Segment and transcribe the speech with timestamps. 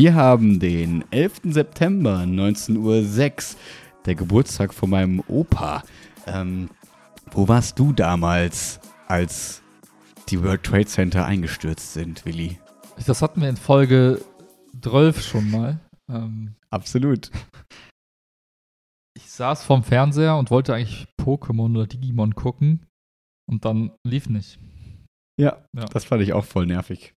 [0.00, 1.42] Wir haben den 11.
[1.52, 3.58] September, 19.06 Uhr,
[4.06, 5.84] der Geburtstag von meinem Opa.
[6.26, 6.70] Ähm,
[7.32, 9.60] wo warst du damals, als
[10.30, 12.58] die World Trade Center eingestürzt sind, Willi?
[13.06, 14.22] Das hatten wir in Folge
[14.80, 15.78] 12 schon mal.
[16.10, 17.30] Ähm, Absolut.
[19.14, 22.86] ich saß vorm Fernseher und wollte eigentlich Pokémon oder Digimon gucken
[23.46, 24.58] und dann lief nicht.
[25.38, 25.84] Ja, Ja.
[25.84, 27.12] das fand ich auch voll nervig.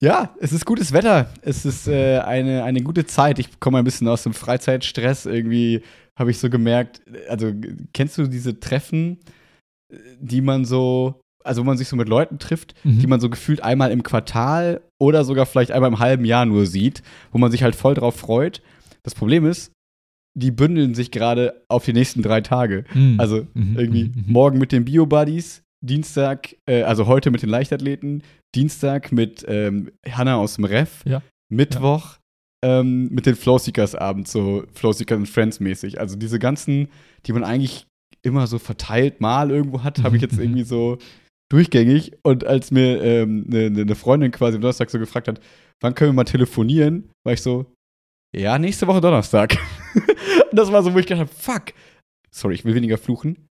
[0.00, 1.28] Ja, es ist gutes Wetter.
[1.42, 3.38] Es ist äh, eine, eine gute Zeit.
[3.40, 5.26] Ich komme ein bisschen aus dem Freizeitstress.
[5.26, 5.82] Irgendwie
[6.16, 7.52] habe ich so gemerkt, also
[7.92, 9.18] kennst du diese Treffen,
[10.20, 12.98] die man so, also wo man sich so mit Leuten trifft, Mhm.
[13.00, 16.66] die man so gefühlt einmal im Quartal oder sogar vielleicht einmal im halben Jahr nur
[16.66, 18.62] sieht, wo man sich halt voll drauf freut.
[19.02, 19.72] Das Problem ist,
[20.36, 22.84] die bündeln sich gerade auf die nächsten drei Tage.
[22.94, 23.18] Mhm.
[23.18, 24.32] Also Mhm, irgendwie mhm, mhm.
[24.32, 28.22] morgen mit den Bio-Buddies, Dienstag, äh, also heute mit den Leichtathleten,
[28.54, 31.22] Dienstag mit ähm, Hanna aus dem Ref, Ja.
[31.52, 32.18] Mittwoch
[32.64, 36.00] ähm, mit den Flowseekers abends, so Flowseekers and Friends mäßig.
[36.00, 36.88] Also diese ganzen,
[37.26, 37.86] die man eigentlich
[38.22, 40.98] immer so verteilt mal irgendwo hat, habe ich jetzt irgendwie so
[41.50, 42.18] durchgängig.
[42.22, 45.40] Und als mir ähm, eine ne Freundin quasi am Donnerstag so gefragt hat,
[45.80, 47.72] wann können wir mal telefonieren, war ich so,
[48.34, 49.56] ja, nächste Woche Donnerstag.
[49.94, 50.04] Und
[50.52, 51.74] das war so, wo ich gedacht habe, fuck.
[52.30, 53.48] Sorry, ich will weniger fluchen.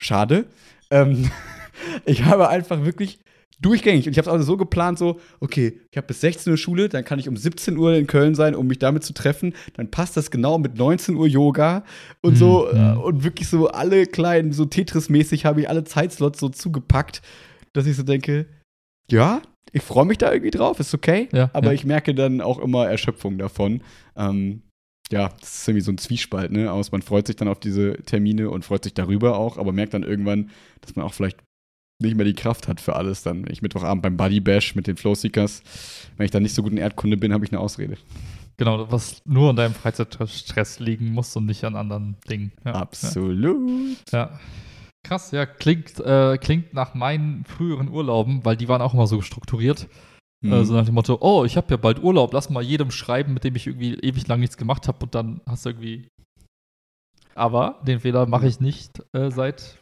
[0.00, 0.46] Schade.
[0.90, 1.30] Ähm,
[2.06, 3.20] ich habe einfach wirklich
[3.62, 4.06] durchgängig.
[4.06, 6.88] Und ich habe es auch so geplant, so, okay, ich habe bis 16 Uhr Schule,
[6.88, 9.54] dann kann ich um 17 Uhr in Köln sein, um mich damit zu treffen.
[9.74, 11.84] Dann passt das genau mit 19 Uhr Yoga
[12.20, 12.68] und so.
[12.70, 12.78] Mhm.
[12.78, 17.22] äh, Und wirklich so alle kleinen, so Tetris-mäßig habe ich alle Zeitslots so zugepackt,
[17.72, 18.46] dass ich so denke,
[19.10, 19.42] ja,
[19.72, 21.28] ich freue mich da irgendwie drauf, ist okay.
[21.32, 21.72] Ja, aber ja.
[21.72, 23.82] ich merke dann auch immer Erschöpfung davon.
[24.16, 24.62] Ähm,
[25.10, 26.72] ja, das ist irgendwie so ein Zwiespalt, ne?
[26.72, 29.94] Aus, man freut sich dann auf diese Termine und freut sich darüber auch, aber merkt
[29.94, 30.50] dann irgendwann,
[30.80, 31.38] dass man auch vielleicht
[32.02, 33.22] nicht mehr die Kraft hat für alles.
[33.22, 35.62] Dann, ich Mittwochabend beim Buddy Bash mit den Flowseekers,
[36.16, 37.96] wenn ich dann nicht so gut in Erdkunde bin, habe ich eine Ausrede.
[38.56, 42.52] Genau, was nur an deinem Freizeitstress liegen muss und nicht an anderen Dingen.
[42.64, 43.96] Ja, Absolut.
[44.12, 44.18] Ja.
[44.18, 44.40] ja.
[45.04, 49.20] Krass, ja, klingt, äh, klingt nach meinen früheren Urlauben, weil die waren auch immer so
[49.20, 49.88] strukturiert.
[50.42, 50.52] Mhm.
[50.52, 53.34] Äh, so nach dem Motto, oh, ich habe ja bald Urlaub, lass mal jedem schreiben,
[53.34, 56.08] mit dem ich irgendwie ewig lang nichts gemacht habe und dann hast du irgendwie.
[57.34, 59.81] Aber den Fehler mache ich nicht äh, seit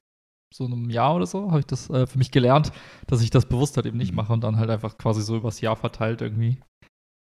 [0.52, 2.72] so einem Jahr oder so, habe ich das äh, für mich gelernt,
[3.06, 4.16] dass ich das bewusst halt eben nicht Mhm.
[4.16, 6.58] mache und dann halt einfach quasi so übers Jahr verteilt irgendwie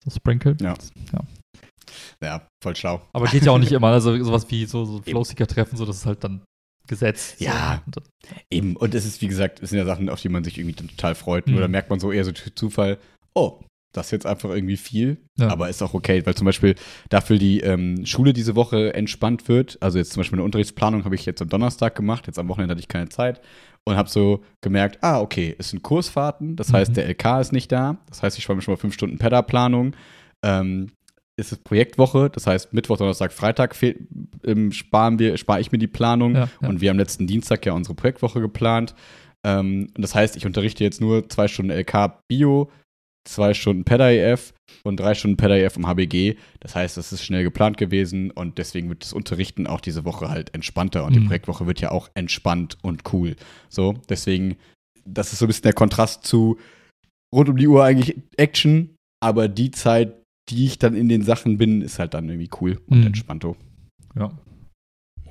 [0.05, 0.61] so sprinkelt.
[0.61, 0.75] Ja.
[2.23, 3.03] ja, voll schlau.
[3.13, 6.07] Aber geht ja auch nicht immer, also sowas wie so, so Flowseeker-Treffen, so das ist
[6.07, 6.43] halt dann
[6.87, 7.41] gesetzt.
[7.41, 7.83] Ja.
[7.93, 8.03] So.
[8.51, 10.75] Eben, und es ist, wie gesagt, es sind ja Sachen, auf die man sich irgendwie
[10.75, 11.47] total freut.
[11.47, 11.57] Mhm.
[11.57, 12.99] Da merkt man so eher so Zufall,
[13.35, 13.61] oh,
[13.97, 15.19] das ist jetzt einfach irgendwie viel.
[15.39, 15.49] Ja.
[15.49, 16.75] Aber ist auch okay, weil zum Beispiel
[17.09, 19.79] dafür die ähm, Schule diese Woche entspannt wird.
[19.81, 22.27] Also jetzt zum Beispiel eine Unterrichtsplanung habe ich jetzt am Donnerstag gemacht.
[22.27, 23.41] Jetzt am Wochenende hatte ich keine Zeit.
[23.89, 26.57] Und habe so gemerkt, ah, okay, es sind Kursfahrten.
[26.57, 26.95] Das heißt, Mhm.
[26.95, 27.99] der LK ist nicht da.
[28.09, 29.95] Das heißt, ich schreibe mir schon mal fünf Stunden Pedda-Planung.
[30.45, 30.91] Ähm,
[31.39, 33.77] es ist Projektwoche, das heißt Mittwoch, Donnerstag, Freitag
[34.45, 36.69] ähm, sparen wir, spare ich mir die Planung Ja, ja.
[36.69, 38.95] und wir haben letzten Dienstag ja unsere Projektwoche geplant.
[39.45, 42.71] Ähm, und das heißt, ich unterrichte jetzt nur zwei Stunden LK Bio,
[43.27, 44.53] zwei Stunden PEDA-EF
[44.85, 46.37] und drei Stunden PEDA-EF im HBG.
[46.61, 50.29] Das heißt, das ist schnell geplant gewesen und deswegen wird das Unterrichten auch diese Woche
[50.29, 51.27] halt entspannter und die Mhm.
[51.27, 53.37] Projektwoche wird ja auch entspannt und cool.
[53.69, 54.57] So, deswegen,
[55.05, 56.59] das ist so ein bisschen der Kontrast zu
[57.35, 60.15] rund um die Uhr eigentlich Action, aber die Zeit,
[60.49, 63.07] die ich dann in den Sachen bin, ist halt dann irgendwie cool und Mhm.
[63.07, 63.55] entspannter.
[64.15, 64.31] ja.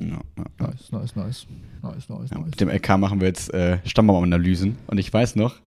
[0.02, 0.20] Ja, ja,
[0.60, 0.68] ja.
[0.68, 1.48] Nice, nice, nice.
[1.82, 2.48] Nice, nice, Ja, nice.
[2.48, 4.78] mit dem LK machen wir jetzt äh, Stammbaumanalysen.
[4.88, 5.62] Und ich weiß noch,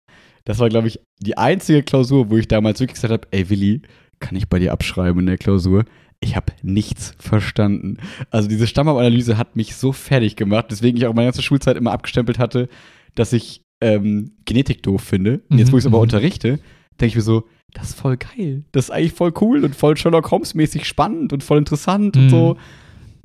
[0.48, 3.82] das war, glaube ich, die einzige Klausur, wo ich damals wirklich gesagt habe, ey Willi,
[4.22, 5.84] kann ich bei dir abschreiben in der Klausur?
[6.22, 7.98] Ich habe nichts verstanden.
[8.32, 11.92] Also diese Stammbaumanalyse hat mich so fertig gemacht, deswegen ich auch meine ganze Schulzeit immer
[11.92, 12.70] abgestempelt hatte,
[13.16, 15.42] dass ich ähm, Genetik doof finde.
[15.50, 16.04] Und jetzt, wo ich es Mhm, aber mhm.
[16.04, 16.60] unterrichte,
[17.00, 17.44] denke ich mir so,
[17.74, 18.64] das ist voll geil.
[18.72, 22.30] Das ist eigentlich voll cool und voll Sherlock Holmes-mäßig spannend und voll interessant und Mhm.
[22.30, 22.58] so.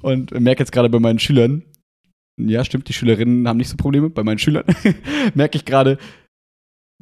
[0.02, 1.62] Und merke jetzt gerade bei meinen Schülern,
[2.36, 4.10] ja, stimmt, die Schülerinnen haben nicht so Probleme.
[4.10, 4.64] Bei meinen Schülern
[5.34, 5.98] merke ich gerade,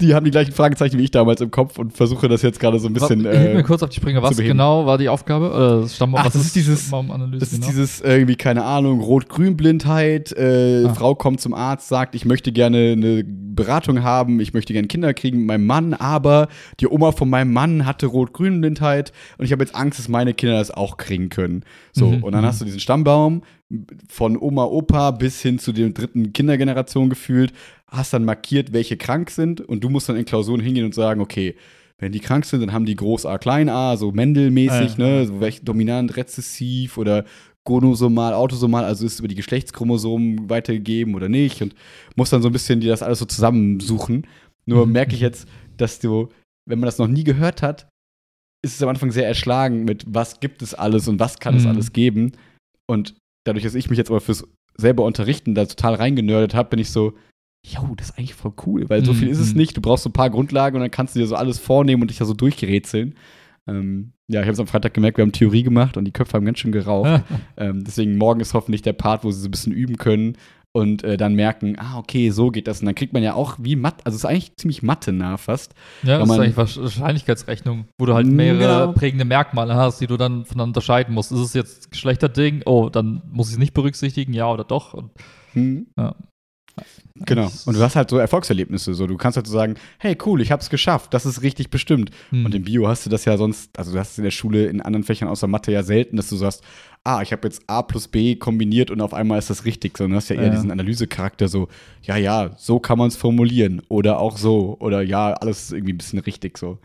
[0.00, 2.78] die haben die gleichen Fragezeichen wie ich damals im Kopf und versuche das jetzt gerade
[2.78, 3.20] so ein bisschen.
[3.20, 4.22] Hilf mir Äh, kurz auf die Sprünge.
[4.22, 5.80] Was genau war die Aufgabe?
[5.82, 7.66] Das Stammbaum, Ach, das ist dieses- Stammbaumanalyse, das ist genau?
[7.68, 10.32] dieses irgendwie, keine Ahnung, Rot-Grün-Blindheit.
[10.32, 10.94] Äh, Ah.
[10.94, 15.12] Frau kommt zum Arzt, sagt, ich möchte gerne eine Beratung haben, ich möchte gerne Kinder
[15.14, 16.48] kriegen mit meinem Mann, aber
[16.80, 20.56] die Oma von meinem Mann hatte Rot-Grün-Blindheit und ich habe jetzt Angst, dass meine Kinder
[20.58, 21.64] das auch kriegen können.
[21.92, 22.46] So, Mhm, und dann mhm.
[22.46, 23.42] hast du diesen Stammbaum
[24.08, 27.52] von Oma, Opa bis hin zu der dritten Kindergeneration gefühlt,
[27.90, 31.20] hast dann markiert, welche krank sind und du musst dann in Klausuren hingehen und sagen,
[31.20, 31.56] okay,
[31.98, 35.06] wenn die krank sind, dann haben die Groß A, Klein A, so Mendel-mäßig, Ah, ja.
[35.20, 37.24] ne, so welch dominant, rezessiv oder
[37.66, 41.74] gonosomal, autosomal, also ist es über die Geschlechtschromosomen weitergegeben oder nicht und
[42.16, 44.26] muss dann so ein bisschen dir das alles so zusammensuchen.
[44.66, 44.92] Nur Mhm.
[44.92, 45.46] merke ich jetzt,
[45.76, 46.28] dass du,
[46.68, 47.88] wenn man das noch nie gehört hat,
[48.64, 51.64] ist es am Anfang sehr erschlagen mit, was gibt es alles und was kann es
[51.64, 51.70] Mhm.
[51.70, 52.32] alles geben.
[52.86, 53.14] Und
[53.44, 54.44] dadurch, dass ich mich jetzt aber fürs
[54.76, 57.12] selber Unterrichten da total reingenördet habe, bin ich so,
[57.64, 59.58] jo, das ist eigentlich voll cool, weil so viel ist es mhm.
[59.60, 59.76] nicht.
[59.76, 62.10] Du brauchst so ein paar Grundlagen und dann kannst du dir so alles vornehmen und
[62.10, 63.14] dich da so durchgerätseln.
[63.66, 66.34] Ähm, ja, ich habe es am Freitag gemerkt, wir haben Theorie gemacht und die Köpfe
[66.34, 67.22] haben ganz schön geraucht.
[67.56, 70.36] Ähm, deswegen morgen ist hoffentlich der Part, wo sie so ein bisschen üben können
[70.72, 72.80] und äh, dann merken, ah, okay, so geht das.
[72.80, 75.74] Und dann kriegt man ja auch wie Mathe, also es ist eigentlich ziemlich mathe-nah fast.
[76.04, 78.92] Ja, das ist eigentlich Wahrsch- Wahrscheinlichkeitsrechnung, wo du halt Mm, mehrere genau.
[78.92, 81.32] prägende Merkmale hast, die du dann voneinander unterscheiden musst.
[81.32, 82.62] Ist es jetzt Geschlechterding?
[82.64, 84.94] Oh, dann muss ich es nicht berücksichtigen, ja oder doch?
[84.94, 85.10] Und,
[85.52, 85.88] Hm.
[85.98, 86.14] ja.
[87.26, 87.50] Genau.
[87.66, 88.94] Und du hast halt so Erfolgserlebnisse.
[88.94, 89.06] So.
[89.06, 92.10] Du kannst halt so sagen, hey, cool, ich hab's geschafft, das ist richtig bestimmt.
[92.30, 92.46] Hm.
[92.46, 94.66] Und im Bio hast du das ja sonst, also du hast es in der Schule
[94.66, 96.62] in anderen Fächern außer Mathe ja selten, dass du sagst,
[97.04, 99.98] ah, ich habe jetzt A plus B kombiniert und auf einmal ist das richtig.
[99.98, 100.50] Sondern du hast ja eher Ja.
[100.50, 101.68] diesen Analysecharakter so,
[102.02, 103.82] ja, ja, so kann man es formulieren.
[103.88, 104.76] Oder auch so.
[104.80, 106.78] Oder ja, alles ist irgendwie ein bisschen richtig so.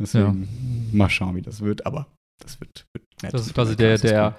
[0.00, 1.84] Deswegen mal schauen, wie das wird.
[1.86, 2.06] Aber
[2.40, 3.34] das wird, wird nett.
[3.34, 4.36] das ist quasi der, der,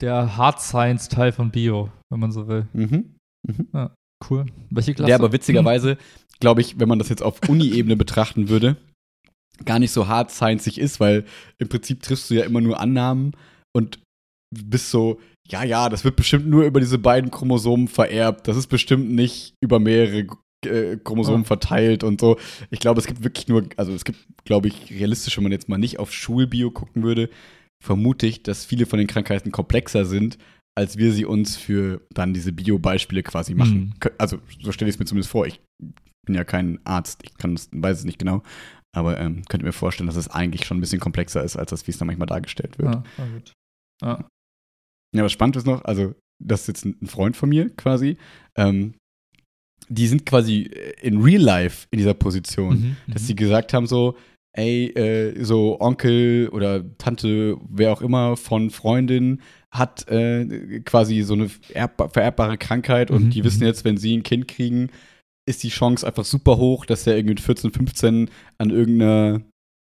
[0.00, 2.66] der Hard Science-Teil von Bio, wenn man so will.
[2.72, 3.14] Mhm.
[4.28, 4.46] Cool.
[4.70, 5.06] Welche Klasse?
[5.08, 5.98] Der aber witzigerweise,
[6.40, 8.76] glaube ich, wenn man das jetzt auf Uni-Ebene betrachten würde,
[9.64, 11.24] gar nicht so hart sciencig ist, weil
[11.58, 13.32] im Prinzip triffst du ja immer nur Annahmen
[13.74, 13.98] und
[14.54, 18.48] bist so, ja, ja, das wird bestimmt nur über diese beiden Chromosomen vererbt.
[18.48, 20.26] Das ist bestimmt nicht über mehrere
[20.64, 21.46] äh, Chromosomen Ah.
[21.46, 22.38] verteilt und so.
[22.70, 25.68] Ich glaube, es gibt wirklich nur, also es gibt, glaube ich, realistisch, wenn man jetzt
[25.68, 27.28] mal nicht auf Schulbio gucken würde,
[27.82, 30.38] vermute ich, dass viele von den Krankheiten komplexer sind,
[30.78, 33.94] als wir sie uns für dann diese Bio-Beispiele quasi machen.
[34.02, 34.10] Mhm.
[34.18, 35.46] Also, so stelle ich es mir zumindest vor.
[35.46, 35.60] Ich
[36.26, 38.42] bin ja kein Arzt, ich kann weiß es nicht genau.
[38.94, 41.86] Aber ähm, könnte mir vorstellen, dass es eigentlich schon ein bisschen komplexer ist, als das,
[41.86, 42.94] wie es dann manchmal dargestellt wird.
[42.94, 43.52] Ah, na gut.
[44.02, 44.24] Ah.
[45.14, 48.16] Ja, was spannend ist noch, also, das ist jetzt ein ein Freund von mir quasi.
[48.56, 48.94] Ähm,
[49.88, 50.70] die sind quasi
[51.00, 52.80] in Real Life in dieser Position.
[52.80, 53.26] Mhm, dass mhm.
[53.26, 54.16] sie gesagt haben so,
[54.54, 59.40] ey, äh, so Onkel oder Tante, wer auch immer von Freundin
[59.70, 63.66] hat äh, quasi so eine vererbba- vererbbare Krankheit und Mhm, die wissen mhm.
[63.66, 64.90] jetzt, wenn sie ein Kind kriegen,
[65.48, 69.40] ist die Chance einfach super hoch, dass der irgendwie mit 14, 15 an irgendeiner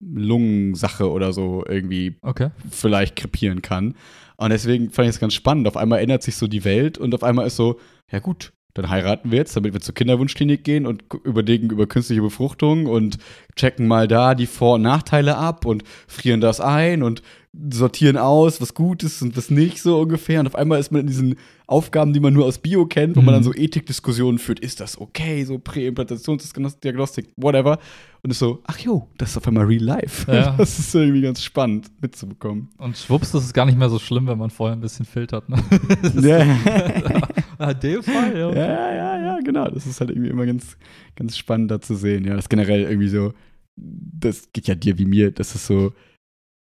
[0.05, 2.51] Lungensache oder so irgendwie Okay.
[2.71, 3.95] vielleicht krepieren kann.
[4.37, 5.67] Und deswegen fand ich es ganz spannend.
[5.69, 7.81] Auf einmal ändert sich so die Welt und auf einmal ist so,
[8.13, 12.23] ja gut, dann heiraten wir jetzt, damit wir zur Kinderwunschklinik gehen und überlegen über künstliche
[12.23, 13.19] Befruchtung und
[13.57, 17.23] checken mal da die Vor- und Nachteile ab und frieren das ein und
[17.71, 20.41] sortieren aus, was gut ist und was nicht so ungefähr.
[20.41, 21.37] Und auf einmal ist man in diesen
[21.67, 23.37] Aufgaben, die man nur aus Bio kennt, wo man Mhm.
[23.37, 24.61] dann so Ethikdiskussionen führt.
[24.61, 25.43] Ist das okay?
[25.45, 27.79] So Präimplantationsdiagnostik, whatever.
[28.23, 30.31] Und ist so, ach jo, das ist auf einmal real life.
[30.31, 30.55] Ja.
[30.59, 32.69] Das ist irgendwie ganz spannend mitzubekommen.
[32.77, 35.49] Und schwupps, das ist gar nicht mehr so schlimm, wenn man vorher ein bisschen filtert.
[35.49, 35.57] Ne?
[36.21, 36.45] Ja.
[37.59, 38.53] Ah, dem Fall, ja.
[38.53, 39.69] Ja, ja, ja, genau.
[39.71, 40.77] Das ist halt irgendwie immer ganz,
[41.15, 42.25] ganz spannend da zu sehen.
[42.25, 43.33] Ja, das generell irgendwie so,
[43.77, 45.93] das geht ja dir wie mir, das ist so,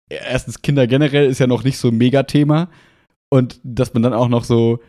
[0.08, 2.70] erstens Kinder generell ist ja noch nicht so ein Megathema
[3.28, 4.80] und dass man dann auch noch so,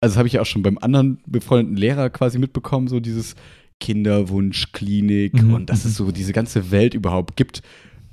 [0.00, 3.34] also das habe ich ja auch schon beim anderen befreundeten Lehrer quasi mitbekommen, so dieses
[3.80, 5.90] Kinderwunschklinik Mhm, und dass mhm.
[5.90, 7.62] es so diese ganze Welt überhaupt gibt,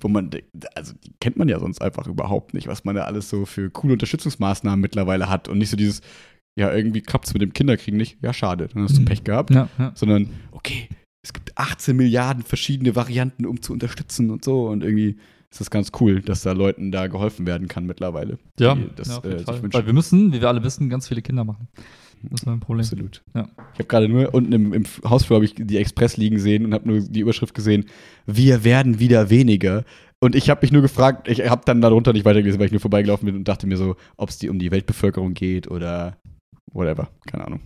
[0.02, 0.32] wo man,
[0.76, 3.70] also die kennt man ja sonst einfach überhaupt nicht, was man da alles so für
[3.70, 6.02] coole Unterstützungsmaßnahmen mittlerweile hat und nicht so dieses,
[6.56, 9.06] ja, irgendwie klappt es mit dem Kinderkriegen nicht, ja, schade, dann hast du Mhm.
[9.06, 9.92] Pech gehabt, Ja, ja.
[9.96, 10.90] sondern, okay,
[11.22, 15.18] es gibt 18 Milliarden verschiedene Varianten, um zu unterstützen und so und irgendwie
[15.52, 18.38] ist das ganz cool, dass da Leuten da geholfen werden kann mittlerweile.
[18.60, 19.44] Ja, das, ja, äh.
[19.48, 21.68] Weil wir müssen, wie wir alle wissen, ganz viele Kinder machen.
[22.22, 22.82] Das ist ein Problem.
[22.82, 23.24] Absolut.
[23.34, 23.48] Ja.
[23.74, 26.74] Ich habe gerade nur unten im, im Hausflur habe ich die Express liegen sehen und
[26.74, 27.86] habe nur die Überschrift gesehen,
[28.28, 29.86] wir werden wieder weniger.
[30.20, 32.82] Und ich habe mich nur gefragt, ich habe dann darunter nicht weitergelesen, weil ich nur
[32.82, 36.18] vorbeigelaufen bin und dachte mir so, ob es die um die Weltbevölkerung geht oder
[36.74, 37.10] whatever.
[37.28, 37.62] Keine Ahnung.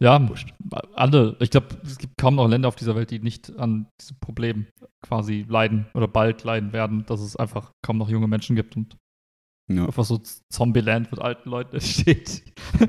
[0.00, 0.54] Ja, Wurscht.
[0.94, 1.36] alle.
[1.40, 4.66] Ich glaube, es gibt kaum noch Länder auf dieser Welt, die nicht an diesem Problem
[5.02, 8.96] quasi leiden oder bald leiden werden, dass es einfach kaum noch junge Menschen gibt und
[9.68, 9.86] Ja.
[9.86, 10.18] einfach so
[10.50, 12.44] Zombieland mit alten Leuten entsteht.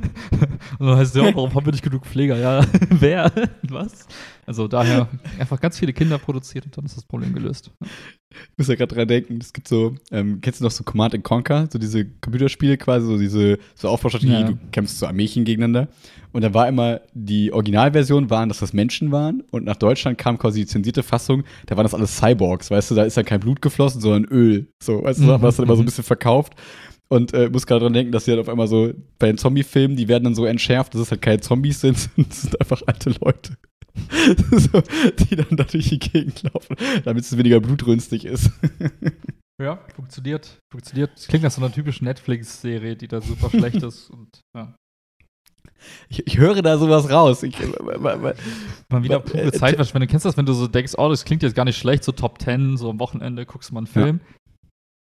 [0.80, 2.38] und dann heißt es ja, warum haben wir nicht genug Pfleger?
[2.38, 3.32] Ja, wer?
[3.64, 4.08] Was?
[4.50, 5.08] Also daher
[5.40, 7.70] einfach ganz viele Kinder produziert und dann ist das Problem gelöst.
[8.32, 11.14] Ich muss ja gerade dran denken, es gibt so, ähm, kennst du noch so Command
[11.14, 14.44] and Conquer, so diese Computerspiele quasi, so diese so Aufbaustrategie, Ja.
[14.46, 15.88] du kämpfst so Armeechen gegeneinander.
[16.32, 20.40] Und da war immer, die Originalversion waren, dass das Menschen waren und nach Deutschland kam
[20.40, 23.42] quasi die zensierte Fassung, da waren das alles Cyborgs, weißt du, da ist dann kein
[23.42, 24.68] Blut geflossen, sondern Öl.
[24.82, 25.90] So, weißt du, Mhm, das dann immer so ein mhm.
[25.90, 26.54] bisschen verkauft.
[27.08, 29.96] Und äh, muss gerade dran denken, dass die dann auf einmal so, bei den Zombie-Filmen,
[29.96, 32.82] die werden dann so entschärft, dass es halt keine Zombies sind, sondern es sind einfach
[32.88, 33.54] alte Leute.
[34.52, 34.82] so,
[35.30, 38.52] die dann da durch die Gegend laufen, damit es weniger blutrünstig ist.
[39.62, 40.58] Ja, funktioniert.
[40.72, 41.12] Funktioniert.
[41.16, 44.10] Das klingt nach so einer typischen Netflix-Serie, die da super schlecht ist.
[44.10, 44.74] Und, ja.
[46.08, 47.44] Ich, ich höre da sowas raus.
[47.44, 50.08] Ich, Mal wieder Äh, pure äh, Zeitverschwendung.
[50.08, 52.14] Kennst du das, wenn du so denkst, oh, das klingt jetzt gar nicht schlecht, so
[52.14, 54.22] Top 10, so am Wochenende guckst du mal einen Film.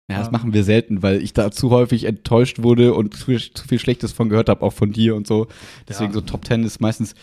[0.09, 0.33] Ja, das Ähm.
[0.33, 4.12] machen wir selten, weil ich da zu häufig enttäuscht wurde und zu, zu viel Schlechtes
[4.12, 5.49] von gehört habe, auch von dir und so.
[5.88, 6.14] Deswegen Ja.
[6.14, 7.17] so Top Ten ist meistens.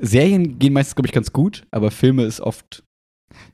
[0.00, 2.82] Serien gehen meistens, glaube ich, ganz gut, aber Filme ist oft.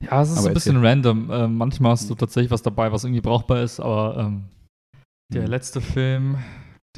[0.00, 1.31] Ja, es ist Aber ein bisschen random.
[1.31, 4.45] Ähm, manchmal hast du tatsächlich was dabei, was irgendwie brauchbar ist, aber ähm,
[5.33, 5.49] der Mhm.
[5.50, 6.38] letzte Film,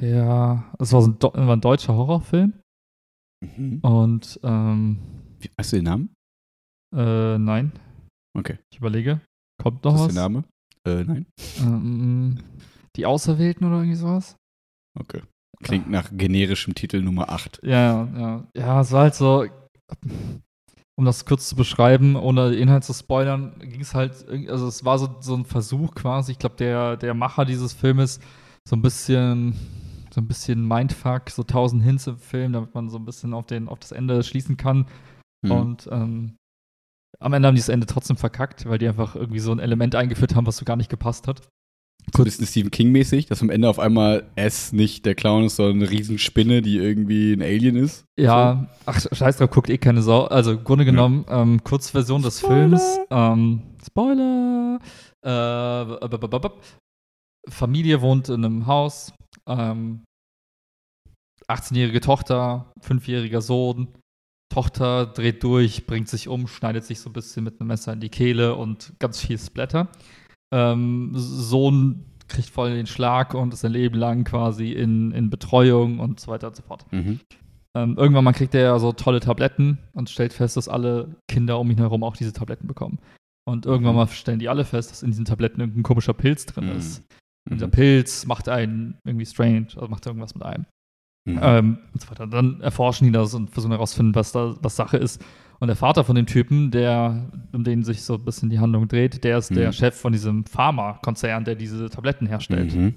[0.01, 2.53] der, das war, so ein, war ein deutscher Horrorfilm
[3.41, 3.79] Mhm.
[3.83, 4.99] und ähm,
[5.57, 6.15] Weißt du den Namen?
[6.95, 7.73] äh, nein,
[8.37, 8.59] Okay.
[8.73, 9.21] ich überlege,
[9.63, 10.09] kommt noch Was was?
[10.09, 10.45] ist der Name?
[10.87, 11.27] Äh, nein.
[11.59, 12.39] Ähm,
[12.97, 14.37] die Auserwählten oder irgendwie sowas?
[14.99, 15.23] Okay.
[15.63, 17.61] Klingt nach generischem Titel Nummer 8.
[17.63, 18.45] Ja, ja.
[18.55, 19.47] Ja, es war halt so,
[20.97, 24.85] um das kurz zu beschreiben, ohne den Inhalt zu spoilern, ging es halt, also es
[24.85, 28.21] war so, so ein Versuch quasi, ich glaube, der, der Macher dieses Filmes,
[28.69, 29.55] so ein bisschen,
[30.13, 33.47] so ein bisschen Mindfuck, so tausend Hints im Film, damit man so ein bisschen auf,
[33.47, 34.87] den, auf das Ende schließen kann.
[35.43, 35.51] Mhm.
[35.51, 36.37] Und ähm,
[37.21, 39.95] am Ende haben die das Ende trotzdem verkackt, weil die einfach irgendwie so ein Element
[39.95, 41.49] eingeführt haben, was so gar nicht gepasst hat.
[42.15, 45.57] So ein bisschen Stephen King-mäßig, dass am Ende auf einmal S nicht der Clown ist,
[45.57, 48.05] sondern eine Riesenspinne, die irgendwie ein Alien ist.
[48.19, 50.25] Ja, ach, scheiß drauf, guckt eh keine Sau.
[50.25, 52.79] Also im Grunde genommen, ähm, Kurzversion des Spoiler.
[52.79, 52.99] Films.
[53.11, 54.79] Ähm, Spoiler!
[55.25, 56.49] Äh, b- b- b-
[57.49, 59.13] Familie wohnt in einem Haus.
[59.49, 60.03] Ähm,
[61.49, 63.89] 18-jährige Tochter, 5-jähriger Sohn.
[64.53, 68.01] Tochter dreht durch, bringt sich um, schneidet sich so ein bisschen mit einem Messer in
[68.01, 69.89] die Kehle und ganz viel Splatter.
[70.53, 75.99] Ähm, Sohn kriegt voll den Schlag und ist sein Leben lang quasi in, in Betreuung
[75.99, 76.85] und so weiter und so fort.
[76.93, 77.21] Mhm.
[77.77, 81.59] Ähm, irgendwann mal kriegt er ja so tolle Tabletten und stellt fest, dass alle Kinder
[81.59, 82.99] um ihn herum auch diese Tabletten bekommen.
[83.47, 83.99] Und irgendwann Mhm.
[83.99, 86.73] mal stellen die alle fest, dass in diesen Tabletten irgendein komischer Pilz drin Mhm.
[86.77, 86.99] ist.
[87.47, 87.55] Und Mhm.
[87.55, 90.67] dieser Pilz macht einen irgendwie strange, also macht irgendwas mit einem.
[91.27, 91.41] Mhm.
[91.43, 92.27] Ähm, und so weiter.
[92.27, 95.23] Dann erforschen die das und versuchen herauszufinden, was da was Sache ist.
[95.61, 98.87] Und der Vater von dem Typen, der, um den sich so ein bisschen die Handlung
[98.87, 99.73] dreht, der ist der Mhm.
[99.73, 102.95] Chef von diesem Pharmakonzern, der diese Tabletten herstellt Mhm.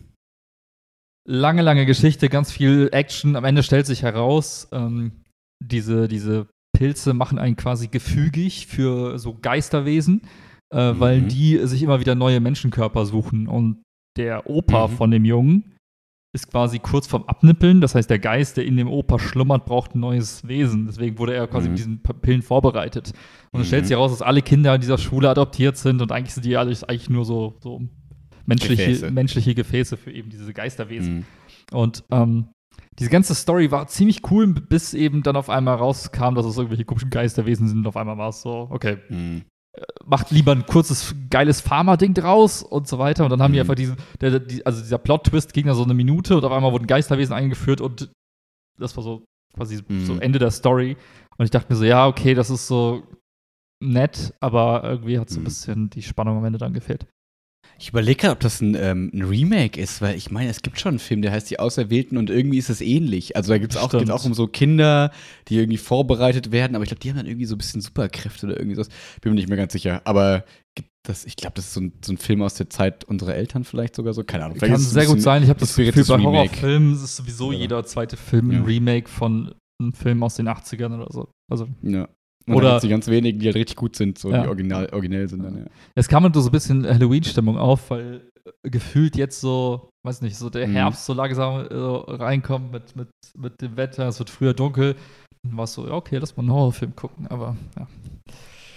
[1.27, 3.36] lange, lange Geschichte, ganz viel Action.
[3.36, 5.24] Am Ende stellt sich heraus, ähm,
[5.63, 10.22] diese, diese Pilze machen einen quasi gefügig für so Geisterwesen,
[10.74, 11.27] äh, weil Mhm.
[11.27, 13.48] die sich immer wieder neue Menschenkörper suchen.
[13.48, 13.84] Und
[14.18, 14.91] der Opa Mhm.
[14.91, 15.75] von dem Jungen
[16.34, 17.82] ist quasi kurz vorm Abnippeln.
[17.82, 20.86] Das heißt, der Geist, der in dem Opa schlummert, braucht ein neues Wesen.
[20.86, 21.72] Deswegen wurde er quasi Mhm.
[21.74, 23.12] mit diesen Pillen vorbereitet.
[23.52, 23.88] Und es stellt Mhm.
[23.88, 26.84] sich heraus, dass alle Kinder in dieser Schule adoptiert sind und eigentlich sind die alles
[26.86, 27.82] eigentlich nur so, so
[28.46, 29.12] menschliche, Gefäße.
[29.12, 31.16] menschliche Gefäße für eben diese Geisterwesen.
[31.18, 31.26] Mhm.
[31.78, 32.48] Und ähm,
[32.98, 36.86] diese ganze Story war ziemlich cool, bis eben dann auf einmal rauskam, dass es irgendwelche
[36.86, 37.80] komischen Geisterwesen sind.
[37.80, 39.42] Und auf einmal war es so, okay, Mhm.
[40.06, 43.24] Macht lieber ein kurzes, geiles Pharma-Ding draus und so weiter.
[43.24, 43.62] Und dann haben die Mhm.
[43.62, 46.51] einfach diesen, der, der, die, also dieser Plot-Twist ging da so eine Minute und auf
[46.51, 48.12] einmal wurden Geisterwesen eingeführt und
[48.78, 49.24] das war so
[49.56, 50.06] quasi Mhm.
[50.06, 50.98] so Ende der Story.
[51.38, 53.04] Und ich dachte mir so, ja, okay, das ist so
[53.82, 55.46] nett, aber irgendwie hat so ein Mhm.
[55.46, 57.08] bisschen die Spannung am Ende dann gefehlt.
[57.82, 60.80] Ich überlege gerade, ob das ein, ähm, ein Remake ist, weil ich meine, es gibt
[60.80, 63.36] schon einen Film, der heißt Die Auserwählten und irgendwie ist es ähnlich.
[63.36, 65.12] Also da gibt es auch, geht's auch um so Kinder,
[65.48, 68.46] die irgendwie vorbereitet werden, aber ich glaube, die haben dann irgendwie so ein bisschen Superkräfte
[68.46, 68.90] oder irgendwie sowas.
[69.22, 70.02] Bin mir nicht mehr ganz sicher.
[70.06, 70.46] Aber
[70.76, 73.34] gibt das, ich glaube, das ist so ein, so ein Film aus der Zeit unserer
[73.34, 74.24] Eltern vielleicht sogar so.
[74.24, 74.60] Keine Ahnung.
[74.60, 75.42] Kann sehr gut sein.
[75.42, 76.24] Ich habe das Gefühl, bei.
[76.24, 77.58] Horrorfilmen ist sowieso Oder?
[77.58, 78.60] jeder zweite Film Ja.
[78.60, 81.32] ein Remake von einem Film aus den 80ern oder so.
[81.52, 82.08] Also Ja.
[82.48, 84.42] Und Oder- die ganz wenigen, die halt richtig gut sind, so Ja.
[84.44, 85.66] die original, originell sind dann, ja.
[85.96, 88.22] es kam halt so ein bisschen Halloween-Stimmung auf, weil
[88.64, 90.72] äh, gefühlt jetzt so, weiß nicht, so der Mhm.
[90.74, 93.08] Herbst so langsam äh, reinkommt mit, mit,
[93.38, 94.96] mit dem Wetter, es wird früher dunkel.
[95.44, 97.88] Dann war es so, ja, okay, lass mal einen Horrorfilm gucken, aber ja.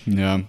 [0.07, 0.41] Ja.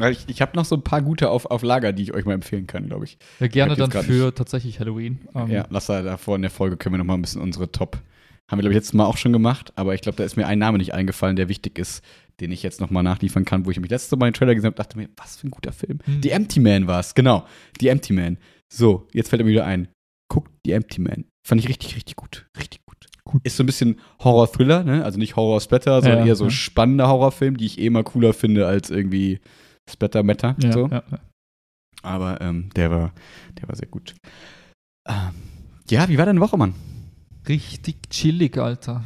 [0.00, 0.08] Ja.
[0.10, 2.34] Ich, ich habe noch so ein paar gute auf, auf Lager, die ich euch mal
[2.34, 3.18] empfehlen kann, glaube ich.
[3.40, 5.18] ja gerne dann für tatsächlich Halloween.
[5.34, 7.70] Ähm, Ja, lass da davor in der Folge können wir noch mal ein bisschen unsere
[7.72, 7.98] Top.
[8.50, 10.46] Haben wir, glaube ich, letztes Mal auch schon gemacht, aber ich glaube, da ist mir
[10.46, 12.02] ein Name nicht eingefallen, der wichtig ist,
[12.40, 14.68] den ich jetzt noch mal nachliefern kann, wo ich mich letztes Mal den Trailer gesehen
[14.68, 15.98] habe, dachte mir, was für ein guter Film.
[16.04, 16.22] Hm.
[16.22, 17.46] The Empty Man war es, genau.
[17.80, 18.38] The Empty Man.
[18.72, 19.88] So, jetzt fällt mir wieder ein.
[20.32, 21.24] Guckt The Empty Man.
[21.46, 22.46] Fand ich richtig, richtig gut.
[22.56, 23.06] Richtig gut.
[23.24, 23.42] Gut.
[23.44, 25.04] Ist so ein bisschen Horror-Thriller, ne?
[25.04, 26.50] Also nicht Horror-Splatter, sondern Ja, eher so ja.
[26.50, 29.40] spannender Horrorfilm, die ich eh mal cooler finde als irgendwie
[29.90, 30.56] Splatter-Matter.
[30.62, 30.88] Ja, so.
[30.88, 31.02] ja.
[32.02, 33.12] Aber ähm, der war,
[33.60, 34.14] der war sehr gut.
[35.06, 35.34] Ähm,
[35.90, 36.74] ja, wie war deine Woche, Mann?
[37.48, 39.04] Richtig chillig, Alter.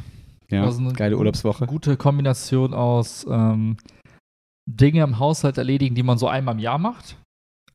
[0.49, 1.65] Ja, War so eine geile Urlaubswoche.
[1.65, 3.77] Gute Kombination aus ähm,
[4.69, 7.17] Dinge im Haushalt erledigen, die man so einmal im Jahr macht.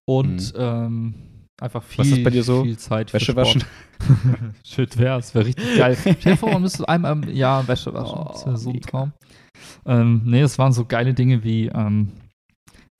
[0.06, 1.14] Und ähm,
[1.60, 2.10] einfach viel, Mhm.
[2.10, 2.62] Was ist bei dir so?
[2.64, 3.64] viel Zeit Wäsche waschen.
[4.64, 5.34] Shit, wär's.
[5.34, 5.96] Wäre richtig geil.
[6.00, 8.18] Stell dir vor, man müsste einmal im Jahr Wäsche waschen.
[8.18, 8.80] Oh, das wäre so ein.
[8.80, 9.12] Traum.
[9.86, 12.12] Ähm, nee, es waren so geile Dinge wie ähm,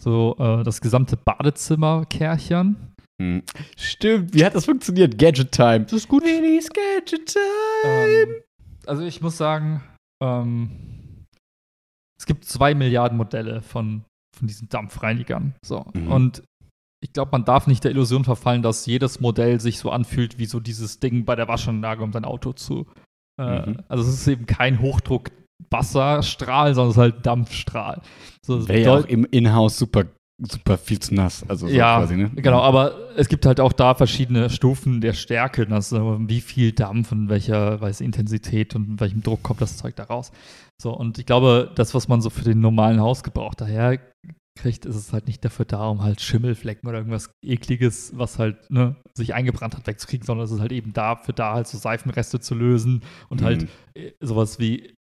[0.03, 2.95] so äh, das gesamte Badezimmer kärchern.
[3.21, 3.43] Hm.
[3.77, 5.19] Stimmt, wie hat das funktioniert?
[5.19, 5.81] Gadget Time.
[5.81, 6.23] Das ist gut.
[6.23, 7.43] Willy's Gadget Time.
[7.85, 8.29] Ähm,
[8.87, 9.83] also ich muss sagen,
[10.23, 10.71] ähm,
[12.19, 14.05] es gibt zwei Milliarden Modelle von,
[14.37, 15.55] von diesen Dampfreinigern.
[15.65, 15.87] So.
[15.95, 16.13] Mhm.
[16.13, 16.43] Und
[17.01, 20.47] ich glaube, man darf nicht der Illusion verfallen, dass jedes Modell sich so anfühlt wie
[20.47, 22.87] so dieses Ding bei der Waschanlage, um sein Auto zu.
[23.41, 23.79] Äh, Mhm.
[23.89, 28.03] Also es ist eben kein Hochdruck-Wasserstrahl, sondern es ist halt Dampfstrahl.
[28.45, 30.07] So, Wäre ja auch im Inhouse super,
[30.39, 31.45] super viel zu nass.
[31.49, 32.31] Also so ja, quasi, ne?
[32.37, 37.13] genau, aber es gibt halt auch da verschiedene Stufen der Stärke, äh, wie viel Dampf
[37.13, 40.31] und welcher weiß, Intensität und welchem Druck kommt das Zeug da raus.
[40.81, 43.99] So, und ich glaube, das, was man so für den normalen Hausgebrauch daher
[44.57, 48.71] kriegt, ist es halt nicht dafür da, um halt Schimmelflecken oder irgendwas ekliges, was halt
[48.71, 52.41] ne, sich eingebrannt hat, wegzukriegen, sondern es ist halt eben dafür da, halt so Seifenreste
[52.41, 53.69] zu lösen und halt Mhm.
[53.95, 54.95] äh, sowas wie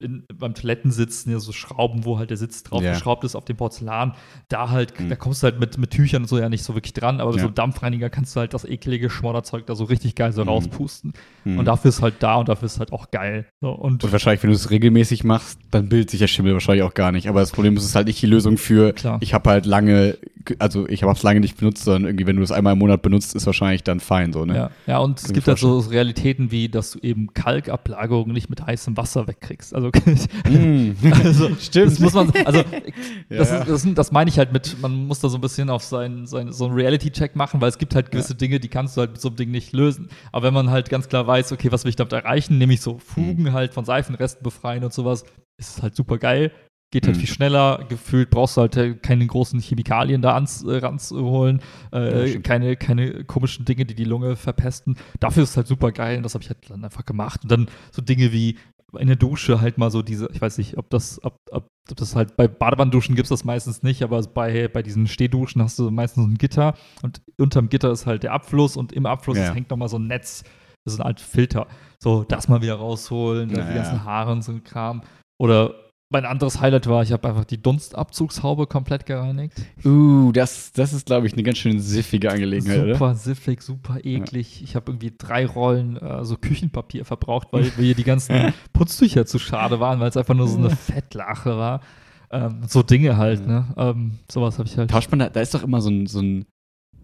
[0.00, 2.92] in, beim Toilettensitzen, ja, so Schrauben, wo halt der Sitz drauf Ja.
[2.92, 4.14] geschraubt ist auf dem Porzellan,
[4.48, 5.08] da halt, Mhm.
[5.08, 7.30] da kommst du halt mit, mit Tüchern und so ja nicht so wirklich dran, aber
[7.30, 7.42] mit Ja.
[7.42, 10.48] so einem Dampfreiniger kannst du halt das eklige Schmodderzeug da so richtig geil so Mhm.
[10.50, 11.12] rauspusten.
[11.44, 11.58] Mhm.
[11.58, 13.46] Und dafür ist halt da und dafür ist halt auch geil.
[13.60, 16.84] So, und, Und wahrscheinlich, wenn du es regelmäßig machst, dann bildet sich der Schimmel wahrscheinlich
[16.84, 17.28] auch gar nicht.
[17.28, 19.18] Aber das Problem ist, es ist halt nicht die Lösung für, Klar.
[19.20, 20.16] ich habe halt lange,
[20.60, 23.02] also ich habe es lange nicht benutzt, sondern irgendwie, wenn du es einmal im Monat
[23.02, 24.54] benutzt, ist wahrscheinlich dann fein so, ne?
[24.56, 28.32] ja, ja, und es Kann ich gibt halt so Realitäten wie, dass du eben Kalkablagerungen
[28.32, 29.74] nicht mit heißem Wasser wegkriegst.
[29.74, 29.87] Also,
[30.48, 30.92] Mm.
[31.12, 31.92] also Stimmt.
[31.92, 32.64] das muss man, also Ja,
[33.38, 33.58] das, ja.
[33.62, 36.26] ist, das, das meine ich halt mit, man muss da so ein bisschen auf sein,
[36.26, 39.12] sein, so einen Reality-Check machen, weil es gibt halt gewisse Dinge, die kannst du halt
[39.12, 40.08] mit so einem Ding nicht lösen.
[40.32, 42.98] Aber wenn man halt ganz klar weiß, okay, was will ich damit erreichen, nämlich so
[42.98, 43.52] Fugen Mhm.
[43.52, 45.24] halt von Seifenresten befreien und sowas,
[45.58, 46.50] ist es halt super geil.
[46.90, 47.20] Geht halt Mhm.
[47.20, 51.60] viel schneller, gefühlt brauchst du halt äh, keine großen Chemikalien da ans, äh, ranzuholen,
[51.92, 52.44] Ja, äh, stimmt.
[52.46, 54.96] keine, keine komischen Dinge, die die Lunge verpesten.
[55.20, 57.40] Dafür ist es halt super geil und das habe ich halt dann einfach gemacht.
[57.42, 58.56] Und dann so Dinge wie
[58.96, 61.96] in der Dusche halt mal so diese, ich weiß nicht, ob das, ob, ob, ob
[61.96, 65.78] das halt bei Badewannenduschen gibt es das meistens nicht, aber bei, bei diesen Stehduschen hast
[65.78, 69.52] du meistens ein Gitter und unterm Gitter ist halt der Abfluss und im Abfluss Ja.
[69.52, 70.42] hängt nochmal so ein Netz,
[70.84, 71.66] das ist eine Art Filter.
[72.02, 74.04] So, das mal wieder rausholen, Ja, die ganzen ja.
[74.04, 75.02] Haare und so ein Kram.
[75.38, 75.74] Oder
[76.10, 79.60] mein anderes Highlight war, ich habe einfach die Dunstabzugshaube komplett gereinigt.
[79.84, 82.94] Uh, das, das ist, glaube ich, eine ganz schön siffige Angelegenheit, oder?
[82.94, 84.62] Super siffig, super eklig.
[84.62, 89.38] Ich habe irgendwie drei Rollen äh, so Küchenpapier verbraucht, weil mir die ganzen Putztücher zu
[89.38, 91.82] schade waren, weil es einfach nur so eine Fettlache war.
[92.30, 93.66] Ähm, so Dinge halt, ne?
[93.76, 94.90] Ähm, sowas habe ich halt.
[94.90, 96.46] Tauscht man da, da ist doch immer so ein, so ein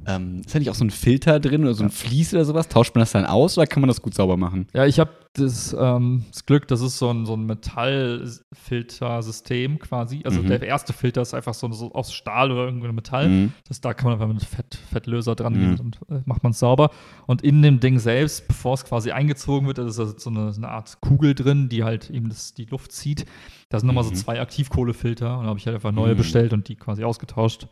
[0.06, 1.90] ähm, ist da nicht auch so ein Filter drin oder so ein.
[1.90, 2.68] Vlies oder sowas?
[2.68, 4.66] Tauscht man das dann aus oder kann man das gut sauber machen?
[4.74, 10.22] Ja, ich habe das, ähm, das Glück, das ist so ein, so ein Metallfiltersystem quasi.
[10.24, 10.48] Also Mhm.
[10.48, 13.28] der erste Filter ist einfach so, so aus Stahl oder irgendein Metall.
[13.28, 13.52] Mhm.
[13.68, 15.76] Das, da kann man einfach mit Fett, Fettlöser dran Mhm.
[15.76, 16.90] gehen und äh, macht man es sauber.
[17.26, 20.52] Und in dem Ding selbst, bevor es quasi eingezogen wird, da ist also so eine,
[20.56, 23.24] eine Art Kugel drin, die halt eben das, die Luft zieht.
[23.70, 24.14] Da sind nochmal so Mhm.
[24.16, 26.18] zwei Aktivkohlefilter und da habe ich halt einfach neue Mhm.
[26.18, 27.66] bestellt und die quasi ausgetauscht.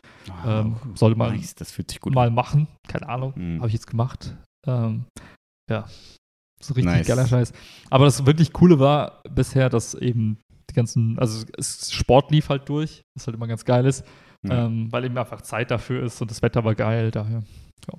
[0.47, 2.69] Ähm, sollte man nice, das fühlt sich gut mal machen.
[2.89, 3.33] Keine Ahnung.
[3.37, 3.59] Mhm.
[3.59, 4.37] Habe ich jetzt gemacht.
[4.67, 5.05] Ähm,
[5.71, 5.87] ja.
[6.63, 7.07] So richtig Nice.
[7.09, 7.53] geiler Scheiß.
[7.91, 10.39] Aber das wirklich Coole war bisher, dass eben
[10.71, 14.05] die ganzen, also Sport lief halt durch, was halt immer ganz geil ist,
[14.47, 14.67] Ja.
[14.67, 17.43] ähm, weil eben einfach Zeit dafür ist und das Wetter war geil, daher.
[17.89, 17.99] Ja.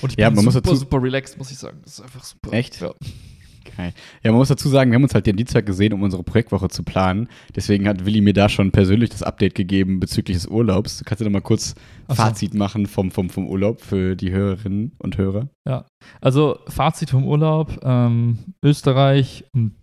[0.00, 1.80] Und ich Ja, bin man muss super, super relaxed, muss ich sagen.
[1.84, 2.52] Das ist einfach super.
[2.52, 2.80] Echt?
[2.80, 2.92] Ja.
[3.76, 3.92] Geil.
[4.22, 6.68] Ja, man muss dazu sagen, wir haben uns halt den Dienstag gesehen, um unsere Projektwoche
[6.68, 7.28] zu planen.
[7.54, 10.98] Deswegen hat Willi mir da schon persönlich das Update gegeben bezüglich des Urlaubs.
[10.98, 11.74] Du kannst ja noch mal kurz
[12.08, 12.14] so.
[12.14, 15.48] Fazit machen vom, vom, vom Urlaub für die Hörerinnen und Hörer.
[16.20, 19.74] Also Fazit vom Urlaub, ähm, Österreich und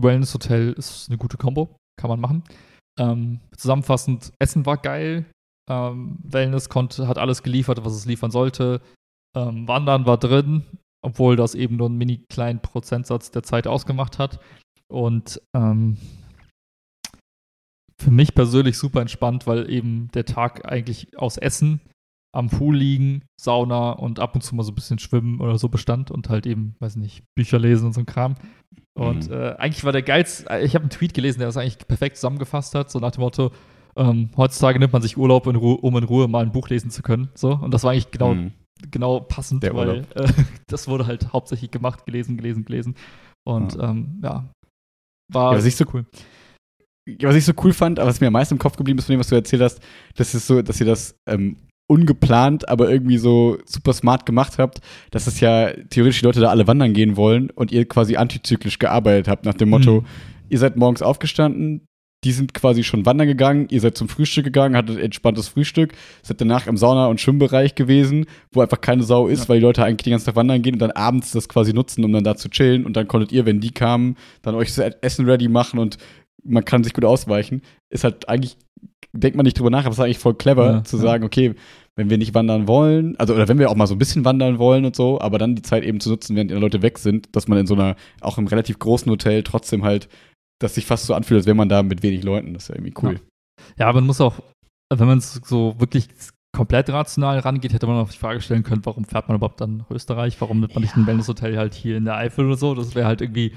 [0.00, 2.44] Wellness Hotel ist eine gute Kombo, kann man machen.
[2.98, 5.26] Ähm, zusammenfassend, Essen war geil,
[5.68, 8.80] ähm, Wellness konnte, hat alles geliefert, was es liefern sollte.
[9.36, 10.64] Ähm, Wandern war drin,
[11.02, 14.40] obwohl das eben nur einen mini kleinen Prozentsatz der Zeit ausgemacht hat.
[14.90, 15.96] Und ähm,
[18.00, 21.80] für mich persönlich super entspannt, weil eben der Tag eigentlich aus Essen,
[22.34, 25.68] am Pool liegen, Sauna und ab und zu mal so ein bisschen schwimmen oder so
[25.68, 28.34] bestand und halt eben, weiß nicht, Bücher lesen und so ein Kram.
[28.96, 29.32] Und Mhm.
[29.34, 32.74] äh, eigentlich war der geilste, ich habe einen Tweet gelesen, der das eigentlich perfekt zusammengefasst
[32.74, 33.50] hat, so nach dem Motto,
[33.96, 36.90] ähm, heutzutage nimmt man sich Urlaub, in Ruhe, um in Ruhe mal ein Buch lesen
[36.90, 37.30] zu können.
[37.34, 37.52] So.
[37.54, 38.52] Und das war eigentlich genau, Mhm.
[38.90, 40.26] Genau passend, Der weil äh,
[40.68, 42.94] das wurde halt hauptsächlich gemacht, gelesen, gelesen, gelesen.
[43.46, 43.90] Und Ja.
[43.90, 44.50] ähm, ja,
[45.32, 46.06] war Ja, was ich so- cool.
[47.08, 49.06] Ja, was ich so cool fand, aber was mir am meisten im Kopf geblieben ist
[49.06, 49.80] von dem, was du erzählt hast,
[50.16, 51.56] das ist so, dass ihr das ähm,
[51.90, 56.50] ungeplant, aber irgendwie so super smart gemacht habt, dass es ja theoretisch die Leute da
[56.50, 60.06] alle wandern gehen wollen und ihr quasi antizyklisch gearbeitet habt, nach dem Motto, Mhm.
[60.50, 61.86] ihr seid morgens aufgestanden,
[62.24, 66.40] die sind quasi schon wandern gegangen, ihr seid zum Frühstück gegangen, hattet entspanntes Frühstück, seid
[66.40, 69.48] danach im Sauna- und Schwimmbereich gewesen, wo einfach keine Sau ist, Ja.
[69.50, 72.04] weil die Leute eigentlich die ganze Tag wandern gehen und dann abends das quasi nutzen,
[72.04, 74.82] um dann da zu chillen und dann konntet ihr, wenn die kamen, dann euch so
[74.82, 75.96] Essen ready machen und
[76.44, 77.62] man kann sich gut ausweichen.
[77.90, 78.56] Ist halt eigentlich,
[79.12, 81.02] denkt man nicht drüber nach, aber es ist eigentlich voll clever Ja, zu ja.
[81.02, 81.54] sagen, okay,
[81.94, 84.58] wenn wir nicht wandern wollen, also oder wenn wir auch mal so ein bisschen wandern
[84.58, 87.28] wollen und so, aber dann die Zeit eben zu nutzen, während die Leute weg sind,
[87.36, 90.08] dass man in so einer, auch im relativ großen Hotel trotzdem halt,
[90.60, 92.54] dass sich fast so anfühlt, als wäre man da mit wenig Leuten.
[92.54, 93.20] Das ist ja irgendwie cool.
[93.76, 94.40] Ja, aber man muss auch,
[94.92, 96.08] wenn man es so wirklich
[96.56, 99.78] komplett rational rangeht, hätte man auch die Frage stellen können, warum fährt man überhaupt dann
[99.78, 100.40] nach Österreich?
[100.40, 102.74] Warum nimmt man nicht ein Wellnesshotel halt hier in der Eifel oder so?
[102.74, 103.52] Das wäre halt irgendwie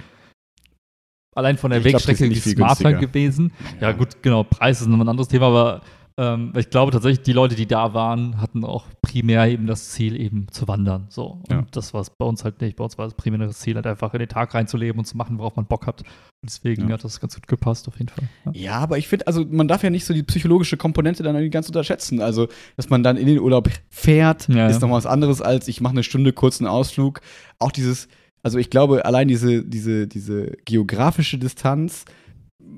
[1.36, 3.08] allein von der Ich glaub, Wegstrecke das viel smarter günstiger.
[3.08, 3.52] gewesen.
[3.80, 3.92] Ja.
[3.94, 5.82] gut, genau, Preis ist noch ein anderes Thema, aber
[6.22, 10.20] ähm, ich glaube tatsächlich, die Leute, die da waren, hatten auch primär eben das Ziel,
[10.20, 11.08] eben zu wandern.
[11.10, 11.42] So.
[11.50, 11.66] Und Ja.
[11.72, 12.76] das war es bei uns halt nicht.
[12.78, 15.40] Bei uns war das primäre Ziel, halt einfach in den Tag reinzuleben und zu machen,
[15.40, 16.02] worauf man Bock hat.
[16.02, 16.08] Und
[16.50, 16.94] deswegen Ja.
[16.94, 18.30] hat das ganz gut gepasst, auf jeden Fall.
[18.46, 18.52] Ja.
[18.54, 21.50] Ja, aber ich finde, also man darf ja nicht so die psychologische Komponente dann irgendwie
[21.50, 22.22] ganz unterschätzen.
[22.22, 24.88] Also, dass man dann in den Urlaub fährt, Ja, ist ja.
[24.88, 27.22] noch was anderes als ich mache eine Stunde kurzen Ausflug.
[27.60, 28.08] Auch dieses,
[28.44, 32.06] also ich glaube, allein diese, diese, diese geografische Distanz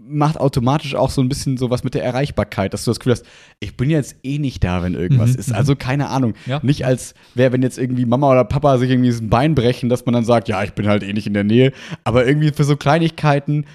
[0.05, 3.25] macht automatisch auch so ein bisschen sowas mit der Erreichbarkeit, dass du das Gefühl hast,
[3.59, 5.49] ich bin jetzt eh nicht da, wenn irgendwas Mhm, ist.
[5.49, 5.55] mhm.
[5.55, 6.33] Also keine Ahnung.
[6.45, 6.59] Ja.
[6.63, 10.05] Nicht als wäre, wenn jetzt irgendwie Mama oder Papa sich irgendwie das Bein brechen, dass
[10.05, 11.71] man dann sagt, ja, ich bin halt eh nicht in der Nähe.
[12.03, 13.65] Aber irgendwie für so Kleinigkeiten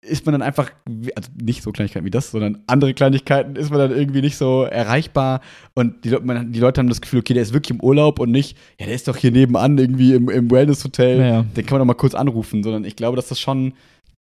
[0.00, 0.70] ist man dann einfach,
[1.16, 4.62] also nicht so Kleinigkeiten wie das, sondern andere Kleinigkeiten ist man dann irgendwie nicht so
[4.62, 5.40] erreichbar
[5.74, 8.30] und die, man, die Leute haben das Gefühl, okay, der ist wirklich im Urlaub und
[8.30, 11.42] nicht, ja, der ist doch hier nebenan irgendwie im, im Wellness-Hotel, Ja, ja.
[11.56, 13.72] den kann man doch mal kurz anrufen, sondern ich glaube, dass das schon,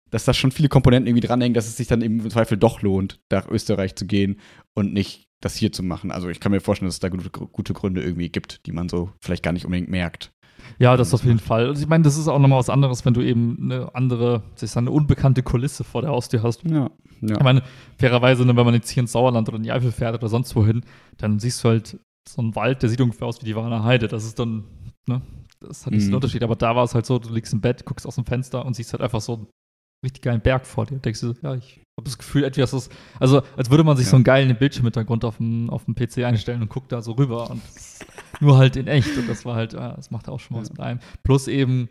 [0.10, 3.20] dass da schon viele Komponenten irgendwie dranhängen, dass es sich dann im Zweifel doch lohnt,
[3.32, 4.40] nach Österreich zu gehen
[4.74, 6.12] und nicht das hier zu machen.
[6.12, 8.90] Also ich kann mir vorstellen, dass es da gute, gute Gründe irgendwie gibt, die man
[8.90, 10.32] so vielleicht gar nicht unbedingt merkt.
[10.80, 11.68] Ja, das auf jeden Fall.
[11.68, 14.76] Also ich meine, das ist auch nochmal was anderes, wenn du eben eine andere, sich
[14.76, 16.64] eine unbekannte Kulisse vor der Haustür hast.
[16.64, 16.90] Ja,
[17.22, 17.38] ja.
[17.38, 17.62] Ich meine,
[17.98, 20.56] fairerweise, ne, wenn man jetzt hier ins Sauerland oder in die Eifel fährt oder sonst
[20.56, 20.82] wohin,
[21.18, 24.08] dann siehst du halt so einen Wald, der sieht ungefähr aus wie die Warner Heide.
[24.08, 24.66] Das ist dann,
[25.08, 25.22] ne,
[25.60, 26.16] das hat nicht so einen Mhm.
[26.16, 26.44] Unterschied.
[26.44, 28.76] Aber da war es halt so, du liegst im Bett, guckst aus dem Fenster und
[28.76, 29.48] siehst halt einfach so
[30.06, 30.98] richtig geilen Berg vor dir.
[31.00, 34.12] Denkst du, ja, ich habe das Gefühl, etwas ist, also als würde man sich Ja.
[34.12, 37.50] so einen geilen Bildschirmhintergrund auf dem, auf dem PC einstellen und guckt da so rüber
[37.50, 37.62] und
[38.40, 39.18] nur halt in echt.
[39.18, 40.74] Und das war halt, ja, das macht auch schon mal was Ja.
[40.74, 41.00] mit einem.
[41.24, 41.90] Plus eben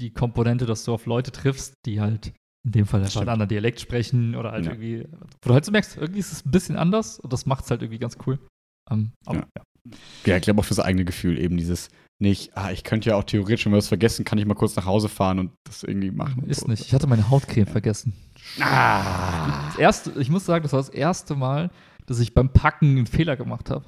[0.00, 2.32] die Komponente, dass du auf Leute triffst, die halt
[2.64, 3.22] in dem Fall Stimmt.
[3.22, 5.04] einen anderen Dialekt sprechen oder halt irgendwie,
[5.42, 7.70] wo du halt so merkst, irgendwie ist es ein bisschen anders und das macht es
[7.70, 8.38] halt irgendwie ganz cool.
[8.90, 9.46] Ähm, aber, Ja.
[9.56, 9.62] ja.
[10.26, 11.88] Ja, ich glaube auch fürs eigene Gefühl eben dieses
[12.20, 14.76] nicht, ah, ich könnte ja auch theoretisch, wenn wir was vergessen, kann ich mal kurz
[14.76, 16.44] nach Hause fahren und das irgendwie machen.
[16.48, 16.68] Ist so.
[16.68, 16.84] nicht.
[16.84, 18.12] Ich hatte meine Hautcreme vergessen.
[18.60, 19.66] Ah.
[19.68, 21.70] Das erste, ich muss sagen, das war das erste Mal,
[22.06, 23.84] dass ich beim Packen einen Fehler gemacht habe.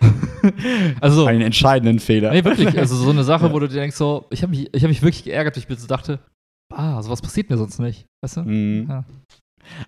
[1.00, 2.30] also, Einen entscheidenden Fehler.
[2.30, 2.78] nee, wirklich.
[2.78, 3.52] Also so eine Sache, Ja.
[3.52, 5.80] wo du dir denkst, so, ich habe mich, ich hab mich wirklich geärgert, weil ich
[5.80, 6.20] so dachte,
[6.72, 8.06] ah, sowas passiert mir sonst nicht.
[8.22, 8.42] Weißt du?
[8.42, 8.86] Mhm.
[8.88, 9.04] Ja.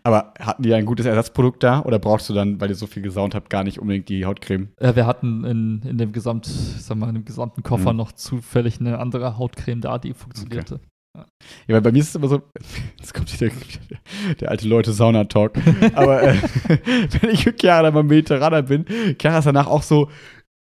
[0.02, 3.02] Aber hatten die ein gutes Ersatzprodukt da oder brauchst du dann, weil ihr so viel
[3.02, 4.68] gesaunt habt, gar nicht unbedingt die Hautcreme?
[4.78, 7.98] Äh, wir hatten in, in dem Gesamt, sag mal, in dem gesamten Koffer Mhm.
[7.98, 10.80] noch zufällig eine andere Hautcreme da, die funktionierte.
[11.16, 12.42] Ja, weil bei mir ist es immer so,
[12.98, 15.52] jetzt kommt hier der, der alte Leute-Sauna-Talk.
[15.94, 16.34] Aber äh,
[17.20, 18.84] wenn ich mit Chiara mal Mediterraner bin,
[19.20, 20.08] Chiara ist danach auch so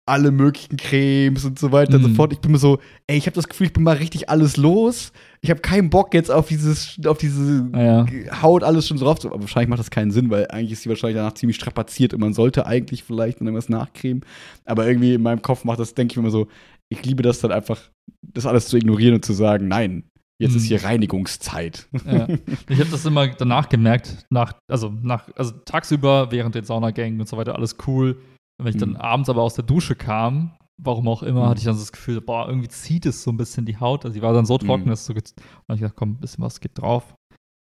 [0.09, 2.15] alle möglichen Cremes und so weiter und so Mhm.
[2.15, 2.33] fort.
[2.33, 5.13] Ich bin mir so, ey, ich habe das Gefühl, ich bin mal richtig alles los.
[5.41, 8.07] Ich habe keinen Bock jetzt auf dieses, auf diese Ja.
[8.43, 9.19] Haut alles schon so drauf.
[9.19, 12.15] zu- Aber wahrscheinlich macht das keinen Sinn, weil eigentlich ist sie wahrscheinlich danach ziemlich strapaziert
[12.15, 14.25] und man sollte eigentlich vielleicht noch irgendwas nachcremen.
[14.65, 16.47] Aber irgendwie in meinem Kopf macht das, denke ich mir immer so,
[16.89, 17.81] ich liebe das dann einfach,
[18.23, 20.05] das alles zu ignorieren und zu sagen, nein,
[20.39, 20.57] jetzt Mhm.
[20.59, 21.89] ist hier Reinigungszeit.
[22.07, 22.29] Ja.
[22.69, 27.29] Ich habe das immer danach gemerkt, nach, also nach, also tagsüber während den Saunagängen und
[27.29, 28.19] so weiter, alles cool.
[28.59, 28.97] Wenn ich dann Mhm.
[28.97, 31.49] abends aber aus der Dusche kam, warum auch immer, Mhm.
[31.51, 34.05] hatte ich dann so das Gefühl, boah, irgendwie zieht es so ein bisschen die Haut.
[34.05, 34.91] Also die war dann so trocken, Mhm.
[34.91, 35.23] dass so und
[35.75, 37.15] ich gedacht, komm, ein bisschen was geht drauf.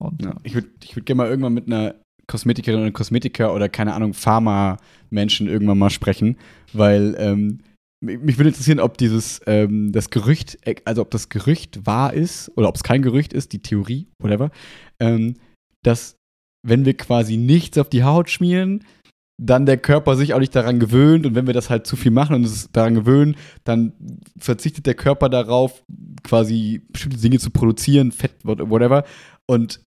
[0.02, 1.96] Und Ja, ich würde ich würd gerne mal irgendwann mit einer
[2.28, 6.38] Kosmetikerin oder Kosmetiker oder keine Ahnung, Pharma-Menschen irgendwann mal sprechen,
[6.74, 7.60] weil ähm,
[8.02, 12.14] mich mich würde interessieren, ob dieses, ähm, das Gerücht, äh, also ob das Gerücht wahr
[12.14, 14.52] ist oder ob es kein Gerücht ist, die Theorie, whatever,
[15.00, 15.36] ähm,
[15.84, 16.16] dass
[16.66, 18.84] wenn wir quasi nichts auf die Haut schmieren,
[19.42, 22.12] dann der Körper sich auch nicht daran gewöhnt und wenn wir das halt zu viel
[22.12, 23.94] machen und es daran gewöhnen, dann
[24.38, 25.84] verzichtet der Körper darauf,
[26.24, 29.04] quasi bestimmte Dinge zu produzieren, Fett, what- whatever,
[29.48, 29.82] und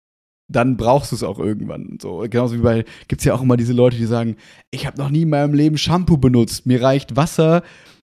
[0.49, 1.99] dann brauchst du es auch irgendwann.
[2.01, 4.37] So, genauso wie bei, gibt es ja auch immer diese Leute, die sagen,
[4.71, 7.63] ich habe noch nie in meinem Leben Shampoo benutzt, mir reicht Wasser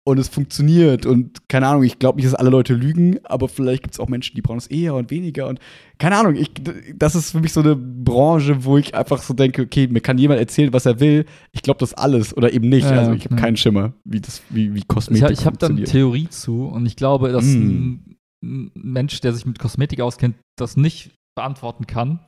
[0.06, 1.06] und es funktioniert.
[1.06, 4.10] Und keine Ahnung, ich glaube nicht, dass alle Leute lügen, aber vielleicht gibt es auch
[4.10, 5.48] Menschen, die brauchen es eher und weniger.
[5.48, 5.60] Und
[5.98, 6.52] keine Ahnung, ich,
[6.96, 10.18] das ist für mich so eine Branche, wo ich einfach so denke, okay, mir kann
[10.18, 11.26] jemand erzählen, was er will.
[11.52, 12.90] Ich glaube das alles oder eben nicht.
[12.90, 13.42] Ja, also ich habe ja.
[13.42, 15.84] keinen Schimmer, wie das, wie, wie ich, Kosmetik ich habe da eine.
[15.84, 17.58] Theorie zu und ich glaube, dass Mm.
[17.58, 22.20] ein, Mensch, der sich mit Kosmetik auskennt, das nicht beantworten kann,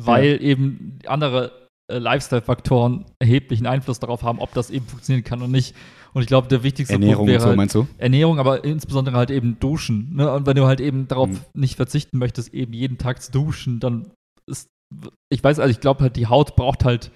[0.00, 5.50] weil eben andere äh, Lifestyle-Faktoren erheblichen Einfluss darauf haben, ob das eben funktionieren kann und
[5.50, 5.74] nicht.
[6.12, 7.86] Und ich glaube, der wichtigste Ernährung Punkt wäre so, halt meinst du?
[7.98, 10.14] Ernährung, aber insbesondere halt eben Duschen.
[10.16, 10.30] Ne?
[10.32, 11.38] Und wenn du halt eben darauf Mhm.
[11.54, 14.10] nicht verzichten möchtest, eben jeden Tag zu duschen, dann
[14.46, 14.66] ist,
[15.32, 17.12] ich weiß, also ich glaube halt, die Haut braucht halt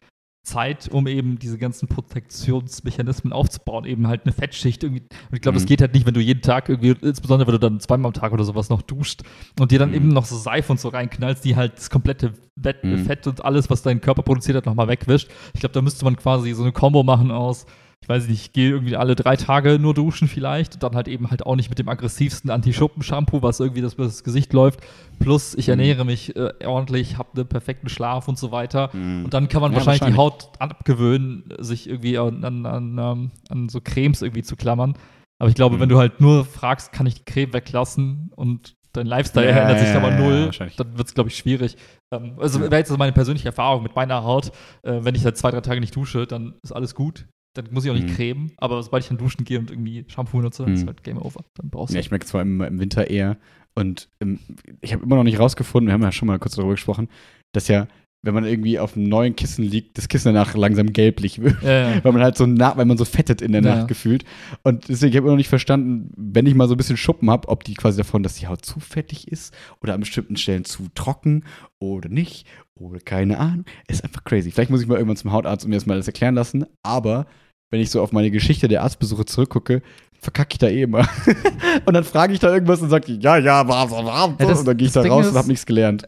[0.46, 5.00] Zeit, um eben diese ganzen Protektionsmechanismen aufzubauen, eben halt eine Fettschicht irgendwie.
[5.00, 5.68] Und ich glaube, das Mhm.
[5.68, 8.32] geht halt nicht, wenn du jeden Tag irgendwie, insbesondere wenn du dann zweimal am Tag
[8.32, 9.22] oder sowas noch duscht
[9.58, 9.94] und dir dann Mhm.
[9.96, 12.98] eben noch so Seife und so reinknallst, die halt das komplette Fett, Mhm.
[13.06, 15.30] Fett und alles, was dein Körper produziert hat, nochmal wegwischt.
[15.54, 17.64] Ich glaube, da müsste man quasi so eine Combo machen aus,
[18.04, 21.08] ich weiß nicht, ich gehe irgendwie alle drei Tage nur duschen vielleicht und dann halt
[21.08, 24.80] eben halt auch nicht mit dem aggressivsten Anti-Schuppen-Shampoo, was irgendwie das über das Gesicht läuft.
[25.20, 25.70] Plus, ich Mhm.
[25.70, 28.90] ernähre mich äh, ordentlich, habe einen perfekten Schlaf und so weiter.
[28.92, 29.24] Mhm.
[29.24, 30.50] Und dann kann man Ja, wahrscheinlich, die wahrscheinlich.
[30.50, 34.94] Haut abgewöhnen, sich irgendwie an, an, an, ähm, an so Cremes irgendwie zu klammern.
[35.38, 35.80] Aber ich glaube, Mhm.
[35.80, 39.78] wenn du halt nur fragst, kann ich die Creme weglassen und dein Lifestyle Ja, ändert
[39.80, 40.76] sich ja, aber ja, null, wahrscheinlich.
[40.76, 41.76] dann wird es, glaube ich, schwierig.
[42.12, 42.70] Ähm, also Ja.
[42.70, 44.52] wäre jetzt so meine persönliche Erfahrung mit meiner Haut.
[44.82, 47.24] Äh, wenn ich seit zwei, drei Tagen nicht dusche, dann ist alles gut.
[47.54, 48.14] Dann muss ich auch nicht Mhm.
[48.14, 48.52] cremen.
[48.58, 50.86] Aber sobald ich dann duschen gehe und irgendwie Shampoo nutze, dann ist Mhm.
[50.88, 51.44] halt Game Over.
[51.54, 53.36] Dann brauchst du Ja, ich merke es vor allem im Winter eher.
[53.74, 54.38] Und ähm,
[54.80, 57.08] ich habe immer noch nicht rausgefunden, wir haben ja schon mal kurz darüber gesprochen,
[57.52, 57.88] dass ja,
[58.22, 61.62] wenn man irgendwie auf einem neuen Kissen liegt, das Kissen danach langsam gelblich wird.
[61.62, 62.00] Ja, ja.
[62.04, 63.76] Weil man halt so nach, weil man so fettet in der Ja.
[63.76, 64.24] Nacht gefühlt.
[64.62, 67.28] Und deswegen habe ich immer noch nicht verstanden, wenn ich mal so ein bisschen Schuppen
[67.30, 70.64] habe, ob die quasi davon, dass die Haut zu fettig ist oder an bestimmten Stellen
[70.64, 71.44] zu trocken
[71.80, 73.66] oder nicht oder keine Ahnung.
[73.88, 74.50] Ist einfach crazy.
[74.52, 76.64] Vielleicht muss ich mal irgendwann zum Hautarzt und mir das mal alles erklären lassen.
[76.82, 77.26] Aber
[77.74, 79.82] wenn ich so auf meine Geschichte der Arztbesuche zurückgucke,
[80.20, 81.06] verkacke ich da eh immer.
[81.84, 84.36] und dann frage ich da irgendwas und sage, ja, ja, war so, war so.
[84.38, 86.06] Ja, das- und dann gehe ich da Ding raus ist- und habe nichts gelernt.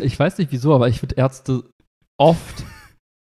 [0.00, 1.62] ich weiß nicht wieso, aber ich finde Ärzte
[2.18, 2.64] oft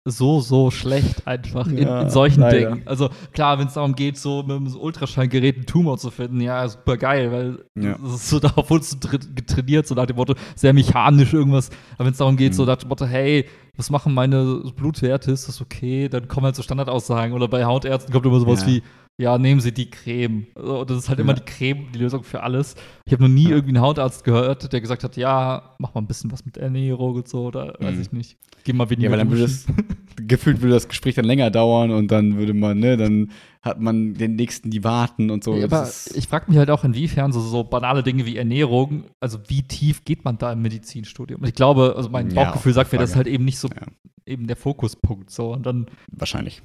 [0.07, 2.71] so, so schlecht einfach in, Ja, in solchen leider.
[2.71, 2.81] Dingen.
[2.87, 6.67] Also klar, wenn es darum geht, so mit einem Ultraschallgerät einen Tumor zu finden, ja,
[6.67, 7.99] super geil, weil Ja.
[8.01, 11.69] das ist so darauf wurdest du tra- getrainiert, so nach dem Motto, sehr mechanisch irgendwas.
[11.97, 12.69] Aber wenn es darum geht, so Mhm.
[12.69, 13.45] nach dem Motto, hey,
[13.77, 16.09] was machen meine Blutwerte, ist das okay?
[16.09, 17.33] Dann kommen halt so Standardaussagen.
[17.33, 18.67] Oder bei Hautärzten kommt immer sowas Ja.
[18.67, 18.83] wie,
[19.17, 20.47] ja, nehmen Sie die Creme.
[20.55, 21.39] So, Das ist halt immer Ja.
[21.39, 22.75] die Creme, die Lösung für alles.
[23.05, 23.49] Ich habe noch nie Ja.
[23.51, 27.15] irgendwie einen Hautarzt gehört, der gesagt hat, ja, mach mal ein bisschen was mit Ernährung
[27.15, 28.01] und so, oder weiß Mhm.
[28.01, 28.37] ich nicht.
[28.63, 29.75] Geh mal weniger Ja, weil dann würde duschen.
[29.77, 29.85] das,
[30.31, 34.15] gefühlt würde das Gespräch dann länger dauern und dann würde man, ne, dann hat man
[34.15, 35.55] den nächsten, die warten und so.
[35.55, 39.37] Ja, aber ich frage mich halt auch, inwiefern so, so banale Dinge wie Ernährung, also
[39.47, 41.43] wie tief geht man da im Medizinstudium?
[41.43, 43.85] Ich glaube, also mein Ja, Bauchgefühl sagt mir, das ist halt eben nicht so Ja.
[44.25, 45.29] eben der Fokuspunkt.
[45.29, 45.53] So.
[45.53, 46.63] Und dann wahrscheinlich.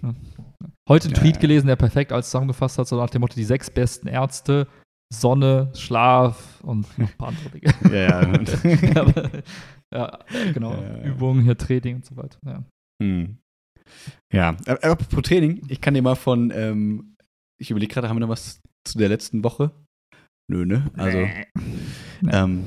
[0.88, 3.68] heute einen Tweet gelesen, der perfekt alles zusammengefasst hat, so nach dem Motto, die sechs
[3.68, 4.66] besten Ärzte,
[5.12, 7.74] Sonne, Schlaf und noch ein paar andere Dinge.
[7.92, 9.00] Ja, ja.
[9.00, 9.30] Aber,
[9.92, 10.18] ja,
[10.52, 10.74] genau.
[11.04, 12.38] Übungen, hier Training und so weiter.
[12.44, 12.64] Ja.
[13.02, 13.38] hm.
[14.32, 17.16] Ja, aber apropos Training, ich kann dir mal von, ähm,
[17.58, 19.72] ich überlege gerade, haben wir noch was zu der letzten Woche?
[20.48, 20.90] Nö, ne?
[20.96, 21.46] Also, Nee.
[22.32, 22.64] ähm,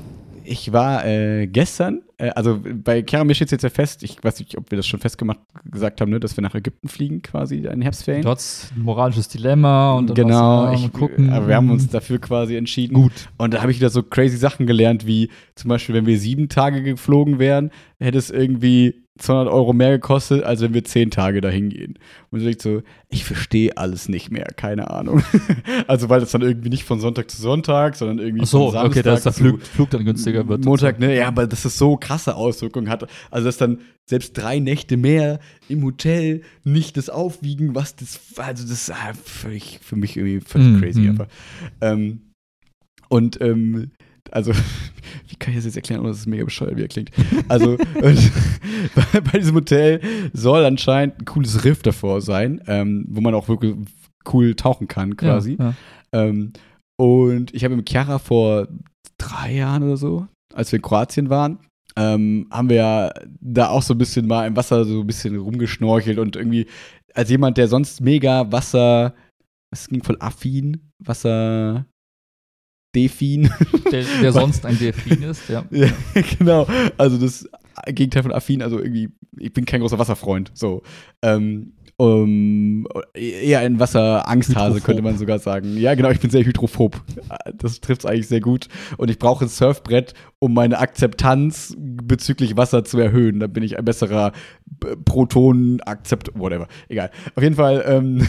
[0.50, 4.58] ich war äh, gestern, äh, also bei mir steht jetzt ja fest, ich weiß nicht,
[4.58, 7.64] ob wir das schon festgemacht gesagt haben, ne, dass wir nach Ägypten fliegen quasi in
[7.64, 8.24] den Herbstferien.
[8.24, 11.30] Trotz ein moralisches Dilemma und dann genau, ich, gucken.
[11.30, 12.96] aber wir haben uns dafür quasi entschieden.
[12.96, 13.30] gut.
[13.38, 16.50] Und da habe ich wieder so crazy Sachen gelernt, wie zum Beispiel, wenn wir sieben
[16.50, 21.42] Tage geflogen wären, hätte es irgendwie 200 Euro mehr gekostet, als wenn wir zehn Tage
[21.42, 22.00] dahin gehen.
[22.32, 25.22] Und ich so, ich verstehe alles nicht mehr, keine Ahnung.
[25.88, 28.86] also, weil das dann irgendwie nicht von Sonntag zu Sonntag, sondern irgendwie Ach so, von
[28.86, 30.64] okay, dass der Flug, Flug dann günstiger wird.
[30.66, 31.16] Montag, ne?
[31.16, 33.06] Ja, aber dass das so krasse Auswirkungen hat.
[33.30, 38.64] Also, dass dann selbst drei Nächte mehr im Hotel nicht das aufwiegen, was das, also
[38.64, 41.10] das ist ah, für mich irgendwie völlig Mhm, crazy mhm.
[41.10, 41.28] einfach.
[41.82, 42.22] Ähm,
[43.10, 43.92] und, ähm,
[44.32, 44.54] also,
[45.28, 47.12] wie kann ich das jetzt erklären, ohne dass es mega bescheuert wie er klingt?
[47.48, 47.78] Also,
[48.96, 50.02] bei, bei diesem Hotel
[50.34, 53.76] soll anscheinend ein cooles Riff davor sein, ähm, wo man auch wirklich
[54.34, 55.58] cool tauchen kann, quasi.
[55.60, 55.74] Ja,
[56.14, 56.24] ja.
[56.24, 56.54] Ähm,
[56.98, 58.68] und ich habe mit Chiara vor
[59.18, 61.60] drei Jahren oder so, als wir in Kroatien waren,
[61.96, 65.38] ähm, haben wir ja da auch so ein bisschen mal im Wasser so ein bisschen
[65.38, 66.68] rumgeschnorchelt und irgendwie
[67.14, 69.14] als jemand, der sonst mega Wasser,
[69.72, 71.86] was ging voll affin, Wasser
[72.96, 73.50] defin.
[73.92, 75.64] Der, der sonst ein Delfin ist, ja.
[75.72, 75.90] Ja,
[76.38, 76.68] genau.
[76.98, 77.48] Also das
[77.88, 80.52] Gegenteil von affin, also irgendwie, ich bin kein großer Wasserfreund.
[80.54, 80.84] So.
[81.22, 84.84] Ähm, um, eher ein Wasserangsthase, Hydrophob.
[84.86, 85.76] könnte man sogar sagen.
[85.76, 87.02] Ja, genau, ich bin sehr hydrophob.
[87.54, 88.70] Das trifft es eigentlich sehr gut.
[88.96, 93.42] Und ich brauche ein Surfbrett, um meine Akzeptanz bezüglich Wasser zu erhöhen.
[93.42, 94.32] Da bin ich ein besserer
[95.04, 96.70] Proton-Akzept, whatever.
[96.88, 97.12] Egal.
[97.36, 98.26] Auf jeden Fall, ähm,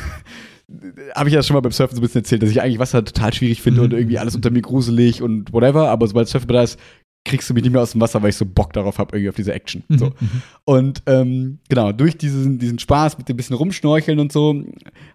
[1.14, 3.04] habe ich ja schon mal beim Surfen so ein bisschen erzählt, dass ich eigentlich Wasser
[3.04, 3.84] total schwierig finde Mhm.
[3.86, 6.78] und irgendwie alles unter mir gruselig und whatever, aber sobald Surfen da ist,
[7.24, 9.28] kriegst du mich nicht mehr aus dem Wasser, weil ich so Bock darauf habe, irgendwie
[9.28, 9.84] auf diese Action.
[9.90, 10.06] So.
[10.06, 10.42] Mhm, mhm.
[10.64, 14.54] Und ähm, genau, durch diesen, diesen Spaß mit dem bisschen rumschnorcheln und so,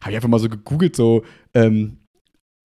[0.02, 1.24] habe ich einfach mal so gegoogelt, so,
[1.56, 1.98] ähm,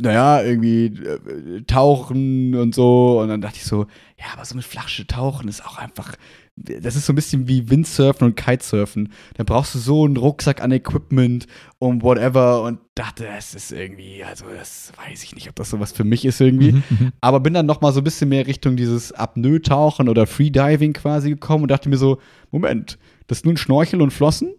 [0.02, 3.20] naja, irgendwie äh, tauchen und so.
[3.20, 3.86] Und dann dachte ich so,
[4.18, 6.14] ja, aber so mit Flasche tauchen ist auch einfach,
[6.62, 9.12] das ist so ein bisschen wie Windsurfen und Kitesurfen.
[9.34, 11.46] Da brauchst du so einen Rucksack an Equipment
[11.78, 12.62] und whatever.
[12.62, 16.24] Und dachte, das ist irgendwie, also das weiß ich nicht, ob das sowas für mich
[16.24, 16.72] ist irgendwie.
[16.72, 17.12] Mhm, mhm.
[17.20, 21.30] Aber bin dann noch mal so ein bisschen mehr Richtung dieses Apnoe-Tauchen oder Freediving quasi
[21.30, 22.18] gekommen und dachte mir so,
[22.50, 24.54] Moment, das ist nun Schnorchel und Flossen?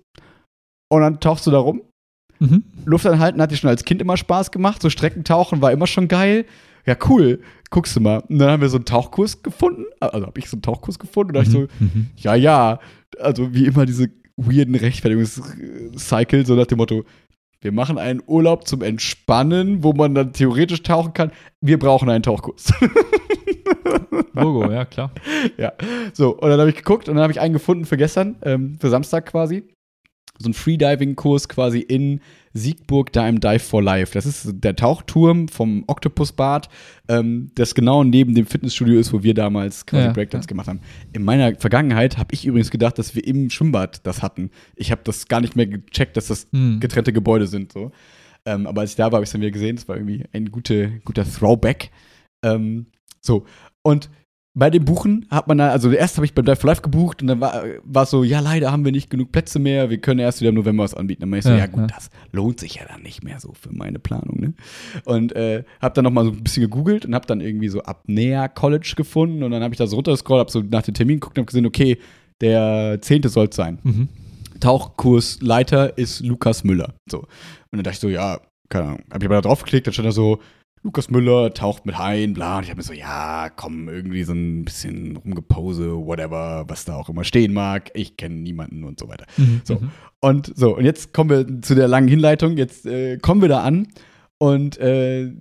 [0.89, 1.81] Und dann tauchst du da rum.
[2.39, 2.63] Mhm.
[2.85, 4.81] Luft anhalten hat dir schon als Kind immer Spaß gemacht.
[4.81, 6.45] So Streckentauchen war immer schon geil.
[6.85, 7.39] Ja, cool.
[7.69, 8.17] Guckst du mal.
[8.27, 9.85] Und dann haben wir so einen Tauchkurs gefunden.
[9.99, 11.29] Also habe ich so einen Tauchkurs gefunden.
[11.29, 12.07] Und da dachte ich so, Mhm.
[12.17, 12.79] ja, ja.
[13.19, 17.03] Also wie immer diese weirden Rechtfertigungscycle, so nach dem Motto,
[17.61, 21.31] wir machen einen Urlaub zum Entspannen, wo man dann theoretisch tauchen kann.
[21.61, 22.73] Wir brauchen einen Tauchkurs.
[24.33, 25.11] Logo, ja, klar.
[26.13, 28.77] So, und dann habe ich geguckt und dann habe ich einen gefunden für gestern, ähm,
[28.79, 29.63] für Samstag quasi.
[30.39, 32.21] So ein Freediving-Kurs quasi in
[32.53, 34.13] Siegburg, da im Dive for Life.
[34.13, 36.69] Das ist der Tauchturm vom Octopusbad,
[37.07, 40.49] ähm, das genau neben dem Fitnessstudio ist, wo wir damals quasi Ja, Breakdance ja.
[40.49, 40.81] gemacht haben.
[41.13, 44.49] In meiner Vergangenheit habe ich übrigens gedacht, dass wir im Schwimmbad das hatten.
[44.75, 46.79] Ich habe das gar nicht mehr gecheckt, dass das Mhm.
[46.79, 47.71] getrennte Gebäude sind.
[47.71, 47.91] So.
[48.45, 49.75] Ähm, aber als ich da war, habe ich es dann wieder gesehen.
[49.75, 51.91] Das war irgendwie ein gute, guter Throwback.
[52.43, 52.87] Ähm,
[53.21, 53.45] so.
[53.83, 54.09] Und
[54.53, 57.21] bei dem Buchen hat man dann, also erst habe ich beim Dive for Life gebucht
[57.21, 59.99] und dann war war es so, ja, leider haben wir nicht genug Plätze mehr, wir
[59.99, 61.21] können erst wieder im November was anbieten.
[61.21, 61.87] Dann meinte ich so, ja, Ja, gut, ja.
[61.87, 64.53] das lohnt sich ja dann nicht mehr so für meine Planung, ne?
[65.05, 67.81] Und äh, habe dann noch mal so ein bisschen gegoogelt und habe dann irgendwie so
[67.83, 71.21] Apnea College gefunden und dann habe ich da so runtergescrollt, habe so nach dem Termin
[71.21, 71.97] geguckt und habe gesehen, okay,
[72.41, 73.23] der 10.
[73.29, 73.79] soll es sein.
[73.83, 74.09] Mhm.
[74.59, 76.93] Tauchkursleiter ist Lukas Müller.
[77.09, 77.19] So.
[77.19, 77.27] Und
[77.71, 78.99] dann dachte ich so, ja, keine Ahnung.
[79.11, 80.39] Hab ich aber da draufgeklickt, dann stand da so,
[80.83, 82.57] Lukas Müller taucht mit Haien, bla.
[82.57, 86.95] Und ich habe mir so, ja, komm, irgendwie so ein bisschen rumgepose, whatever, was da
[86.95, 87.91] auch immer stehen mag.
[87.93, 89.25] Ich kenne niemanden und so weiter.
[89.37, 89.61] Mhm.
[89.63, 89.75] So.
[89.75, 89.91] Mhm.
[90.19, 92.57] Und so, und jetzt kommen wir zu der langen Hinleitung.
[92.57, 93.87] Jetzt äh, kommen wir da an
[94.41, 95.31] und äh,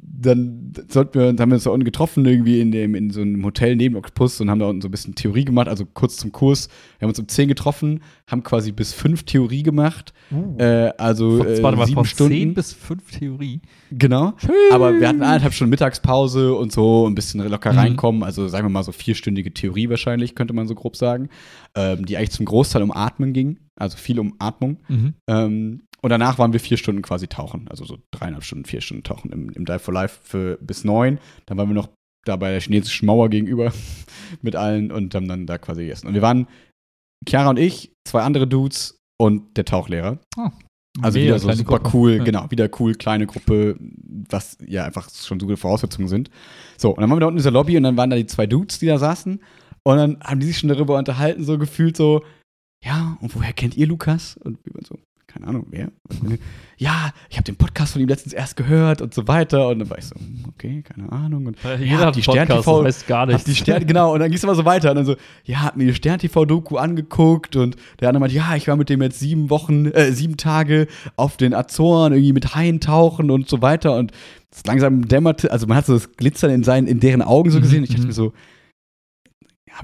[0.00, 3.44] dann sollten wir, haben wir uns da unten getroffen, irgendwie in, dem, in so einem
[3.44, 6.30] Hotel neben Octopus und haben da unten so ein bisschen Theorie gemacht, also kurz zum
[6.30, 6.68] Kurs.
[6.98, 10.14] Wir haben uns um 10 getroffen, haben quasi bis 5 Theorie gemacht.
[10.58, 12.32] Äh, also Von, äh, warte mal, sieben von Stunden.
[12.32, 13.60] 10 bis 5 Theorie.
[13.90, 14.34] Genau.
[14.72, 17.78] Aber wir hatten eineinhalb Stunden Mittagspause und so ein bisschen locker Mhm.
[17.78, 18.22] reinkommen.
[18.22, 21.28] Also sagen wir mal so vierstündige Theorie wahrscheinlich, könnte man so grob sagen.
[21.74, 23.58] Ähm, die eigentlich zum Großteil um Atmen ging.
[23.74, 24.78] Also viel um Atmung.
[24.88, 25.14] Mhm.
[25.26, 27.66] Ähm, und danach waren wir vier Stunden quasi tauchen.
[27.68, 31.18] Also so dreieinhalb Stunden, vier Stunden tauchen im, im Dive for Life für bis neun.
[31.46, 31.88] Dann waren wir noch
[32.26, 33.72] da bei der chinesischen Mauer gegenüber
[34.42, 36.06] mit allen und haben dann da quasi gegessen.
[36.06, 36.46] Und wir waren
[37.26, 40.18] Chiara und ich, zwei andere Dudes und der Tauchlehrer.
[41.00, 41.96] Also Mega wieder so super Gruppe.
[41.96, 42.24] cool, Ja.
[42.24, 43.76] genau, wieder cool, kleine Gruppe,
[44.28, 46.28] was ja einfach schon so gute Voraussetzungen sind.
[46.76, 48.26] So, und dann waren wir da unten in dieser Lobby und dann waren da die
[48.26, 49.40] zwei Dudes, die da saßen.
[49.84, 52.22] Und dann haben die sich schon darüber unterhalten, so gefühlt so,
[52.84, 54.36] ja, und woher kennt ihr Lukas?
[54.36, 54.98] Und wir waren so,
[55.34, 55.88] keine Ahnung, wer?
[56.76, 59.68] ja, ich habe den Podcast von ihm letztens erst gehört und so weiter.
[59.68, 61.46] Und dann war ich so, hm, okay, keine Ahnung.
[61.46, 63.44] Und Ja, Jeder hat die Podcast, Stern-TV das heißt gar nichts.
[63.44, 64.90] die Sterne, genau, und dann ging es immer so weiter.
[64.90, 68.68] Und dann so, ja, hab mir die Stern-TV-Doku angeguckt und der andere meinte, ja, ich
[68.68, 72.80] war mit dem jetzt sieben Wochen, äh, sieben Tage auf den Azoren, irgendwie mit Haien
[72.80, 73.96] tauchen und so weiter.
[73.96, 74.12] Und
[74.52, 77.58] es langsam dämmerte, also man hat so das Glitzern in seinen, in deren Augen so
[77.58, 77.82] Mhm, gesehen.
[77.82, 78.06] Ich dachte mhm.
[78.08, 78.32] mir so,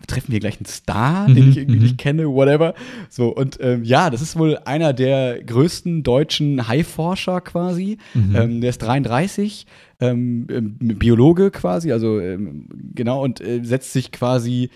[0.07, 1.83] treffen wir gleich einen Star, Mhm, den ich irgendwie mhm.
[1.83, 2.75] nicht kenne, whatever.
[3.09, 7.99] So, und ähm, ja, das ist wohl einer der größten deutschen Haiforscher quasi.
[8.15, 8.37] Mhm.
[8.37, 9.67] Ähm, der ist 33,
[10.01, 14.71] ähm, ähm, Biologe quasi, also ähm, genau, und äh, setzt sich quasi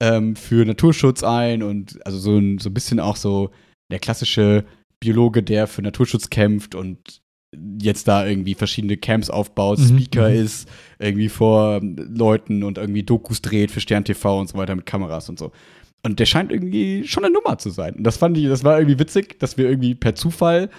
[0.00, 3.50] ähm, für Naturschutz ein und also so ein, so ein bisschen auch so
[3.90, 4.64] der klassische
[5.00, 7.22] Biologe, der für Naturschutz kämpft und
[7.80, 10.36] jetzt da irgendwie verschiedene Camps aufbaut, Mhm, Speaker mhm.
[10.36, 14.86] ist, irgendwie vor Leuten und irgendwie Dokus dreht für Stern TV und so weiter mit
[14.86, 15.50] Kameras und so.
[16.02, 17.94] Und der scheint irgendwie schon eine Nummer zu sein.
[17.96, 20.70] Und das fand ich, das war irgendwie witzig, dass wir irgendwie per Zufall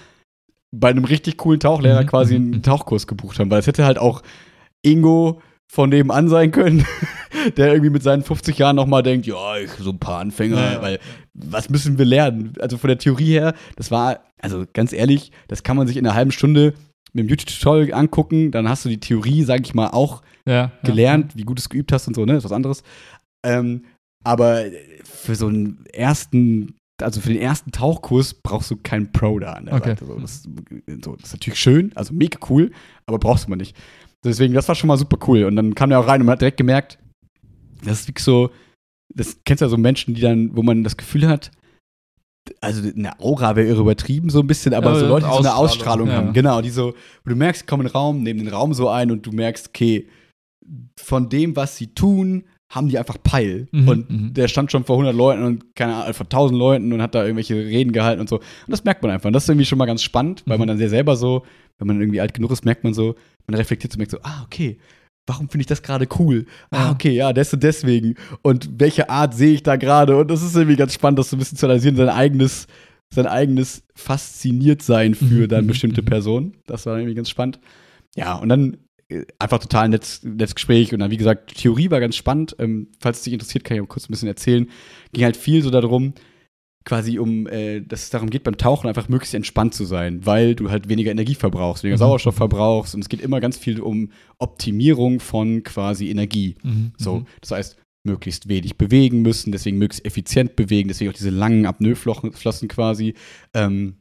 [0.74, 2.62] bei einem richtig coolen Tauchlehrer Mhm, quasi mhm, einen mhm.
[2.62, 4.22] Tauchkurs gebucht haben, weil es hätte halt auch
[4.82, 6.84] Ingo von nebenan sein können,
[7.56, 10.72] der irgendwie mit seinen 50 Jahren nochmal denkt, ja, ich so ein paar Anfänger, Ja,
[10.72, 10.82] ja.
[10.82, 10.98] weil
[11.34, 12.54] was müssen wir lernen?
[12.60, 16.06] Also von der Theorie her, das war, also ganz ehrlich, das kann man sich in
[16.06, 16.74] einer halben Stunde
[17.12, 20.72] mit dem YouTube-Tutorial angucken, dann hast du die Theorie, sag ich mal, auch ja, ja.
[20.82, 22.36] gelernt, wie gut du es geübt hast und so, ne?
[22.36, 22.82] ist was anderes.
[23.44, 23.84] Ähm,
[24.24, 24.64] aber
[25.04, 29.66] für so einen ersten, also für den ersten Tauchkurs brauchst du keinen Pro da an
[29.66, 29.90] der Okay.
[29.90, 30.06] Seite.
[30.06, 32.70] So das, so, das ist natürlich schön, also mega cool,
[33.06, 33.76] aber brauchst du mal nicht.
[34.24, 35.44] Deswegen, das war schon mal super cool.
[35.44, 36.98] Und dann kam er auch rein und man hat direkt gemerkt,
[37.84, 38.50] das ist wirklich so,
[39.14, 41.50] das kennst du ja so Menschen, die dann, wo man das Gefühl hat,
[42.60, 45.38] also eine Aura wäre irre übertrieben so ein bisschen, aber Ja, so Leute, die so
[45.38, 46.14] eine Ausstrahlung, ja.
[46.14, 46.32] haben.
[46.32, 49.24] Genau, die so, du merkst, kommen in den Raum, nehmen den Raum so ein und
[49.26, 50.08] du merkst, okay,
[50.98, 53.68] von dem, was sie tun, haben die einfach Peil.
[53.70, 54.34] Mhm, und mhm.
[54.34, 57.22] der stand schon vor 100 Leuten und keine Ahnung, vor 1000 Leuten und hat da
[57.22, 58.36] irgendwelche Reden gehalten und so.
[58.36, 59.26] Und das merkt man einfach.
[59.26, 60.60] Und das ist irgendwie schon mal ganz spannend, weil Mhm.
[60.60, 61.44] man dann sehr selber so,
[61.78, 63.14] wenn man irgendwie alt genug ist, merkt man so,
[63.46, 64.78] man reflektiert so, merkt so, ah, okay,
[65.26, 66.46] warum finde ich das gerade cool?
[66.70, 68.14] Ah, okay, ja, das und deswegen.
[68.42, 70.16] Und welche Art sehe ich da gerade?
[70.16, 72.66] Und das ist irgendwie ganz spannend, das so ein bisschen zu analysieren, sein eigenes,
[73.10, 76.06] sein eigenes Fasziniertsein für Mhm, dann mhm, bestimmte mhm.
[76.06, 76.56] Personen.
[76.66, 77.60] Das war irgendwie ganz spannend.
[78.16, 80.92] Ja, und dann äh, einfach total nettes, nettes Gespräch.
[80.92, 82.56] Und dann, wie gesagt, Theorie war ganz spannend.
[82.58, 84.68] Ähm, falls es dich interessiert, kann ich auch kurz ein bisschen erzählen.
[85.12, 86.14] Ging halt viel so darum,
[86.84, 90.54] quasi um, äh, dass es darum geht, beim Tauchen einfach möglichst entspannt zu sein, weil
[90.54, 92.08] du halt weniger Energie verbrauchst, weniger Mhm.
[92.10, 96.56] Sauerstoff verbrauchst und es geht immer ganz viel um Optimierung von quasi Energie.
[96.62, 96.92] Mhm.
[96.98, 97.26] So, Mhm.
[97.40, 102.68] das heißt, möglichst wenig bewegen müssen, deswegen möglichst effizient bewegen, deswegen auch diese langen Apnoe-Flossen
[102.68, 103.14] quasi.
[103.54, 103.98] Ähm,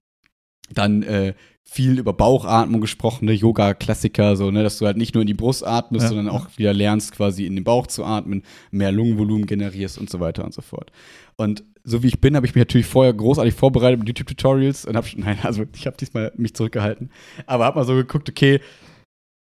[0.73, 1.34] dann äh,
[1.70, 3.34] viel über Bauchatmung gesprochen, ne?
[3.34, 6.09] Yoga-Klassiker, so, ne, dass du halt nicht nur in die Brust atmest, Ja.
[6.09, 10.20] sondern auch wieder lernst, quasi in den Bauch zu atmen, mehr Lungenvolumen generierst und so
[10.20, 10.91] weiter und so fort.
[11.38, 14.95] Und so wie ich bin, habe ich mich natürlich vorher großartig vorbereitet mit YouTube-Tutorials und
[14.97, 17.09] habe schon, nein, also ich habe diesmal mich zurückgehalten,
[17.45, 18.59] aber habe mal so geguckt, okay,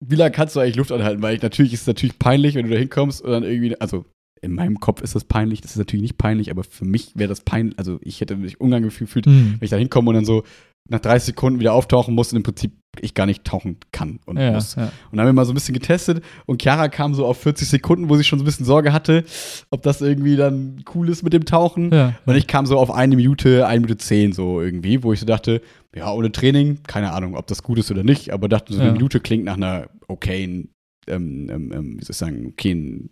[0.05, 1.23] wie lange kannst du eigentlich Luft anhalten?
[1.23, 4.05] Weil ich, natürlich ist es natürlich peinlich, wenn du da hinkommst und dann irgendwie, also
[4.43, 7.29] in meinem Kopf ist das peinlich, das ist natürlich nicht peinlich, aber für mich wäre
[7.29, 9.57] das peinlich, also ich hätte mich unangenehm gefühlt, Mhm.
[9.59, 10.43] wenn ich da hinkomme und dann so
[10.89, 12.71] nach 30 Sekunden wieder auftauchen muss und im Prinzip
[13.01, 14.77] ich gar nicht tauchen kann und Ja, muss.
[14.77, 14.85] ja.
[14.85, 17.67] Und dann haben wir mal so ein bisschen getestet und Chiara kam so auf 40
[17.69, 19.25] Sekunden, wo sie schon so ein bisschen Sorge hatte,
[19.71, 21.93] ob das irgendwie dann cool ist mit dem Tauchen.
[21.93, 22.15] Ja.
[22.25, 25.27] Und ich kam so auf eine Minute, eine Minute zehn so irgendwie, wo ich so
[25.27, 25.61] dachte,
[25.95, 28.93] ja, ohne Training, keine Ahnung, ob das gut ist oder nicht, aber dachte, so eine.
[28.93, 30.69] Minute klingt nach einer okayen,
[31.09, 33.11] ähm, ähm, ähm, wie soll ich sagen, okayen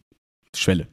[0.61, 0.89] Schwelle.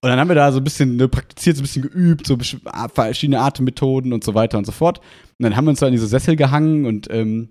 [0.00, 2.34] Und dann haben wir da so ein bisschen ne, praktiziert, so ein bisschen geübt, so
[2.34, 4.98] besch- a- verschiedene Atemmethoden und so weiter und so fort.
[4.98, 7.50] Und dann haben wir uns da in diese Sessel gehangen und ähm,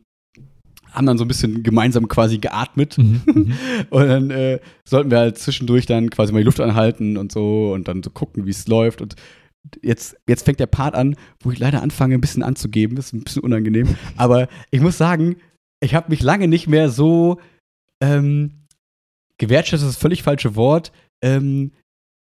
[0.93, 2.98] haben dann so ein bisschen gemeinsam quasi geatmet.
[2.98, 3.22] Mhm.
[3.34, 3.54] Mhm.
[3.89, 7.74] Und dann äh, sollten wir halt zwischendurch dann quasi mal die Luft anhalten und so
[7.74, 9.02] und dann so gucken, wie es läuft.
[9.02, 9.16] Und
[9.84, 12.95] jetzt, jetzt fängt der Part an, wo ich leider anfange, ein bisschen anzugeben.
[12.95, 13.95] Das ist ein bisschen unangenehm.
[14.16, 15.36] Aber ich muss sagen,
[15.82, 17.39] ich habe mich lange nicht mehr so
[18.02, 18.64] ähm,
[19.38, 20.91] gewertschätzt, das ist das völlig falsche Wort.
[21.22, 21.72] Ähm,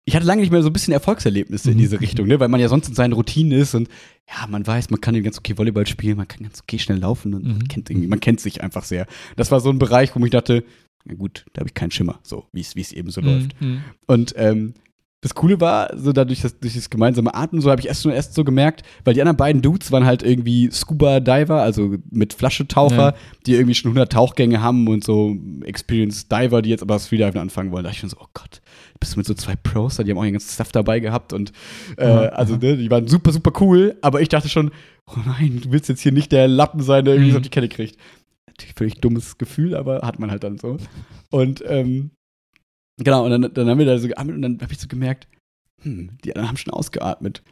[0.04, 1.80] ich hatte lange nicht mehr so ein bisschen Erfolgserlebnisse in Mhm.
[1.80, 2.40] diese Richtung, ne?
[2.40, 3.88] weil man ja sonst in seinen Routinen ist und
[4.28, 7.34] ja, man weiß, man kann ganz okay Volleyball spielen, man kann ganz okay schnell laufen
[7.34, 7.68] und man, Mhm.
[7.68, 9.06] kennt irgendwie, man kennt sich einfach sehr.
[9.36, 10.64] Das war so ein Bereich, wo ich dachte,
[11.04, 13.60] na gut, da habe ich keinen Schimmer, so wie es eben so läuft.
[13.60, 13.82] Mhm.
[14.06, 14.74] Und ähm,
[15.20, 18.12] das Coole war, so dadurch das, durch das gemeinsame Atmen, so habe ich erst nur
[18.12, 22.32] erst so gemerkt, weil die anderen beiden Dudes waren halt irgendwie Scuba Diver, also mit
[22.32, 23.14] Flaschetaucher, Ja.
[23.46, 27.40] die irgendwie schon 100 Tauchgänge haben und so Experienced Diver, die jetzt aber das Freediven
[27.40, 27.84] anfangen wollen.
[27.84, 28.61] Da dachte ich schon so, oh Gott,
[29.02, 31.52] bist du mit so zwei Pros, die haben auch ihren ganzen Stuff dabei gehabt und
[31.96, 34.70] äh, also ne, die waren super, super cool, aber ich dachte schon,
[35.10, 37.32] oh nein, du willst jetzt hier nicht der Lappen sein, der irgendwie Mhm.
[37.32, 37.98] so auf die Kette kriegt.
[38.46, 40.76] Natürlich völlig dummes Gefühl, aber hat man halt dann so.
[41.30, 42.12] Und ähm,
[43.02, 45.26] genau, und dann, dann haben wir da so geatmet und dann habe ich so gemerkt,
[45.82, 47.42] hm, die anderen haben schon ausgeatmet.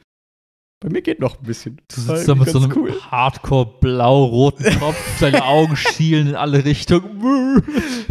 [0.82, 1.78] Bei mir geht noch ein bisschen.
[1.94, 2.72] Du sitzt da mit so einem
[3.10, 7.62] hardcore blau-roten Kopf, deine Augen schielen in alle Richtungen.